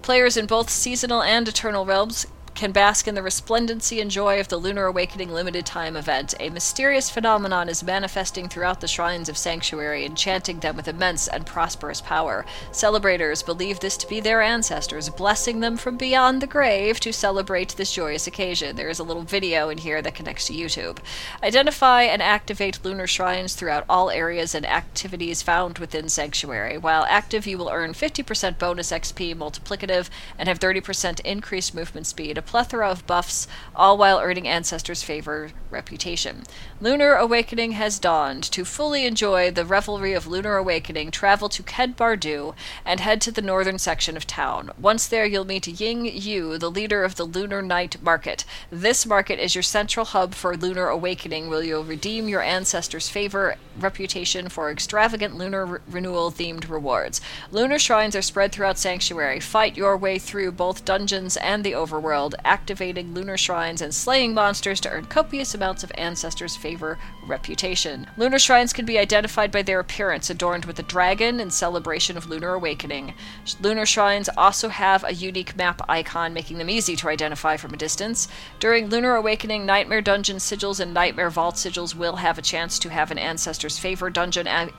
Players 0.01 0.37
in 0.37 0.47
both 0.47 0.71
seasonal 0.71 1.23
and 1.23 1.49
eternal 1.49 1.85
realms 1.85 2.25
can 2.57 2.73
bask 2.73 3.07
in 3.07 3.15
the 3.15 3.23
resplendency 3.23 4.01
and 4.01 4.11
joy 4.11 4.41
of 4.41 4.49
the 4.49 4.57
Lunar 4.57 4.87
Awakening 4.87 5.31
limited 5.31 5.67
time 5.67 5.95
event. 5.95 6.35
A 6.41 6.49
mysterious 6.49 7.11
phenomenon 7.11 7.69
is 7.69 7.85
manifesting 7.85 8.49
throughout 8.49 8.81
the 8.81 8.89
shrines 8.89 9.29
of 9.29 9.37
Sanctuary, 9.37 10.07
enchanting 10.07 10.61
them 10.61 10.75
with 10.75 10.89
immense 10.89 11.29
and 11.29 11.45
prosperous 11.45 12.01
power. 12.01 12.47
Celebrators 12.73 13.43
believe 13.43 13.81
this 13.81 13.99
to 13.99 14.09
be 14.09 14.21
their 14.21 14.41
ancestors, 14.41 15.11
blessing 15.11 15.61
them 15.61 15.77
from 15.77 15.99
beyond 15.99 16.41
the 16.41 16.47
grave 16.47 16.99
to 17.01 17.13
celebrate 17.13 17.77
this 17.77 17.93
joyous 17.93 18.27
occasion. 18.27 18.75
There 18.75 18.89
is 18.89 18.99
a 18.99 19.05
little 19.05 19.23
video 19.23 19.69
in 19.69 19.77
here 19.77 20.01
that 20.01 20.15
connects 20.15 20.47
to 20.47 20.55
YouTube. 20.55 20.97
Identify 21.43 22.05
and 22.05 22.23
activate 22.23 22.83
lunar 22.83 23.07
shrines 23.07 23.55
throughout 23.55 23.85
all 23.87 24.09
areas 24.09 24.55
and 24.55 24.65
activities 24.65 25.43
found 25.43 25.79
within 25.79 26.09
Sanctuary. 26.09 26.79
While 26.79 27.05
active, 27.11 27.47
you 27.47 27.59
will 27.59 27.69
earn 27.69 27.93
50% 27.93 28.59
bonus 28.59 28.93
XP 28.93 29.37
multiplicative 29.37 30.09
and 30.39 30.49
have 30.49 30.59
30% 30.59 31.21
increased 31.21 31.75
movement 31.75 32.07
speed 32.07 32.39
plethora 32.47 32.89
of 32.89 33.07
buffs, 33.07 33.47
all 33.75 33.99
while 33.99 34.19
earning 34.19 34.49
ancestors' 34.49 35.03
favor 35.03 35.51
reputation. 35.71 36.45
Lunar 36.81 37.15
Awakening 37.15 37.73
has 37.73 37.99
dawned. 37.99 38.45
To 38.45 38.65
fully 38.65 39.05
enjoy 39.05 39.51
the 39.51 39.65
revelry 39.65 40.13
of 40.13 40.27
Lunar 40.27 40.57
Awakening, 40.57 41.11
travel 41.11 41.49
to 41.51 41.63
Ked 41.63 41.97
Bardu 41.97 42.55
and 42.85 43.01
head 43.01 43.21
to 43.23 43.33
the 43.33 43.43
northern 43.43 43.79
section 43.79 44.17
of 44.17 44.27
town. 44.27 44.71
Once 44.79 45.07
there, 45.07 45.27
you'll 45.27 45.45
meet 45.45 45.67
Ying 45.67 46.07
Yu, 46.07 46.59
the 46.59 46.71
leader 46.71 47.05
of 47.05 47.17
the 47.17 47.25
Lunar 47.25 47.61
Night 47.61 48.01
Market. 48.03 48.45
This 48.71 49.05
market 49.05 49.39
is 49.39 49.55
your 49.55 49.63
central 49.63 50.07
hub 50.07 50.35
for 50.35 50.57
Lunar 50.57 50.89
Awakening, 50.89 51.49
where 51.49 51.63
you'll 51.63 51.85
redeem 51.85 52.29
your 52.29 52.43
ancestors' 52.43 53.09
favor 53.09 53.57
reputation 53.79 54.49
for 54.49 54.71
extravagant 54.71 55.37
lunar 55.37 55.67
re- 55.67 55.79
renewal 55.91 56.31
themed 56.31 56.69
rewards. 56.69 57.21
Lunar 57.51 57.79
shrines 57.79 58.17
are 58.17 58.23
spread 58.23 58.53
throughout 58.53 58.79
Sanctuary. 58.79 59.41
Fight 59.41 59.77
your 59.77 59.97
way 59.97 60.19
through 60.19 60.53
both 60.53 60.85
dungeons 60.85 61.37
and 61.37 61.65
the 61.65 61.73
overworld, 61.73 62.35
activating 62.45 63.15
lunar 63.15 63.37
shrines 63.37 63.81
and 63.81 63.95
slaying 63.95 64.35
monsters 64.35 64.81
to 64.81 64.91
earn 64.91 65.07
copious 65.07 65.55
amounts 65.55 65.83
of 65.85 65.93
ancestors' 65.97 66.57
favor 66.57 66.99
reputation. 67.27 68.07
Lunar 68.17 68.39
shrines 68.39 68.73
can 68.73 68.85
be 68.85 68.99
identified 68.99 69.51
by 69.53 69.63
their 69.63 69.81
appearance, 69.81 70.31
adorned 70.31 70.65
with 70.65 70.79
a 70.79 70.83
dragon 70.83 71.41
in 71.41 71.51
celebration 71.51 72.17
of 72.17 72.29
lunar 72.29 72.55
awakening. 72.55 73.15
Lunar 73.61 73.87
shrines 73.87 74.29
also 74.37 74.69
have 74.69 75.05
a 75.05 75.15
unique 75.15 75.57
map 75.57 75.81
icon, 75.89 76.33
making 76.33 76.59
them 76.59 76.71
easy 76.71 76.97
to 76.97 77.09
identify 77.09 77.57
from 77.57 77.73
a 77.75 77.77
distance. 77.77 78.29
During 78.59 78.89
lunar 78.89 79.15
awakening, 79.15 79.65
nightmare 79.67 80.03
dungeon 80.03 80.39
sigils 80.39 80.81
and 80.81 80.93
nightmare 80.93 81.31
vault 81.31 81.57
sigils 81.57 81.95
will 81.95 82.17
have 82.17 82.39
a 82.39 82.43
chance 82.43 82.79
to 82.81 82.89
have 82.91 83.11
an 83.11 83.19
ancestor's 83.19 83.79
favor 83.79 84.11
dungeon 84.11 84.47
a- 84.47 84.71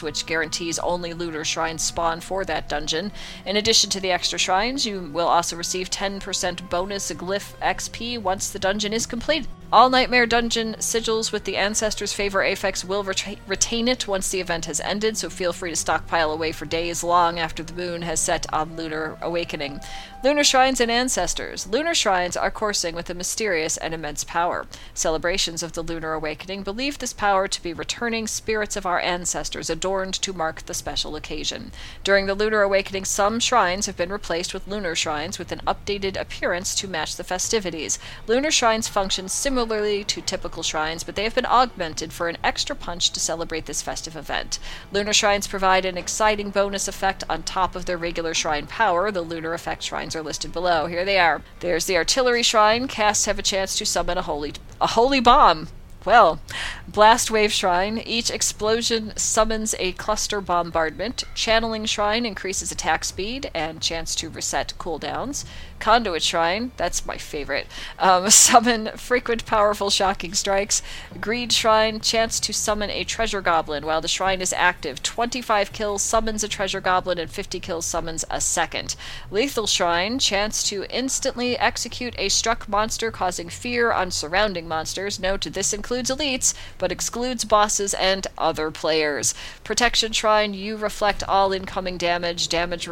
which 0.00 0.26
guarantees 0.26 0.78
only 0.78 1.12
lunar 1.12 1.44
shrines 1.44 1.82
spawn 1.82 2.20
for 2.20 2.44
that 2.44 2.68
dungeon. 2.68 3.12
In 3.44 3.56
addition 3.56 3.90
to 3.90 4.00
the 4.00 4.10
extra 4.10 4.38
shrines, 4.38 4.86
you 4.86 5.10
will 5.12 5.28
also 5.28 5.54
receive 5.56 5.90
10% 5.90 6.68
bonus 6.70 6.97
glyph 6.98 7.54
XP 7.60 8.20
once 8.20 8.50
the 8.50 8.58
dungeon 8.58 8.92
is 8.92 9.06
complete. 9.06 9.46
All 9.70 9.90
Nightmare 9.90 10.24
Dungeon 10.24 10.76
sigils 10.76 11.30
with 11.30 11.44
the 11.44 11.58
Ancestors' 11.58 12.14
Favor 12.14 12.42
Affix 12.42 12.86
will 12.86 13.04
reta- 13.04 13.36
retain 13.46 13.86
it 13.86 14.08
once 14.08 14.30
the 14.30 14.40
event 14.40 14.64
has 14.64 14.80
ended, 14.80 15.18
so 15.18 15.28
feel 15.28 15.52
free 15.52 15.68
to 15.68 15.76
stockpile 15.76 16.32
away 16.32 16.52
for 16.52 16.64
days 16.64 17.04
long 17.04 17.38
after 17.38 17.62
the 17.62 17.74
moon 17.74 18.00
has 18.00 18.18
set 18.18 18.50
on 18.50 18.76
Lunar 18.76 19.18
Awakening. 19.20 19.80
Lunar 20.24 20.42
Shrines 20.42 20.80
and 20.80 20.90
Ancestors. 20.90 21.66
Lunar 21.66 21.94
Shrines 21.94 22.34
are 22.34 22.50
coursing 22.50 22.94
with 22.94 23.10
a 23.10 23.14
mysterious 23.14 23.76
and 23.76 23.92
immense 23.92 24.24
power. 24.24 24.66
Celebrations 24.94 25.62
of 25.62 25.74
the 25.74 25.82
Lunar 25.82 26.14
Awakening 26.14 26.62
believe 26.62 26.98
this 26.98 27.12
power 27.12 27.46
to 27.46 27.62
be 27.62 27.74
returning 27.74 28.26
spirits 28.26 28.74
of 28.74 28.86
our 28.86 28.98
ancestors 28.98 29.68
adorned 29.68 30.14
to 30.14 30.32
mark 30.32 30.64
the 30.64 30.72
special 30.72 31.14
occasion. 31.14 31.72
During 32.02 32.24
the 32.24 32.34
Lunar 32.34 32.62
Awakening, 32.62 33.04
some 33.04 33.38
shrines 33.38 33.84
have 33.84 33.98
been 33.98 34.10
replaced 34.10 34.54
with 34.54 34.66
lunar 34.66 34.94
shrines 34.94 35.38
with 35.38 35.52
an 35.52 35.60
updated 35.66 36.18
appearance 36.18 36.74
to 36.78 36.88
match 36.88 37.16
the 37.16 37.24
festivities. 37.24 37.98
Lunar 38.26 38.50
shrines 38.50 38.88
function 38.88 39.28
similarly 39.28 40.04
to 40.04 40.20
typical 40.20 40.62
shrines, 40.62 41.04
but 41.04 41.14
they 41.14 41.24
have 41.24 41.34
been 41.34 41.46
augmented 41.46 42.12
for 42.12 42.28
an 42.28 42.38
extra 42.42 42.74
punch 42.74 43.10
to 43.10 43.20
celebrate 43.20 43.66
this 43.66 43.82
festive 43.82 44.16
event. 44.16 44.58
Lunar 44.92 45.12
shrines 45.12 45.46
provide 45.46 45.84
an 45.84 45.98
exciting 45.98 46.50
bonus 46.50 46.88
effect 46.88 47.24
on 47.28 47.42
top 47.42 47.76
of 47.76 47.84
their 47.84 47.98
regular 47.98 48.34
shrine 48.34 48.66
power. 48.66 49.10
The 49.10 49.22
lunar 49.22 49.54
effect 49.54 49.82
shrines 49.82 50.16
are 50.16 50.22
listed 50.22 50.52
below. 50.52 50.86
Here 50.86 51.04
they 51.04 51.18
are. 51.18 51.42
There's 51.60 51.86
the 51.86 51.96
artillery 51.96 52.42
shrine. 52.42 52.88
Casts 52.88 53.26
have 53.26 53.38
a 53.38 53.42
chance 53.42 53.76
to 53.78 53.86
summon 53.86 54.18
a 54.18 54.22
holy 54.22 54.54
a 54.80 54.86
holy 54.88 55.20
bomb. 55.20 55.68
Well, 56.04 56.40
Blast 56.86 57.30
Wave 57.30 57.52
Shrine. 57.52 57.98
Each 57.98 58.30
explosion 58.30 59.12
summons 59.16 59.74
a 59.78 59.92
cluster 59.92 60.40
bombardment. 60.40 61.24
Channeling 61.34 61.84
Shrine 61.86 62.24
increases 62.24 62.70
attack 62.70 63.04
speed 63.04 63.50
and 63.52 63.82
chance 63.82 64.14
to 64.14 64.30
reset 64.30 64.72
cooldowns. 64.78 65.44
Conduit 65.80 66.22
Shrine, 66.22 66.72
that's 66.76 67.06
my 67.06 67.16
favorite. 67.16 67.66
Um, 67.98 68.30
summon 68.48 68.90
frequent, 68.96 69.46
powerful, 69.46 69.90
shocking 69.90 70.34
strikes. 70.34 70.82
Greed 71.20 71.52
Shrine, 71.52 72.00
chance 72.00 72.40
to 72.40 72.52
summon 72.52 72.90
a 72.90 73.04
treasure 73.04 73.40
goblin 73.40 73.86
while 73.86 74.00
the 74.00 74.08
shrine 74.08 74.40
is 74.40 74.52
active. 74.52 75.02
25 75.02 75.72
kills 75.72 76.02
summons 76.02 76.42
a 76.44 76.48
treasure 76.48 76.80
goblin, 76.80 77.18
and 77.18 77.30
50 77.30 77.60
kills 77.60 77.86
summons 77.86 78.24
a 78.30 78.40
second. 78.40 78.96
Lethal 79.30 79.66
Shrine, 79.66 80.18
chance 80.18 80.62
to 80.64 80.84
instantly 80.90 81.58
execute 81.58 82.14
a 82.18 82.28
struck 82.28 82.68
monster, 82.68 83.10
causing 83.10 83.48
fear 83.48 83.92
on 83.92 84.10
surrounding 84.10 84.68
monsters. 84.68 85.18
Note 85.18 85.42
this 85.42 85.72
includes 85.72 86.10
elites, 86.10 86.54
but 86.78 86.92
excludes 86.92 87.44
bosses 87.44 87.94
and 87.94 88.26
other 88.36 88.70
players. 88.70 89.34
Protection 89.64 90.12
Shrine, 90.12 90.54
you 90.54 90.76
reflect 90.76 91.22
all 91.24 91.52
incoming 91.52 91.96
damage. 91.96 92.48
Damage 92.48 92.88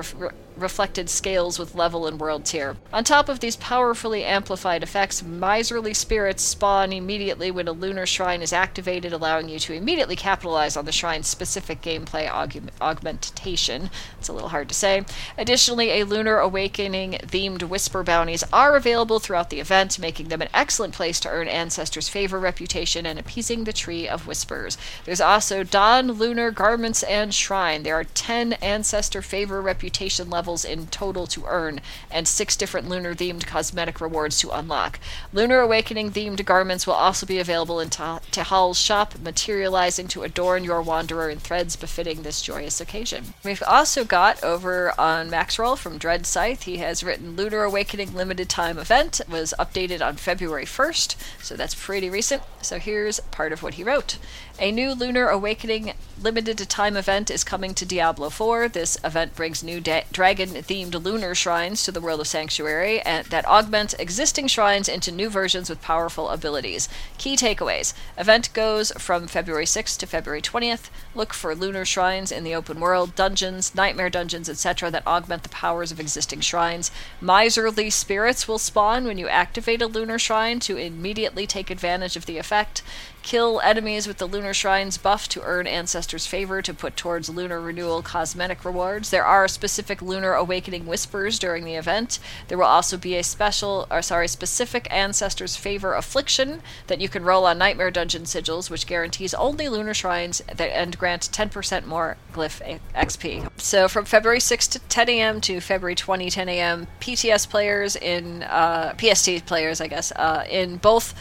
reflected 0.57 1.11
scales 1.11 1.59
with 1.59 1.75
level 1.75 2.07
and 2.07 2.19
world 2.19 2.45
tier. 2.45 2.77
On 2.93 3.05
top 3.05 3.29
of 3.29 3.41
these 3.41 3.57
powerfully 3.57 4.25
amplified 4.25 4.83
effects, 4.83 5.23
miserly 5.23 5.93
spirits 5.93 6.43
spawn 6.43 6.93
immediately 6.93 7.51
when 7.51 7.69
a 7.69 7.73
lunar 7.73 8.07
shrine 8.07 8.43
is 8.43 8.53
activated, 8.53 9.13
allowing 9.13 9.49
you 9.49 9.59
to 9.59 9.75
immediately 9.75 10.17
capitalize 10.17 10.77
on 10.77 10.85
the 10.85 10.93
shrine's 10.93 11.27
specific 11.29 11.83
gameplay 11.83 12.27
aug- 12.29 12.71
augmentation. 12.81 13.91
It's 14.19 14.29
a 14.29 14.33
little 14.33 14.49
hard 14.49 14.69
to 14.69 14.75
say. 14.75 15.05
Additionally, 15.37 15.91
a 15.91 16.05
lunar 16.05 16.39
awakening 16.39 17.13
themed 17.23 17.63
whisper 17.63 18.03
bounties 18.03 18.45
are 18.53 18.77
available 18.77 19.19
throughout 19.19 19.51
the 19.51 19.61
event, 19.61 19.99
making 19.99 20.29
them 20.29 20.43
an 20.43 20.49
excellent 20.55 20.95
place 20.95 21.21
to 21.21 21.29
earn 21.29 21.49
ancestors' 21.49 22.09
favor 22.09 22.41
reputation 22.41 23.05
and 23.05 23.19
appeasing 23.19 23.65
the 23.65 23.73
tree 23.73 24.09
of 24.09 24.27
whispers. 24.27 24.79
There's 25.05 25.21
also 25.21 25.63
Dawn 25.63 26.13
Lunar 26.13 26.51
Garments 26.51 27.03
and 27.03 27.35
Shrine. 27.35 27.83
There 27.83 27.95
are 27.95 28.05
10 28.05 28.55
ancestor 28.55 29.21
favor 29.21 29.61
reputation 29.61 30.31
levels 30.31 30.46
levels 30.47 30.65
in 30.65 30.87
total 30.87 31.27
to 31.27 31.45
earn, 31.49 31.81
and 32.09 32.29
six 32.29 32.55
different 32.55 32.89
lunar 32.89 33.17
themed 33.17 33.45
cosmetic 33.49 34.01
rewards 34.01 34.39
to 34.39 34.51
unlock. 34.51 35.01
Lunar 35.33 35.59
Awakening 35.59 36.13
themed 36.13 36.45
garments 36.45 36.87
will 36.87 36.95
also 36.95 37.27
be 37.27 37.41
available 37.41 37.81
in 37.81 37.91
Tejal's 37.91 38.79
shop, 38.79 39.19
materializing 39.19 40.07
to 40.07 40.23
adorn 40.23 40.63
your 40.63 40.81
wanderer 40.81 41.29
in 41.31 41.41
threads 41.41 41.75
befitting 41.75 42.23
this 42.23 42.41
joyous 42.41 42.81
occasion. 42.81 43.35
We've 43.43 43.63
also 43.67 44.05
got 44.05 44.41
over 44.45 44.93
on 45.01 45.31
Maxroll 45.31 45.77
from 45.77 45.99
Dread 45.99 46.27
Scythe, 46.27 46.63
he 46.63 46.77
has 46.77 47.03
written 47.03 47.35
Lunar 47.35 47.65
Awakening 47.65 48.15
limited 48.15 48.49
time 48.49 48.79
event 48.79 49.21
was 49.29 49.53
updated 49.59 50.01
on 50.01 50.15
February 50.15 50.65
1st, 50.65 51.17
so 51.43 51.57
that's 51.57 51.75
pretty 51.75 52.09
recent. 52.09 52.43
So 52.63 52.79
here's 52.79 53.19
part 53.33 53.53
of 53.53 53.65
what 53.65 53.75
he 53.75 53.83
wrote. 53.83 54.19
A 54.59 54.73
new 54.73 54.95
Lunar 54.95 55.29
Awakening 55.29 55.93
limited 56.21 56.59
time 56.69 56.97
event 56.97 57.31
is 57.31 57.45
coming 57.45 57.75
to 57.75 57.85
Diablo 57.85 58.31
4. 58.31 58.69
This 58.69 58.97
event 59.05 59.35
brings 59.35 59.63
new 59.63 59.81
da- 59.81 60.05
dragon 60.11 60.36
themed 60.37 61.03
lunar 61.03 61.35
shrines 61.35 61.83
to 61.85 61.93
the 61.93 62.01
world 62.01 62.21
of 62.21 62.27
Sanctuary 62.27 63.01
and 63.01 63.27
that 63.27 63.47
augment 63.47 63.95
existing 63.99 64.49
shrines 64.49 64.89
into 64.89 65.11
new 65.11 65.29
versions 65.29 65.71
with 65.71 65.81
powerful 65.81 66.29
abilities. 66.29 66.89
Key 67.19 67.37
takeaways 67.37 67.95
Event 68.17 68.53
goes 68.53 68.93
from 68.99 69.27
February 69.27 69.65
6th 69.65 69.99
to 69.99 70.07
February 70.07 70.43
20th. 70.43 70.91
Look 71.15 71.33
for 71.33 71.55
lunar 71.55 71.85
shrines 71.85 72.31
in 72.31 72.45
the 72.45 72.55
open 72.55 72.81
world, 72.81 73.15
dungeons, 73.15 73.75
nightmare 73.75 74.11
dungeons, 74.11 74.49
etc., 74.49 74.91
that 74.91 75.07
augment 75.07 75.43
the 75.43 75.49
powers 75.49 75.93
of 75.93 76.01
existing 76.01 76.41
shrines. 76.41 76.91
Miserly 77.21 77.91
spirits 77.91 78.47
will 78.47 78.59
spawn 78.59 79.05
when 79.05 79.19
you 79.19 79.29
activate 79.29 79.83
a 79.83 79.87
lunar 79.87 80.19
shrine 80.19 80.61
to 80.61 80.77
immediately 80.77 81.47
take 81.47 81.71
advantage 81.71 82.17
of 82.17 82.27
the 82.27 82.39
effect. 82.39 82.83
Kill 83.27 83.61
enemies 83.65 84.07
with 84.07 84.19
the 84.19 84.29
Lunar 84.29 84.55
Shrine's 84.55 84.99
buff 84.99 85.29
to 85.31 85.43
earn 85.43 85.67
Ancestors' 85.67 86.29
favor 86.29 86.63
to 86.63 86.73
put 86.73 86.97
towards 86.97 87.29
Lunar 87.29 87.61
Renewal 87.61 88.01
cosmetic 88.01 88.65
rewards. 88.65 89.11
There 89.11 89.25
are 89.25 89.49
specific 89.49 90.01
Lunar 90.01 90.35
Awakening 90.35 90.87
whispers 90.87 91.41
during 91.41 91.65
the 91.65 91.75
event. 91.75 92.21
There 92.47 92.57
will 92.57 92.67
also 92.67 92.97
be 92.97 93.17
a 93.17 93.25
special, 93.25 93.89
or 93.91 94.01
sorry, 94.01 94.29
specific 94.29 94.87
Ancestors' 94.93 95.57
favor 95.57 95.93
affliction 95.93 96.63
that 96.87 97.01
you 97.01 97.09
can 97.09 97.25
roll 97.25 97.47
on 97.47 97.59
Nightmare 97.59 97.91
Dungeon 97.91 98.23
sigils, 98.23 98.71
which 98.71 98.87
guarantees 98.87 99.35
only 99.35 99.69
Lunar 99.69 99.93
Shrines 99.93 100.41
that 100.47 100.71
and 100.73 100.97
grant 100.97 101.23
10% 101.23 101.85
more 101.85 102.19
glyph 102.33 102.79
XP. 102.95 103.51
So 103.57 103.89
from 103.89 104.05
February 104.05 104.39
6 104.39 104.69
to 104.69 104.79
10 104.79 105.09
a.m. 105.09 105.41
to 105.41 105.61
February 105.61 105.97
20 105.97 106.31
10 106.31 106.49
a.m., 106.49 106.87
PTS 107.01 107.51
players 107.51 107.97
in 107.97 108.45
uh, 108.45 108.95
PST 108.97 109.47
players, 109.47 109.81
I 109.81 109.89
guess, 109.89 110.13
uh, 110.13 110.45
in 110.49 110.77
both 110.77 111.13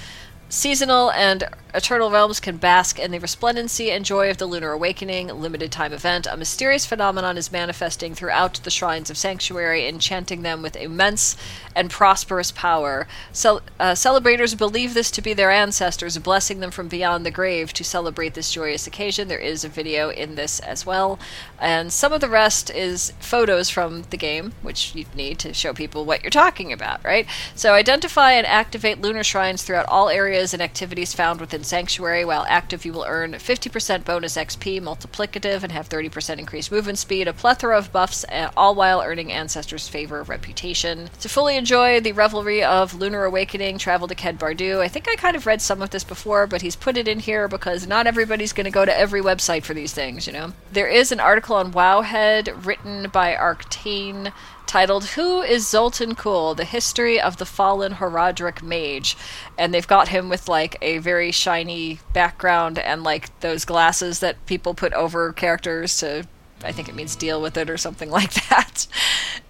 seasonal 0.49 1.11
and 1.11 1.49
Eternal 1.75 2.09
Realms 2.09 2.39
can 2.39 2.55
bask 2.55 2.97
in 2.97 3.11
the 3.11 3.19
resplendency 3.19 3.91
and 3.91 4.05
joy 4.05 4.29
of 4.29 4.37
the 4.37 4.45
Lunar 4.45 4.71
Awakening 4.71 5.27
limited 5.27 5.73
time 5.73 5.91
event. 5.91 6.25
A 6.25 6.37
mysterious 6.37 6.85
phenomenon 6.85 7.37
is 7.37 7.51
manifesting 7.51 8.15
throughout 8.15 8.53
the 8.63 8.71
shrines 8.71 9.09
of 9.09 9.17
Sanctuary, 9.17 9.85
enchanting 9.85 10.41
them 10.41 10.61
with 10.61 10.77
immense 10.77 11.35
and 11.75 11.89
prosperous 11.89 12.49
power. 12.51 13.07
Cel- 13.33 13.61
uh, 13.77 13.93
celebrators 13.93 14.55
believe 14.55 14.93
this 14.93 15.11
to 15.11 15.21
be 15.21 15.33
their 15.33 15.51
ancestors, 15.51 16.17
blessing 16.17 16.61
them 16.61 16.71
from 16.71 16.87
beyond 16.87 17.25
the 17.25 17.31
grave 17.31 17.73
to 17.73 17.83
celebrate 17.83 18.35
this 18.35 18.53
joyous 18.53 18.87
occasion. 18.87 19.27
There 19.27 19.37
is 19.37 19.65
a 19.65 19.69
video 19.69 20.09
in 20.09 20.35
this 20.35 20.61
as 20.61 20.85
well. 20.85 21.19
And 21.59 21.91
some 21.91 22.13
of 22.13 22.21
the 22.21 22.29
rest 22.29 22.69
is 22.69 23.11
photos 23.19 23.69
from 23.69 24.03
the 24.11 24.17
game, 24.17 24.53
which 24.61 24.95
you 24.95 25.05
need 25.13 25.39
to 25.39 25.53
show 25.53 25.73
people 25.73 26.05
what 26.05 26.23
you're 26.23 26.29
talking 26.29 26.71
about, 26.71 27.03
right? 27.03 27.27
So 27.53 27.73
identify 27.73 28.31
and 28.31 28.47
activate 28.47 29.01
lunar 29.01 29.25
shrines 29.25 29.63
throughout 29.63 29.89
all 29.89 30.07
areas 30.07 30.34
and 30.35 30.61
activities 30.61 31.13
found 31.13 31.39
within 31.39 31.63
Sanctuary. 31.63 32.25
While 32.25 32.45
active, 32.47 32.85
you 32.85 32.93
will 32.93 33.05
earn 33.07 33.33
50% 33.33 34.03
bonus 34.05 34.35
XP, 34.35 34.81
multiplicative, 34.81 35.63
and 35.63 35.71
have 35.71 35.89
30% 35.89 36.39
increased 36.39 36.71
movement 36.71 36.97
speed, 36.97 37.27
a 37.27 37.33
plethora 37.33 37.77
of 37.77 37.91
buffs, 37.91 38.25
all 38.57 38.75
while 38.75 39.01
earning 39.01 39.31
Ancestors' 39.31 39.87
favor 39.87 40.19
of 40.19 40.29
reputation. 40.29 41.09
To 41.21 41.29
fully 41.29 41.55
enjoy 41.55 41.99
the 41.99 42.11
revelry 42.11 42.63
of 42.63 42.93
Lunar 42.93 43.25
Awakening, 43.25 43.77
travel 43.77 44.07
to 44.07 44.15
Ked 44.15 44.37
Bardu. 44.37 44.79
I 44.79 44.87
think 44.87 45.07
I 45.07 45.15
kind 45.15 45.35
of 45.35 45.45
read 45.45 45.61
some 45.61 45.81
of 45.81 45.89
this 45.91 46.03
before, 46.03 46.47
but 46.47 46.61
he's 46.61 46.75
put 46.75 46.97
it 46.97 47.07
in 47.07 47.19
here 47.19 47.47
because 47.47 47.87
not 47.87 48.07
everybody's 48.07 48.53
going 48.53 48.65
to 48.65 48.71
go 48.71 48.85
to 48.85 48.97
every 48.97 49.21
website 49.21 49.63
for 49.63 49.73
these 49.73 49.93
things, 49.93 50.27
you 50.27 50.33
know? 50.33 50.53
There 50.71 50.87
is 50.87 51.11
an 51.11 51.19
article 51.19 51.55
on 51.55 51.71
Wowhead 51.71 52.65
written 52.65 53.09
by 53.09 53.35
Arctane 53.35 54.33
titled 54.67 55.05
Who 55.05 55.41
is 55.41 55.65
Zoltun 55.65 56.17
Kulle? 56.17 56.55
The 56.55 56.65
History 56.65 57.19
of 57.19 57.37
the 57.37 57.45
Fallen 57.45 57.93
Horadric 57.93 58.61
Mage. 58.61 59.17
And 59.57 59.73
they've 59.73 59.87
got 59.87 60.09
him 60.09 60.29
with 60.29 60.47
like 60.47 60.77
a 60.81 60.97
very 60.99 61.31
shiny 61.31 61.99
background 62.13 62.79
and 62.79 63.03
like 63.03 63.39
those 63.39 63.65
glasses 63.65 64.19
that 64.19 64.45
people 64.45 64.73
put 64.73 64.93
over 64.93 65.33
characters 65.33 65.97
to 65.97 66.27
I 66.63 66.71
think 66.71 66.89
it 66.89 66.95
means 66.95 67.15
deal 67.15 67.41
with 67.41 67.57
it 67.57 67.69
or 67.69 67.77
something 67.77 68.09
like 68.19 68.33
that. 68.49 68.87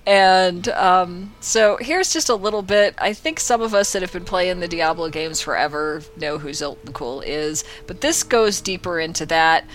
And 0.06 0.68
um, 0.70 1.34
so 1.40 1.78
here's 1.80 2.14
just 2.14 2.30
a 2.30 2.36
little 2.36 2.62
bit. 2.62 2.94
I 2.98 3.14
think 3.14 3.40
some 3.40 3.62
of 3.62 3.74
us 3.74 3.94
that 3.94 4.02
have 4.02 4.14
been 4.14 4.26
playing 4.26 4.60
the 4.60 4.68
Diablo 4.68 5.10
games 5.10 5.42
forever 5.42 6.04
know 6.18 6.38
who 6.38 6.50
Zoltun 6.50 6.94
Kulle 6.94 7.22
is, 7.22 7.64
but 7.88 8.02
this 8.02 8.24
goes 8.24 8.62
deeper 8.62 9.00
into 9.00 9.26
that. 9.28 9.66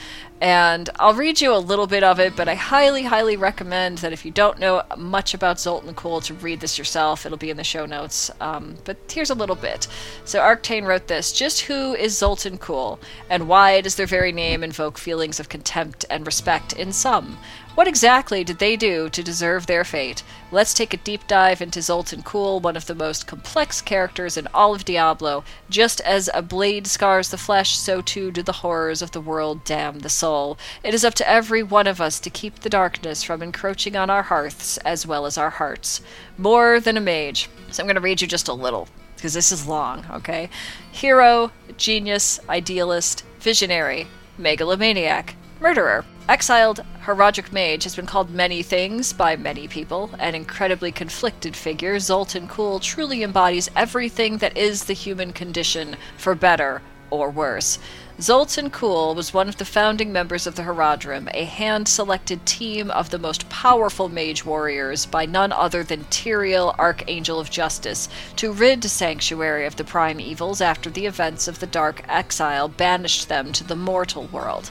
And 0.41 0.89
I'll 0.99 1.15
read 1.15 1.41
you 1.41 1.55
a 1.55 1.59
little 1.59 1.87
bit 1.87 2.03
of 2.03 2.19
it, 2.19 2.35
but 2.35 2.49
I 2.49 2.55
highly, 2.55 3.03
highly 3.03 3.37
recommend 3.37 3.99
that 3.99 4.13
if 4.13 4.25
you 4.25 4.31
don't 4.31 4.59
know 4.59 4.83
much 4.97 5.35
about 5.35 5.59
Zoltun 5.59 5.95
Kulle, 5.95 6.23
to 6.23 6.35
read 6.35 6.61
this 6.61 6.79
yourself. 6.79 7.27
It'll 7.27 7.37
be 7.37 7.51
in 7.51 7.59
the 7.59 7.65
show 7.65 7.85
notes. 7.85 8.31
Um, 8.41 8.77
but 8.85 8.97
here's 9.11 9.31
a 9.31 9.35
little 9.35 9.57
bit. 9.57 9.87
So 10.25 10.41
Arctane 10.41 10.87
wrote 10.87 11.09
this 11.09 11.33
Just 11.33 11.63
who 11.63 11.95
is 11.95 12.15
Zoltun 12.15 12.59
Kulle, 12.59 12.99
and 13.29 13.49
why 13.49 13.83
does 13.83 13.97
their 13.97 14.07
very 14.07 14.33
name 14.33 14.65
invoke 14.65 14.97
feelings 14.97 15.41
of 15.41 15.51
contempt 15.51 16.07
and 16.09 16.25
respect 16.25 16.73
in 16.73 16.93
some? 16.93 17.39
What 17.77 17.87
exactly 17.87 18.43
did 18.43 18.59
they 18.59 18.77
do 18.77 19.09
to 19.09 19.23
deserve 19.23 19.67
their 19.67 19.85
fate? 19.85 20.25
Let's 20.51 20.75
take 20.75 20.93
a 20.93 20.99
deep 20.99 21.27
dive 21.29 21.63
into 21.63 21.79
Zoltun 21.79 22.25
Kulle, 22.25 22.59
one 22.59 22.77
of 22.77 22.87
the 22.87 22.97
most 22.97 23.29
complex 23.29 23.81
characters 23.81 24.37
in 24.37 24.49
all 24.53 24.75
of 24.75 24.85
Diablo. 24.85 25.45
Just 25.71 26.01
as 26.01 26.29
a 26.35 26.43
blade 26.43 26.89
scars 26.89 27.31
the 27.31 27.39
flesh, 27.39 27.79
so 27.79 28.03
too 28.03 28.33
do 28.33 28.43
the 28.43 28.53
horrors 28.53 29.03
of 29.03 29.13
the 29.13 29.21
world 29.21 29.65
damn 29.65 30.01
the 30.01 30.09
soul. 30.09 30.59
It 30.83 30.95
is 30.95 31.05
up 31.05 31.15
to 31.15 31.29
every 31.29 31.63
one 31.63 31.87
of 31.87 32.01
us 32.01 32.19
to 32.21 32.29
keep 32.29 32.59
the 32.59 32.69
darkness 32.69 33.23
from 33.23 33.41
encroaching 33.41 33.95
on 33.95 34.11
our 34.11 34.25
hearths 34.25 34.77
as 34.79 35.07
well 35.07 35.25
as 35.25 35.39
our 35.39 35.51
hearts. 35.51 36.01
More 36.37 36.81
than 36.81 36.97
a 36.97 37.01
mage. 37.01 37.49
So 37.71 37.83
I'm 37.83 37.87
going 37.87 37.95
to 37.95 38.01
read 38.01 38.21
you 38.21 38.27
just 38.27 38.49
a 38.49 38.53
little, 38.53 38.89
because 39.15 39.33
this 39.33 39.53
is 39.53 39.69
long, 39.69 40.05
okay? 40.11 40.51
Hero, 40.91 41.53
genius, 41.77 42.41
idealist, 42.49 43.25
visionary, 43.39 44.09
megalomaniac, 44.39 45.37
murderer. 45.61 46.05
Exiled 46.31 46.85
Horadric 47.07 47.51
Mage 47.51 47.83
has 47.83 47.97
been 47.97 48.07
called 48.07 48.31
many 48.31 48.63
things 48.63 49.13
by 49.13 49.35
many 49.35 49.67
people. 49.67 50.11
An 50.21 50.37
incredibly 50.37 50.93
conflicted 50.93 51.57
figure, 51.57 51.97
Zoltun 51.97 52.49
Kulle 52.49 52.79
truly 52.79 53.25
embodies 53.25 53.69
everything 53.75 54.39
that 54.39 54.57
is 54.57 54.85
the 54.85 54.93
human 54.93 55.33
condition, 55.33 55.97
for 56.17 56.37
better 56.37 56.83
or 57.11 57.31
worse. 57.31 57.81
Zoltun 58.21 58.71
Kulle 58.71 59.17
was 59.17 59.35
one 59.35 59.49
of 59.49 59.57
the 59.57 59.65
founding 59.65 60.13
members 60.13 60.47
of 60.47 60.55
the 60.55 60.63
Horadrim, 60.63 61.29
a 61.35 61.47
hand 61.47 61.89
selected 61.89 62.47
team 62.47 62.93
of 62.93 63.11
the 63.11 63.19
most 63.19 63.49
powerful 63.49 64.09
mage 64.09 64.45
warriors 64.45 65.07
by 65.07 65.27
none 65.27 65.51
other 65.51 65.83
than 65.83 66.05
Tyrael, 66.05 66.79
Archangel 66.79 67.41
of 67.41 67.51
Justice, 67.51 68.09
to 68.37 68.53
rid 68.53 68.85
Sanctuary 68.85 69.67
of 69.67 69.75
the 69.75 69.83
prime 69.83 70.21
evils 70.21 70.61
after 70.61 70.91
the 70.91 71.07
events 71.07 71.49
of 71.49 71.59
the 71.59 71.67
Dark 71.67 72.05
Exile 72.07 72.69
banished 72.69 73.29
them 73.29 73.51
to 73.51 73.65
the 73.65 73.75
mortal 73.75 74.27
world. 74.27 74.71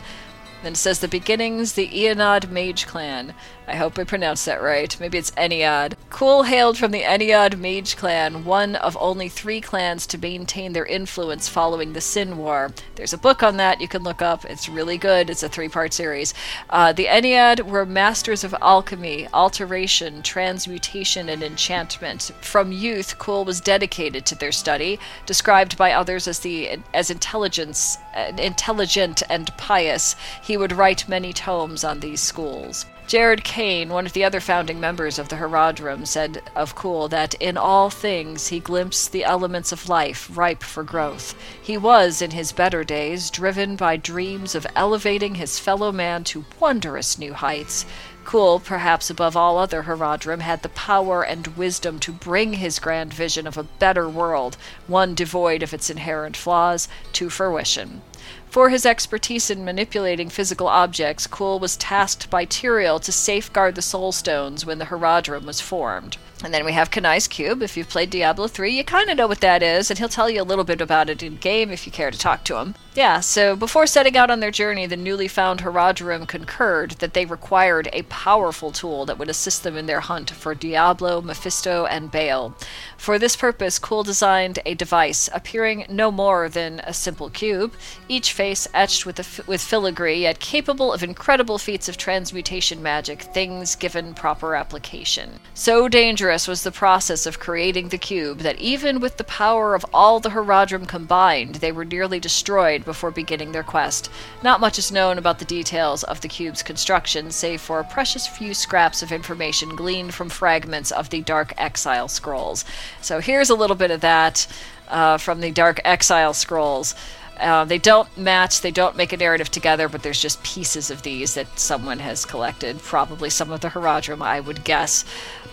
Then 0.61 0.73
it 0.73 0.77
says 0.77 0.99
the 0.99 1.07
beginnings, 1.07 1.73
the 1.73 1.87
Aenad 1.87 2.49
Mage 2.51 2.85
Clan. 2.85 3.33
I 3.69 3.75
hope 3.75 3.99
I 3.99 4.03
pronounced 4.03 4.47
that 4.47 4.63
right. 4.63 4.99
Maybe 4.99 5.19
it's 5.19 5.29
Ennead. 5.31 5.93
Kulle 6.09 6.41
hailed 6.41 6.75
from 6.75 6.89
the 6.89 7.03
Ennead 7.03 7.59
Mage 7.59 7.95
Clan, 7.97 8.43
one 8.43 8.75
of 8.75 8.97
only 8.99 9.29
three 9.29 9.61
clans 9.61 10.07
to 10.07 10.17
maintain 10.17 10.73
their 10.73 10.87
influence 10.87 11.47
following 11.47 11.93
the 11.93 12.01
Sin 12.01 12.37
War. 12.37 12.71
There's 12.95 13.13
a 13.13 13.17
book 13.19 13.43
on 13.43 13.57
that 13.57 13.79
you 13.79 13.87
can 13.87 14.01
look 14.01 14.23
up. 14.23 14.43
It's 14.43 14.67
really 14.67 14.97
good. 14.97 15.29
It's 15.29 15.43
a 15.43 15.49
three 15.49 15.69
part 15.69 15.93
series. 15.93 16.33
Uh, 16.71 16.93
the 16.93 17.05
Ennead 17.05 17.61
were 17.61 17.85
masters 17.85 18.43
of 18.43 18.55
alchemy, 18.59 19.27
alteration, 19.35 20.23
transmutation, 20.23 21.29
and 21.29 21.43
enchantment. 21.43 22.31
From 22.41 22.71
youth, 22.71 23.19
Kulle 23.19 23.45
was 23.45 23.61
dedicated 23.61 24.25
to 24.25 24.35
their 24.35 24.51
study, 24.51 24.99
described 25.27 25.77
by 25.77 25.91
others 25.91 26.27
as 26.27 26.39
the 26.39 26.79
as 26.95 27.11
intelligence, 27.11 27.99
intelligent 28.35 29.21
and 29.29 29.55
pious. 29.57 30.15
He 30.41 30.57
would 30.57 30.71
write 30.71 31.07
many 31.07 31.33
tomes 31.33 31.83
on 31.83 31.99
these 31.99 32.19
schools. 32.19 32.87
Jered 33.09 33.43
Cain, 33.43 33.89
one 33.89 34.05
of 34.05 34.13
the 34.13 34.23
other 34.23 34.39
founding 34.39 34.79
members 34.79 35.17
of 35.17 35.29
the 35.29 35.37
Horadrim, 35.37 36.05
said 36.05 36.43
of 36.55 36.75
Kulle 36.75 37.07
that 37.07 37.33
in 37.39 37.57
all 37.57 37.89
things 37.89 38.49
he 38.49 38.59
glimpsed 38.59 39.11
the 39.11 39.23
elements 39.23 39.71
of 39.71 39.89
life 39.89 40.29
ripe 40.31 40.61
for 40.61 40.83
growth. 40.83 41.33
He 41.59 41.75
was, 41.75 42.21
in 42.21 42.29
his 42.29 42.51
better 42.51 42.83
days, 42.83 43.31
driven 43.31 43.75
by 43.75 43.97
dreams 43.97 44.53
of 44.53 44.67
elevating 44.75 45.33
his 45.33 45.57
fellow 45.57 45.91
man 45.91 46.23
to 46.25 46.45
wondrous 46.59 47.17
new 47.17 47.33
heights. 47.33 47.83
Kulle, 48.25 48.59
perhaps 48.59 49.09
above 49.09 49.35
all 49.35 49.57
other 49.57 49.81
Horadrim, 49.81 50.41
had 50.41 50.61
the 50.61 50.69
power 50.69 51.23
and 51.23 51.57
wisdom 51.57 51.97
to 52.01 52.11
bring 52.11 52.53
his 52.53 52.77
grand 52.77 53.11
vision 53.11 53.47
of 53.47 53.57
a 53.57 53.63
better 53.63 54.07
world, 54.07 54.55
one 54.85 55.15
devoid 55.15 55.63
of 55.63 55.73
its 55.73 55.89
inherent 55.89 56.37
flaws, 56.37 56.87
to 57.13 57.31
fruition. 57.31 58.03
For 58.49 58.69
his 58.69 58.83
expertise 58.83 59.51
in 59.51 59.63
manipulating 59.63 60.29
physical 60.29 60.67
objects, 60.67 61.27
Kulle 61.27 61.59
was 61.59 61.77
tasked 61.77 62.31
by 62.31 62.45
Tyrael 62.45 62.99
to 63.01 63.11
safeguard 63.11 63.75
the 63.75 63.83
soul 63.83 64.11
stones 64.11 64.65
when 64.65 64.79
the 64.79 64.85
Horadrim 64.85 65.45
was 65.45 65.61
formed. 65.61 66.17
And 66.41 66.53
then 66.53 66.63
we 66.63 66.71
have 66.71 66.89
Kanai's 66.89 67.27
Cube. 67.27 67.61
If 67.61 67.75
you've 67.75 67.89
played 67.89 68.09
Diablo 68.09 68.47
3, 68.47 68.71
you 68.71 68.83
kind 68.85 69.09
of 69.09 69.17
know 69.17 69.27
what 69.27 69.41
that 69.41 69.61
is, 69.61 69.89
and 69.89 69.99
he'll 69.99 70.07
tell 70.07 70.29
you 70.29 70.41
a 70.41 70.43
little 70.43 70.63
bit 70.63 70.79
about 70.79 71.09
it 71.09 71.21
in 71.21 71.35
game 71.35 71.69
if 71.69 71.85
you 71.85 71.91
care 71.91 72.11
to 72.11 72.17
talk 72.17 72.45
to 72.45 72.57
him. 72.57 72.75
Yeah, 72.95 73.19
so 73.19 73.57
before 73.57 73.85
setting 73.85 74.15
out 74.15 74.31
on 74.31 74.39
their 74.39 74.49
journey, 74.49 74.85
the 74.85 74.95
newly 74.95 75.27
found 75.27 75.59
Horadrim 75.59 76.27
concurred 76.27 76.91
that 76.91 77.13
they 77.13 77.25
required 77.25 77.89
a 77.91 78.03
powerful 78.03 78.71
tool 78.71 79.05
that 79.05 79.17
would 79.19 79.29
assist 79.29 79.63
them 79.63 79.75
in 79.75 79.85
their 79.85 79.99
hunt 79.99 80.31
for 80.31 80.55
Diablo, 80.55 81.21
Mephisto, 81.21 81.85
and 81.85 82.09
Baal. 82.09 82.55
For 82.97 83.19
this 83.19 83.35
purpose, 83.35 83.77
Kulle 83.77 84.03
designed 84.03 84.59
a 84.65 84.75
device 84.75 85.29
appearing 85.33 85.85
no 85.89 86.09
more 86.09 86.47
than 86.47 86.79
a 86.85 86.93
simple 86.93 87.29
cube, 87.29 87.73
each 88.07 88.31
face 88.39 88.69
etched 88.73 89.05
with, 89.05 89.45
with 89.49 89.59
filigree, 89.59 90.21
yet 90.21 90.39
capable 90.39 90.93
of 90.93 91.03
incredible 91.03 91.57
feats 91.57 91.89
of 91.89 91.97
transmutation 91.97 92.81
magic, 92.81 93.21
things 93.21 93.75
given 93.75 94.13
proper 94.13 94.55
application. 94.55 95.29
So 95.53 95.89
dangerous 95.89 96.47
was 96.47 96.63
the 96.63 96.71
process 96.71 97.25
of 97.25 97.41
creating 97.41 97.89
the 97.89 97.97
cube 97.97 98.37
that 98.39 98.57
even 98.57 99.01
with 99.01 99.17
the 99.17 99.25
power 99.25 99.75
of 99.75 99.85
all 99.93 100.21
the 100.21 100.29
Horadrim 100.29 100.87
combined, 100.87 101.55
they 101.55 101.73
were 101.73 101.83
nearly 101.83 102.17
destroyed 102.17 102.85
before 102.85 103.11
beginning 103.11 103.51
their 103.51 103.61
quest. 103.61 104.09
Not 104.41 104.61
much 104.61 104.79
is 104.79 104.89
known 104.89 105.17
about 105.17 105.39
the 105.39 105.53
details 105.57 106.05
of 106.05 106.21
the 106.21 106.29
cube's 106.29 106.63
construction, 106.63 107.31
save 107.31 107.59
for 107.59 107.81
a 107.81 107.83
precious 107.83 108.25
few 108.25 108.53
scraps 108.53 109.03
of 109.03 109.11
information 109.11 109.75
gleaned 109.75 110.13
from 110.13 110.29
fragments 110.29 110.91
of 110.91 111.09
the 111.09 111.19
Dark 111.19 111.53
Exile 111.57 112.07
scrolls. 112.07 112.63
So 113.01 113.19
here's 113.19 113.49
a 113.49 113.55
little 113.61 113.75
bit 113.75 113.91
of 113.91 113.99
that 113.99 114.47
uh, 114.87 115.17
from 115.17 115.41
the 115.41 115.51
Dark 115.51 115.81
Exile 115.83 116.33
scrolls. 116.33 116.95
Uh, 117.39 117.63
they 117.65 117.77
don't 117.77 118.15
match, 118.17 118.61
they 118.61 118.71
don't 118.71 118.97
make 118.97 119.13
a 119.13 119.17
narrative 119.17 119.49
together, 119.49 119.87
but 119.87 120.03
there's 120.03 120.21
just 120.21 120.43
pieces 120.43 120.91
of 120.91 121.03
these 121.03 121.35
that 121.35 121.59
someone 121.59 121.99
has 121.99 122.25
collected. 122.25 122.79
Probably 122.79 123.29
some 123.29 123.51
of 123.51 123.61
the 123.61 123.69
Horadrim, 123.69 124.21
I 124.21 124.39
would 124.39 124.63
guess. 124.63 125.05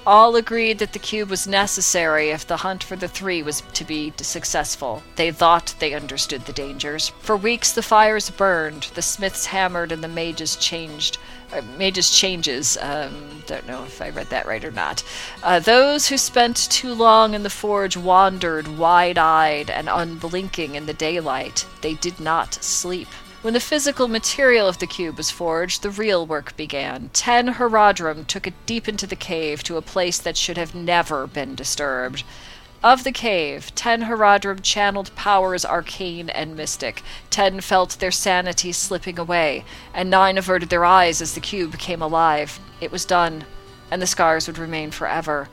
All 0.06 0.36
agreed 0.36 0.78
that 0.78 0.92
the 0.92 1.00
cube 1.00 1.30
was 1.30 1.48
necessary 1.48 2.30
if 2.30 2.46
the 2.46 2.58
hunt 2.58 2.84
for 2.84 2.94
the 2.94 3.08
three 3.08 3.42
was 3.42 3.64
to 3.72 3.84
be 3.84 4.12
successful. 4.18 5.02
They 5.16 5.32
thought 5.32 5.74
they 5.80 5.94
understood 5.94 6.46
the 6.46 6.52
dangers. 6.52 7.08
For 7.18 7.36
weeks 7.36 7.72
the 7.72 7.82
fires 7.82 8.30
burned, 8.30 8.84
the 8.94 9.02
smiths 9.02 9.46
hammered, 9.46 9.90
and 9.90 10.04
the 10.04 10.08
mages 10.08 10.54
changed 10.54 11.18
uh, 11.52 11.62
mages 11.76 12.10
changes. 12.10 12.78
Um, 12.80 13.42
don't 13.46 13.66
know 13.66 13.82
if 13.82 14.00
I 14.00 14.10
read 14.10 14.28
that 14.30 14.46
right 14.46 14.64
or 14.64 14.70
not. 14.70 15.02
Uh, 15.42 15.58
those 15.58 16.06
who 16.06 16.18
spent 16.18 16.70
too 16.70 16.94
long 16.94 17.34
in 17.34 17.42
the 17.42 17.50
forge 17.50 17.96
wandered 17.96 18.78
wide 18.78 19.18
eyed 19.18 19.70
and 19.70 19.88
unblinking 19.88 20.76
in 20.76 20.86
the 20.86 20.94
daylight. 20.94 21.66
They 21.80 21.94
did 21.94 22.20
not 22.20 22.54
sleep. 22.54 23.08
When 23.46 23.54
the 23.54 23.60
physical 23.60 24.08
material 24.08 24.66
of 24.66 24.78
the 24.78 24.88
cube 24.88 25.18
was 25.18 25.30
forged, 25.30 25.82
the 25.82 25.90
real 25.90 26.26
work 26.26 26.56
began. 26.56 27.10
Ten 27.12 27.54
Horadrim 27.54 28.26
took 28.26 28.48
it 28.48 28.66
deep 28.66 28.88
into 28.88 29.06
the 29.06 29.14
cave 29.14 29.62
to 29.62 29.76
a 29.76 29.82
place 29.82 30.18
that 30.18 30.36
should 30.36 30.56
have 30.56 30.74
never 30.74 31.28
been 31.28 31.54
disturbed. 31.54 32.24
Of 32.82 33.04
the 33.04 33.12
cave, 33.12 33.72
ten 33.76 34.02
Horadrim 34.02 34.64
channeled 34.64 35.14
powers 35.14 35.64
arcane 35.64 36.28
and 36.28 36.56
mystic. 36.56 37.04
Ten 37.30 37.60
felt 37.60 38.00
their 38.00 38.10
sanity 38.10 38.72
slipping 38.72 39.16
away, 39.16 39.64
and 39.94 40.10
nine 40.10 40.38
averted 40.38 40.68
their 40.68 40.84
eyes 40.84 41.22
as 41.22 41.34
the 41.34 41.40
cube 41.40 41.78
came 41.78 42.02
alive. 42.02 42.58
It 42.80 42.90
was 42.90 43.04
done, 43.04 43.44
and 43.92 44.02
the 44.02 44.08
scars 44.08 44.48
would 44.48 44.58
remain 44.58 44.90
forever. 44.90 45.48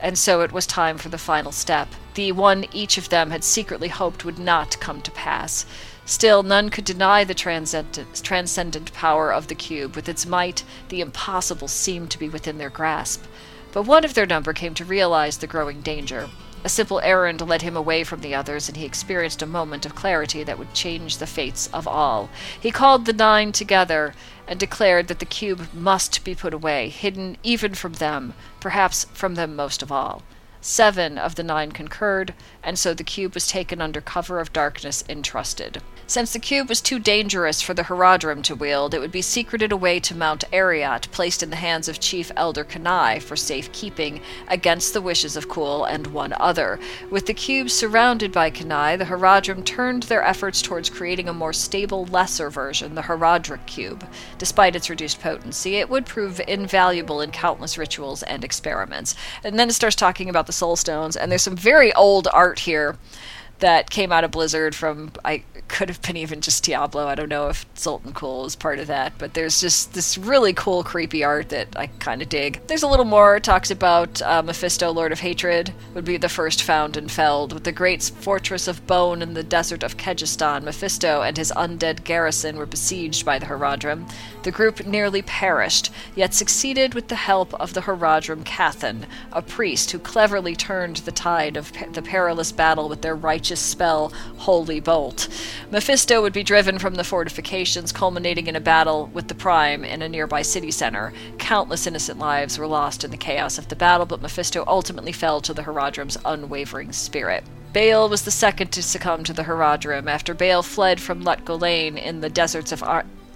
And 0.00 0.18
so 0.18 0.40
it 0.40 0.50
was 0.50 0.66
time 0.66 0.98
for 0.98 1.10
the 1.10 1.16
final 1.16 1.52
step, 1.52 1.90
the 2.14 2.32
one 2.32 2.64
each 2.72 2.98
of 2.98 3.08
them 3.08 3.30
had 3.30 3.44
secretly 3.44 3.86
hoped 3.86 4.24
would 4.24 4.40
not 4.40 4.80
come 4.80 5.00
to 5.02 5.12
pass. 5.12 5.64
Still, 6.08 6.44
none 6.44 6.68
could 6.68 6.84
deny 6.84 7.24
the 7.24 7.34
transcendent, 7.34 8.92
power 8.92 9.32
of 9.32 9.48
the 9.48 9.56
cube. 9.56 9.96
With 9.96 10.08
its 10.08 10.24
might, 10.24 10.62
the 10.88 11.00
impossible 11.00 11.66
seemed 11.66 12.12
to 12.12 12.18
be 12.18 12.28
within 12.28 12.58
their 12.58 12.70
grasp. 12.70 13.24
But 13.72 13.82
one 13.82 14.04
of 14.04 14.14
their 14.14 14.24
number 14.24 14.52
came 14.52 14.72
to 14.74 14.84
realize 14.84 15.38
the 15.38 15.48
growing 15.48 15.80
danger. 15.80 16.30
A 16.62 16.68
simple 16.68 17.00
errand 17.00 17.40
led 17.40 17.62
him 17.62 17.76
away 17.76 18.04
from 18.04 18.20
the 18.20 18.36
others, 18.36 18.68
and 18.68 18.76
he 18.76 18.84
experienced 18.84 19.42
a 19.42 19.46
moment 19.46 19.84
of 19.84 19.96
clarity 19.96 20.44
that 20.44 20.58
would 20.58 20.74
change 20.74 21.18
the 21.18 21.26
fates 21.26 21.68
of 21.72 21.88
all. 21.88 22.30
He 22.60 22.70
called 22.70 23.04
the 23.04 23.12
nine 23.12 23.50
together 23.50 24.14
and 24.46 24.60
declared 24.60 25.08
that 25.08 25.18
the 25.18 25.24
cube 25.24 25.68
must 25.74 26.22
be 26.22 26.36
put 26.36 26.54
away, 26.54 26.88
hidden 26.88 27.36
even 27.42 27.74
from 27.74 27.94
them, 27.94 28.34
perhaps 28.60 29.06
from 29.12 29.34
them 29.34 29.56
most 29.56 29.82
of 29.82 29.90
all. 29.90 30.22
Seven 30.60 31.18
of 31.18 31.34
the 31.34 31.44
nine 31.44 31.70
concurred, 31.70 32.34
and 32.62 32.78
so 32.78 32.94
the 32.94 33.04
cube 33.04 33.34
was 33.34 33.46
taken 33.46 33.80
under 33.80 34.00
cover 34.00 34.40
of 34.40 34.52
darkness 34.52 35.04
and 35.08 35.24
trusted. 35.24 35.82
Since 36.08 36.32
the 36.32 36.38
cube 36.38 36.68
was 36.68 36.80
too 36.80 37.00
dangerous 37.00 37.60
for 37.60 37.74
the 37.74 37.82
Horadrim 37.82 38.40
to 38.44 38.54
wield, 38.54 38.94
it 38.94 39.00
would 39.00 39.10
be 39.10 39.22
secreted 39.22 39.72
away 39.72 39.98
to 39.98 40.14
Mount 40.14 40.44
Arreat, 40.52 41.10
placed 41.10 41.42
in 41.42 41.50
the 41.50 41.56
hands 41.56 41.88
of 41.88 41.98
Chief 41.98 42.30
Elder 42.36 42.62
Kanai 42.62 43.20
for 43.20 43.34
safekeeping, 43.34 44.20
against 44.46 44.92
the 44.92 45.00
wishes 45.00 45.36
of 45.36 45.48
Kulle 45.48 45.84
and 45.84 46.06
one 46.06 46.32
other. 46.38 46.78
With 47.10 47.26
the 47.26 47.34
cube 47.34 47.70
surrounded 47.70 48.30
by 48.30 48.52
Kanai, 48.52 48.96
the 48.96 49.06
Horadrim 49.06 49.64
turned 49.64 50.04
their 50.04 50.22
efforts 50.22 50.62
towards 50.62 50.90
creating 50.90 51.28
a 51.28 51.34
more 51.34 51.52
stable, 51.52 52.06
lesser 52.06 52.50
version, 52.50 52.94
the 52.94 53.02
Horadric 53.02 53.66
cube. 53.66 54.06
Despite 54.38 54.76
its 54.76 54.88
reduced 54.88 55.20
potency, 55.20 55.74
it 55.74 55.90
would 55.90 56.06
prove 56.06 56.40
invaluable 56.46 57.20
in 57.20 57.32
countless 57.32 57.76
rituals 57.76 58.22
and 58.22 58.44
experiments. 58.44 59.16
And 59.42 59.58
then 59.58 59.70
it 59.70 59.72
starts 59.72 59.96
talking 59.96 60.30
about 60.30 60.46
the 60.46 60.52
soul 60.52 60.76
stones, 60.76 61.16
and 61.16 61.32
there's 61.32 61.42
some 61.42 61.56
very 61.56 61.92
old 61.94 62.28
art 62.32 62.60
here 62.60 62.96
that 63.60 63.90
came 63.90 64.12
out 64.12 64.24
of 64.24 64.30
Blizzard 64.30 64.74
from 64.74 65.12
I 65.24 65.42
could 65.68 65.88
have 65.88 66.00
been 66.02 66.16
even 66.16 66.40
just 66.40 66.64
Diablo. 66.64 67.06
I 67.06 67.14
don't 67.14 67.28
know 67.28 67.48
if 67.48 67.72
Zoltun 67.74 68.14
Kulle 68.14 68.46
is 68.46 68.54
part 68.54 68.78
of 68.78 68.86
that, 68.86 69.14
but 69.18 69.34
there's 69.34 69.60
just 69.60 69.94
this 69.94 70.16
really 70.16 70.52
cool, 70.52 70.84
creepy 70.84 71.24
art 71.24 71.48
that 71.48 71.68
I 71.76 71.88
kind 71.98 72.22
of 72.22 72.28
dig. 72.28 72.60
There's 72.66 72.82
a 72.82 72.88
little 72.88 73.04
more. 73.04 73.36
It 73.36 73.44
talks 73.44 73.70
about 73.70 74.22
uh, 74.22 74.42
Mephisto, 74.42 74.92
Lord 74.92 75.12
of 75.12 75.20
Hatred, 75.20 75.72
would 75.94 76.04
be 76.04 76.16
the 76.16 76.28
first 76.28 76.62
found 76.62 76.96
and 76.96 77.10
felled. 77.10 77.52
With 77.52 77.64
the 77.64 77.72
great 77.72 78.02
fortress 78.02 78.68
of 78.68 78.86
Bone 78.86 79.22
in 79.22 79.34
the 79.34 79.42
desert 79.42 79.82
of 79.82 79.96
Kehjistan, 79.96 80.62
Mephisto 80.62 81.22
and 81.22 81.36
his 81.36 81.52
undead 81.56 82.04
garrison 82.04 82.56
were 82.56 82.66
besieged 82.66 83.24
by 83.24 83.38
the 83.38 83.46
Horadrim. 83.46 84.08
The 84.44 84.52
group 84.52 84.86
nearly 84.86 85.22
perished, 85.22 85.90
yet 86.14 86.32
succeeded 86.32 86.94
with 86.94 87.08
the 87.08 87.16
help 87.16 87.52
of 87.54 87.74
the 87.74 87.82
Horadrim 87.82 88.44
Cathan, 88.44 89.06
a 89.32 89.42
priest 89.42 89.90
who 89.90 89.98
cleverly 89.98 90.54
turned 90.54 90.98
the 90.98 91.12
tide 91.12 91.56
of 91.56 91.72
pe- 91.72 91.88
the 91.88 92.02
perilous 92.02 92.52
battle 92.52 92.88
with 92.88 93.02
their 93.02 93.16
righteous 93.16 93.45
spell, 93.54 94.12
Holy 94.38 94.80
Bolt. 94.80 95.28
Mephisto 95.70 96.20
would 96.20 96.32
be 96.32 96.42
driven 96.42 96.78
from 96.78 96.96
the 96.96 97.04
fortifications, 97.04 97.92
culminating 97.92 98.48
in 98.48 98.56
a 98.56 98.60
battle 98.60 99.10
with 99.12 99.28
the 99.28 99.34
Prime 99.34 99.84
in 99.84 100.02
a 100.02 100.08
nearby 100.08 100.42
city 100.42 100.72
center. 100.72 101.12
Countless 101.38 101.86
innocent 101.86 102.18
lives 102.18 102.58
were 102.58 102.66
lost 102.66 103.04
in 103.04 103.10
the 103.10 103.16
chaos 103.16 103.58
of 103.58 103.68
the 103.68 103.76
battle, 103.76 104.06
but 104.06 104.22
Mephisto 104.22 104.64
ultimately 104.66 105.12
fell 105.12 105.40
to 105.42 105.54
the 105.54 105.62
Horadrim's 105.62 106.18
unwavering 106.24 106.92
spirit. 106.92 107.44
Baal 107.72 108.08
was 108.08 108.22
the 108.22 108.30
second 108.30 108.72
to 108.72 108.82
succumb 108.82 109.22
to 109.24 109.34
the 109.34 109.42
Horadrim 109.42 110.08
after 110.08 110.32
Baal 110.32 110.62
fled 110.62 110.98
from 110.98 111.20
Lut 111.20 111.40
in 111.62 112.20
the 112.22 112.30
deserts 112.30 112.72
of 112.72 112.82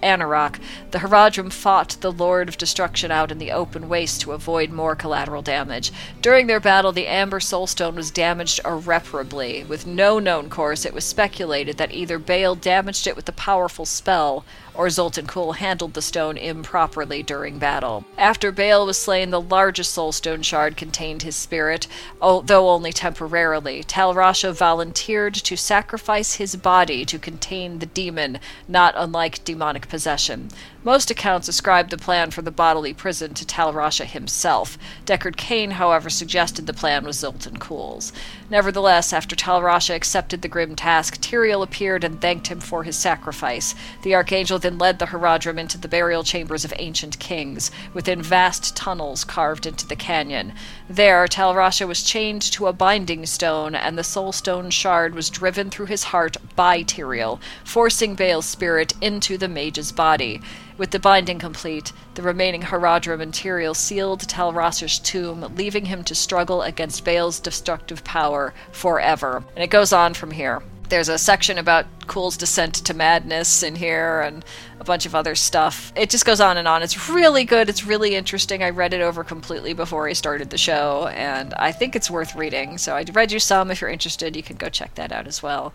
Anauroch, 0.01 0.59
the 0.91 0.99
Horadrim 0.99 1.51
fought 1.51 1.97
the 2.01 2.11
Lord 2.11 2.49
of 2.49 2.57
Destruction 2.57 3.11
out 3.11 3.31
in 3.31 3.37
the 3.37 3.51
open 3.51 3.87
waste 3.89 4.21
to 4.21 4.31
avoid 4.31 4.71
more 4.71 4.95
collateral 4.95 5.41
damage. 5.41 5.91
During 6.21 6.47
their 6.47 6.59
battle, 6.59 6.91
the 6.91 7.07
Amber 7.07 7.39
Soulstone 7.39 7.95
was 7.95 8.11
damaged 8.11 8.59
irreparably. 8.65 9.63
With 9.63 9.85
no 9.87 10.19
known 10.19 10.49
cause, 10.49 10.85
it 10.85 10.93
was 10.93 11.05
speculated 11.05 11.77
that 11.77 11.93
either 11.93 12.19
Baal 12.19 12.55
damaged 12.55 13.07
it 13.07 13.15
with 13.15 13.27
a 13.29 13.33
powerful 13.33 13.85
spell, 13.85 14.45
or 14.81 14.87
Zoltun 14.87 15.27
Kulle 15.27 15.51
handled 15.51 15.93
the 15.93 16.01
stone 16.01 16.37
improperly 16.37 17.21
during 17.21 17.59
battle. 17.59 18.03
After 18.17 18.51
Baal 18.51 18.87
was 18.87 18.97
slain, 18.97 19.29
the 19.29 19.39
largest 19.39 19.95
soulstone 19.95 20.43
shard 20.43 20.75
contained 20.75 21.21
his 21.21 21.35
spirit, 21.35 21.85
though 22.19 22.67
only 22.67 22.91
temporarily. 22.91 23.83
Tal 23.83 24.15
Rasha 24.15 24.51
volunteered 24.55 25.35
to 25.35 25.55
sacrifice 25.55 26.33
his 26.33 26.55
body 26.55 27.05
to 27.05 27.19
contain 27.19 27.77
the 27.77 27.85
demon, 27.85 28.39
not 28.67 28.95
unlike 28.97 29.43
demonic 29.43 29.87
possession. 29.87 30.49
Most 30.83 31.11
accounts 31.11 31.47
ascribe 31.47 31.91
the 31.91 31.97
plan 31.97 32.31
for 32.31 32.41
the 32.41 32.49
bodily 32.49 32.91
prison 32.91 33.35
to 33.35 33.45
Tal 33.45 33.71
Rasha 33.71 34.03
himself. 34.05 34.79
Deckard 35.05 35.37
Cain, 35.37 35.71
however, 35.71 36.09
suggested 36.09 36.65
the 36.65 36.73
plan 36.73 37.05
was 37.05 37.17
Zoltun 37.17 37.59
Kulle's. 37.59 38.11
Nevertheless, 38.49 39.13
after 39.13 39.35
Tal 39.35 39.61
Rasha 39.61 39.93
accepted 39.93 40.41
the 40.41 40.47
grim 40.47 40.75
task, 40.75 41.21
Tyrael 41.21 41.61
appeared 41.61 42.03
and 42.03 42.19
thanked 42.19 42.47
him 42.47 42.59
for 42.59 42.81
his 42.81 42.97
sacrifice. 42.97 43.75
The 44.01 44.15
Archangel 44.15 44.57
then 44.57 44.79
led 44.79 44.97
the 44.97 45.05
Horadrim 45.05 45.59
into 45.59 45.77
the 45.77 45.87
burial 45.87 46.23
chambers 46.23 46.65
of 46.65 46.73
ancient 46.79 47.19
kings, 47.19 47.69
within 47.93 48.23
vast 48.23 48.75
tunnels 48.75 49.23
carved 49.23 49.67
into 49.67 49.85
the 49.85 49.95
canyon. 49.95 50.51
There, 50.89 51.27
Tal 51.27 51.53
Rasha 51.53 51.87
was 51.87 52.01
chained 52.01 52.41
to 52.53 52.65
a 52.65 52.73
binding 52.73 53.27
stone, 53.27 53.75
and 53.75 53.99
the 53.99 54.03
soul 54.03 54.31
stone 54.31 54.71
shard 54.71 55.13
was 55.13 55.29
driven 55.29 55.69
through 55.69 55.85
his 55.85 56.05
heart 56.05 56.37
by 56.55 56.81
Tyrael, 56.81 57.39
forcing 57.63 58.15
Baal's 58.15 58.47
spirit 58.47 58.95
into 58.99 59.37
the 59.37 59.47
mage's 59.47 59.91
body. 59.91 60.41
With 60.81 60.89
the 60.89 60.97
binding 60.97 61.37
complete, 61.37 61.93
the 62.15 62.23
remaining 62.23 62.63
Horadrim 62.63 63.19
material 63.19 63.75
sealed 63.75 64.21
Tal 64.21 64.51
Rasha's 64.51 64.97
tomb, 64.97 65.53
leaving 65.55 65.85
him 65.85 66.03
to 66.05 66.15
struggle 66.15 66.63
against 66.63 67.05
Baal's 67.05 67.39
destructive 67.39 68.03
power 68.03 68.51
forever. 68.71 69.43
And 69.53 69.63
it 69.63 69.69
goes 69.69 69.93
on 69.93 70.15
from 70.15 70.31
here. 70.31 70.63
There's 70.89 71.07
a 71.07 71.19
section 71.19 71.59
about 71.59 71.85
Kulle's 72.07 72.35
descent 72.35 72.73
to 72.73 72.95
madness 72.95 73.61
in 73.61 73.75
here 73.75 74.21
and 74.21 74.43
a 74.79 74.83
bunch 74.83 75.05
of 75.05 75.13
other 75.13 75.35
stuff. 75.35 75.93
It 75.95 76.09
just 76.09 76.25
goes 76.25 76.41
on 76.41 76.57
and 76.57 76.67
on. 76.67 76.81
It's 76.81 77.09
really 77.11 77.43
good. 77.43 77.69
It's 77.69 77.85
really 77.85 78.15
interesting. 78.15 78.63
I 78.63 78.71
read 78.71 78.95
it 78.95 79.01
over 79.01 79.23
completely 79.23 79.73
before 79.73 80.07
I 80.07 80.13
started 80.13 80.49
the 80.49 80.57
show, 80.57 81.05
and 81.13 81.53
I 81.53 81.73
think 81.73 81.95
it's 81.95 82.09
worth 82.09 82.35
reading. 82.35 82.79
So 82.79 82.95
I 82.95 83.05
read 83.13 83.31
you 83.31 83.39
some. 83.39 83.69
If 83.69 83.81
you're 83.81 83.91
interested, 83.91 84.35
you 84.35 84.41
can 84.41 84.57
go 84.57 84.67
check 84.67 84.95
that 84.95 85.11
out 85.11 85.27
as 85.27 85.43
well. 85.43 85.73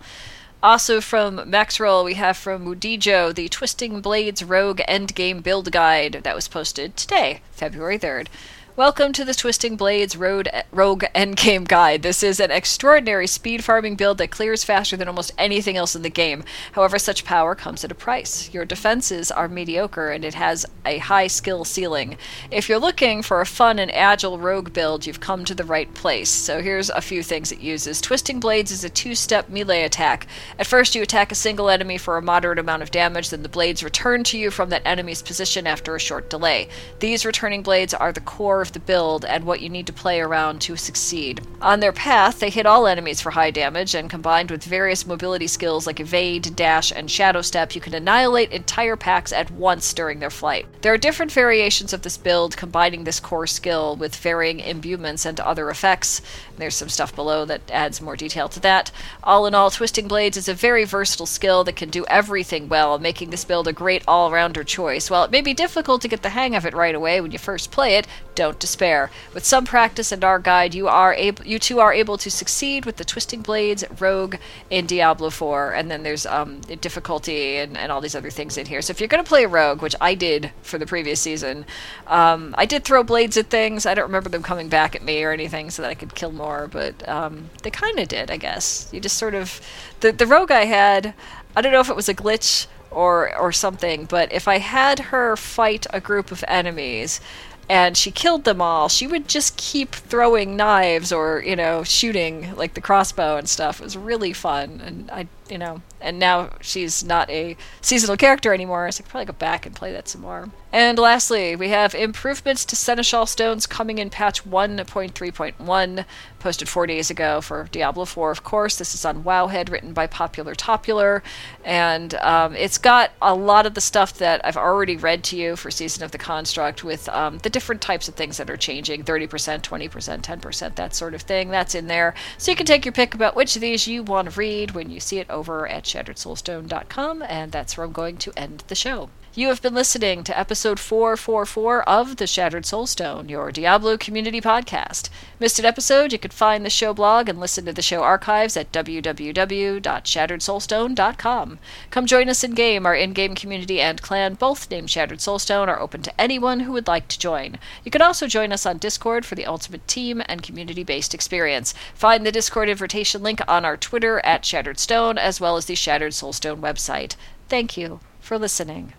Also 0.62 1.00
from 1.00 1.36
Maxroll, 1.38 2.04
we 2.04 2.14
have 2.14 2.36
from 2.36 2.64
Mudijo 2.64 3.34
the 3.34 3.48
Twisting 3.48 4.00
Blades 4.00 4.42
Rogue 4.42 4.80
Endgame 4.88 5.42
Build 5.42 5.70
Guide 5.70 6.20
that 6.24 6.34
was 6.34 6.48
posted 6.48 6.96
today, 6.96 7.42
February 7.52 7.98
3rd. 7.98 8.28
Welcome 8.76 9.14
to 9.14 9.24
the 9.24 9.32
Twisting 9.32 9.76
Blades 9.76 10.18
Road, 10.18 10.50
Rogue 10.70 11.04
Endgame 11.14 11.66
Guide. 11.66 12.02
This 12.02 12.22
is 12.22 12.38
an 12.38 12.50
extraordinary 12.50 13.26
speed 13.26 13.64
farming 13.64 13.96
build 13.96 14.18
that 14.18 14.30
clears 14.30 14.64
faster 14.64 14.98
than 14.98 15.08
almost 15.08 15.32
anything 15.38 15.78
else 15.78 15.96
in 15.96 16.02
the 16.02 16.10
game. 16.10 16.44
However, 16.72 16.98
such 16.98 17.24
power 17.24 17.54
comes 17.54 17.84
at 17.84 17.90
a 17.90 17.94
price. 17.94 18.52
Your 18.52 18.66
defenses 18.66 19.30
are 19.30 19.48
mediocre 19.48 20.10
and 20.10 20.26
it 20.26 20.34
has 20.34 20.66
a 20.84 20.98
high 20.98 21.26
skill 21.26 21.64
ceiling. 21.64 22.18
If 22.50 22.68
you're 22.68 22.78
looking 22.78 23.22
for 23.22 23.40
a 23.40 23.46
fun 23.46 23.78
and 23.78 23.90
agile 23.90 24.38
rogue 24.38 24.74
build, 24.74 25.06
you've 25.06 25.20
come 25.20 25.46
to 25.46 25.54
the 25.54 25.64
right 25.64 25.92
place. 25.94 26.28
So 26.28 26.60
here's 26.60 26.90
a 26.90 27.00
few 27.00 27.22
things 27.22 27.50
it 27.50 27.60
uses. 27.60 28.02
Twisting 28.02 28.40
Blades 28.40 28.72
is 28.72 28.84
a 28.84 28.90
two 28.90 29.14
step 29.14 29.48
melee 29.48 29.84
attack. 29.84 30.26
At 30.58 30.66
first, 30.66 30.94
you 30.94 31.00
attack 31.00 31.32
a 31.32 31.34
single 31.34 31.70
enemy 31.70 31.96
for 31.96 32.18
a 32.18 32.22
moderate 32.22 32.58
amount 32.58 32.82
of 32.82 32.90
damage, 32.90 33.30
then 33.30 33.42
the 33.42 33.48
blades 33.48 33.82
return 33.82 34.22
to 34.24 34.36
you 34.36 34.50
from 34.50 34.68
that 34.68 34.82
enemy's 34.84 35.22
position 35.22 35.66
after 35.66 35.96
a 35.96 35.98
short 35.98 36.28
delay. 36.28 36.68
These 37.00 37.24
returning 37.24 37.62
blades 37.62 37.94
are 37.94 38.12
the 38.12 38.20
core 38.20 38.65
the 38.72 38.80
build 38.80 39.24
and 39.24 39.44
what 39.44 39.60
you 39.60 39.68
need 39.68 39.86
to 39.86 39.92
play 39.92 40.20
around 40.20 40.60
to 40.62 40.76
succeed. 40.76 41.40
On 41.60 41.80
their 41.80 41.92
path, 41.92 42.38
they 42.38 42.50
hit 42.50 42.66
all 42.66 42.86
enemies 42.86 43.20
for 43.20 43.30
high 43.30 43.50
damage, 43.50 43.94
and 43.94 44.10
combined 44.10 44.50
with 44.50 44.64
various 44.64 45.06
mobility 45.06 45.46
skills 45.46 45.86
like 45.86 46.00
evade, 46.00 46.54
dash, 46.54 46.92
and 46.92 47.10
shadow 47.10 47.42
step, 47.42 47.74
you 47.74 47.80
can 47.80 47.94
annihilate 47.94 48.52
entire 48.52 48.96
packs 48.96 49.32
at 49.32 49.50
once 49.50 49.92
during 49.94 50.18
their 50.18 50.30
flight. 50.30 50.66
There 50.82 50.92
are 50.92 50.98
different 50.98 51.32
variations 51.32 51.92
of 51.92 52.02
this 52.02 52.16
build, 52.16 52.56
combining 52.56 53.04
this 53.04 53.20
core 53.20 53.46
skill 53.46 53.96
with 53.96 54.14
varying 54.16 54.60
imbuements 54.60 55.24
and 55.24 55.40
other 55.40 55.70
effects. 55.70 56.20
There's 56.56 56.74
some 56.74 56.88
stuff 56.88 57.14
below 57.14 57.44
that 57.46 57.70
adds 57.70 58.00
more 58.00 58.16
detail 58.16 58.48
to 58.50 58.60
that. 58.60 58.90
All 59.22 59.46
in 59.46 59.54
all, 59.54 59.70
Twisting 59.70 60.08
Blades 60.08 60.36
is 60.36 60.48
a 60.48 60.54
very 60.54 60.84
versatile 60.84 61.26
skill 61.26 61.64
that 61.64 61.76
can 61.76 61.90
do 61.90 62.04
everything 62.06 62.68
well, 62.68 62.98
making 62.98 63.30
this 63.30 63.44
build 63.44 63.68
a 63.68 63.72
great 63.72 64.02
all 64.06 64.30
rounder 64.30 64.64
choice. 64.64 65.10
While 65.10 65.24
it 65.24 65.30
may 65.30 65.40
be 65.40 65.54
difficult 65.54 66.02
to 66.02 66.08
get 66.08 66.22
the 66.22 66.30
hang 66.30 66.54
of 66.54 66.66
it 66.66 66.74
right 66.74 66.94
away 66.94 67.20
when 67.20 67.30
you 67.30 67.38
first 67.38 67.70
play 67.70 67.96
it, 67.96 68.06
don't 68.34 68.55
despair. 68.58 69.10
With 69.34 69.44
some 69.44 69.64
practice 69.64 70.12
and 70.12 70.24
our 70.24 70.38
guide, 70.38 70.74
you 70.74 70.88
are 70.88 71.14
able, 71.14 71.44
you 71.46 71.58
two 71.58 71.80
are 71.80 71.92
able 71.92 72.18
to 72.18 72.30
succeed 72.30 72.84
with 72.84 72.96
the 72.96 73.04
Twisting 73.04 73.42
Blades 73.42 73.84
Rogue 73.98 74.36
in 74.70 74.86
Diablo 74.86 75.30
4. 75.30 75.72
And 75.72 75.90
then 75.90 76.02
there's 76.02 76.26
um, 76.26 76.60
difficulty 76.80 77.56
and, 77.56 77.76
and 77.76 77.90
all 77.92 78.00
these 78.00 78.14
other 78.14 78.30
things 78.30 78.56
in 78.56 78.66
here. 78.66 78.82
So 78.82 78.90
if 78.90 79.00
you're 79.00 79.08
going 79.08 79.22
to 79.22 79.28
play 79.28 79.44
a 79.44 79.48
Rogue, 79.48 79.82
which 79.82 79.96
I 80.00 80.14
did 80.14 80.50
for 80.62 80.78
the 80.78 80.86
previous 80.86 81.20
season, 81.20 81.64
um, 82.06 82.54
I 82.58 82.66
did 82.66 82.84
throw 82.84 83.02
blades 83.02 83.36
at 83.36 83.46
things. 83.46 83.86
I 83.86 83.94
don't 83.94 84.06
remember 84.06 84.30
them 84.30 84.42
coming 84.42 84.68
back 84.68 84.94
at 84.94 85.02
me 85.02 85.22
or 85.24 85.32
anything, 85.32 85.70
so 85.70 85.82
that 85.82 85.90
I 85.90 85.94
could 85.94 86.14
kill 86.14 86.32
more. 86.32 86.68
But 86.68 87.08
um, 87.08 87.50
they 87.62 87.70
kind 87.70 87.98
of 87.98 88.08
did, 88.08 88.30
I 88.30 88.36
guess. 88.36 88.88
You 88.92 89.00
just 89.00 89.16
sort 89.16 89.34
of 89.34 89.60
the 90.00 90.12
the 90.12 90.26
Rogue 90.26 90.50
I 90.50 90.64
had. 90.64 91.14
I 91.54 91.62
don't 91.62 91.72
know 91.72 91.80
if 91.80 91.88
it 91.88 91.96
was 91.96 92.08
a 92.08 92.14
glitch 92.14 92.66
or 92.90 93.36
or 93.36 93.52
something, 93.52 94.04
but 94.06 94.32
if 94.32 94.48
I 94.48 94.58
had 94.58 94.98
her 95.10 95.36
fight 95.36 95.86
a 95.92 96.00
group 96.00 96.30
of 96.30 96.44
enemies 96.48 97.20
and 97.68 97.96
she 97.96 98.10
killed 98.10 98.44
them 98.44 98.60
all, 98.60 98.88
she 98.88 99.06
would 99.06 99.28
just 99.28 99.56
keep 99.56 99.92
throwing 99.92 100.56
knives 100.56 101.12
or, 101.12 101.42
you 101.44 101.56
know, 101.56 101.82
shooting 101.82 102.54
like 102.56 102.74
the 102.74 102.80
crossbow 102.80 103.36
and 103.36 103.48
stuff. 103.48 103.80
It 103.80 103.84
was 103.84 103.96
really 103.96 104.32
fun. 104.32 104.80
And 104.84 105.10
I, 105.10 105.26
you 105.48 105.58
know, 105.58 105.82
and 106.00 106.18
now 106.18 106.50
she's 106.60 107.04
not 107.04 107.28
a 107.30 107.56
seasonal 107.80 108.16
character 108.16 108.52
anymore, 108.52 108.90
so 108.90 109.00
I 109.00 109.02
could 109.02 109.10
probably 109.10 109.26
go 109.26 109.32
back 109.32 109.66
and 109.66 109.74
play 109.74 109.92
that 109.92 110.08
some 110.08 110.20
more. 110.20 110.50
And 110.72 110.98
lastly, 110.98 111.56
we 111.56 111.70
have 111.70 111.94
improvements 111.94 112.64
to 112.66 112.76
Seneschal 112.76 113.24
Stones 113.26 113.66
coming 113.66 113.96
in 113.98 114.10
patch 114.10 114.44
1.3.1, 114.44 116.04
posted 116.38 116.68
four 116.68 116.86
days 116.86 117.10
ago 117.10 117.40
for 117.40 117.68
Diablo 117.72 118.04
4, 118.04 118.30
of 118.30 118.44
course. 118.44 118.76
This 118.76 118.94
is 118.94 119.04
on 119.04 119.24
Wowhead, 119.24 119.70
written 119.70 119.94
by 119.94 120.06
Popular 120.06 120.54
Topular, 120.54 121.22
and 121.64 122.14
um, 122.16 122.54
it's 122.56 122.78
got 122.78 123.12
a 123.22 123.34
lot 123.34 123.64
of 123.64 123.74
the 123.74 123.80
stuff 123.80 124.18
that 124.18 124.44
I've 124.44 124.58
already 124.58 124.96
read 124.96 125.24
to 125.24 125.36
you 125.36 125.56
for 125.56 125.70
Season 125.70 126.04
of 126.04 126.10
the 126.10 126.18
Construct 126.18 126.84
with 126.84 127.08
um, 127.08 127.38
the 127.38 127.50
different 127.50 127.80
types 127.80 128.06
of 128.06 128.14
things 128.14 128.36
that 128.36 128.50
are 128.50 128.56
changing 128.56 129.04
30%, 129.04 129.62
20%, 129.62 130.20
10%, 130.20 130.74
that 130.74 130.94
sort 130.94 131.14
of 131.14 131.22
thing. 131.22 131.48
That's 131.48 131.74
in 131.74 131.86
there. 131.86 132.14
So 132.36 132.50
you 132.50 132.56
can 132.56 132.66
take 132.66 132.84
your 132.84 132.92
pick 132.92 133.14
about 133.14 133.34
which 133.34 133.56
of 133.56 133.62
these 133.62 133.86
you 133.86 134.02
want 134.02 134.30
to 134.30 134.38
read 134.38 134.72
when 134.72 134.90
you 134.90 135.00
see 135.00 135.18
it 135.20 135.30
over 135.36 135.68
at 135.68 135.84
shatteredsoulstone.com, 135.84 137.22
and 137.22 137.52
that's 137.52 137.76
where 137.76 137.86
I'm 137.86 137.92
going 137.92 138.16
to 138.16 138.32
end 138.36 138.64
the 138.68 138.74
show. 138.74 139.10
You 139.38 139.48
have 139.48 139.60
been 139.60 139.74
listening 139.74 140.24
to 140.24 140.38
episode 140.38 140.80
444 140.80 141.86
of 141.86 142.16
The 142.16 142.26
Shattered 142.26 142.64
Soulstone, 142.64 143.28
your 143.28 143.52
Diablo 143.52 143.98
community 143.98 144.40
podcast. 144.40 145.10
Missed 145.38 145.58
an 145.58 145.66
episode? 145.66 146.10
You 146.10 146.18
can 146.18 146.30
find 146.30 146.64
the 146.64 146.70
show 146.70 146.94
blog 146.94 147.28
and 147.28 147.38
listen 147.38 147.66
to 147.66 147.72
the 147.74 147.82
show 147.82 148.02
archives 148.02 148.56
at 148.56 148.72
www.shatteredsoulstone.com. 148.72 151.58
Come 151.90 152.06
join 152.06 152.30
us 152.30 152.42
in 152.42 152.52
game. 152.52 152.86
Our 152.86 152.94
in 152.94 153.12
game 153.12 153.34
community 153.34 153.78
and 153.78 154.00
clan, 154.00 154.36
both 154.36 154.70
named 154.70 154.88
Shattered 154.88 155.18
Soulstone, 155.18 155.68
are 155.68 155.80
open 155.80 156.00
to 156.00 156.18
anyone 156.18 156.60
who 156.60 156.72
would 156.72 156.86
like 156.86 157.06
to 157.08 157.18
join. 157.18 157.58
You 157.84 157.90
can 157.90 158.00
also 158.00 158.26
join 158.26 158.52
us 158.52 158.64
on 158.64 158.78
Discord 158.78 159.26
for 159.26 159.34
the 159.34 159.44
ultimate 159.44 159.86
team 159.86 160.22
and 160.24 160.42
community 160.42 160.82
based 160.82 161.12
experience. 161.12 161.74
Find 161.94 162.24
the 162.24 162.32
Discord 162.32 162.70
invitation 162.70 163.22
link 163.22 163.42
on 163.46 163.66
our 163.66 163.76
Twitter 163.76 164.18
at 164.24 164.46
Shattered 164.46 164.78
Stone, 164.78 165.18
as 165.18 165.42
well 165.42 165.58
as 165.58 165.66
the 165.66 165.74
Shattered 165.74 166.12
Soulstone 166.12 166.60
website. 166.60 167.16
Thank 167.50 167.76
you 167.76 168.00
for 168.18 168.38
listening. 168.38 168.94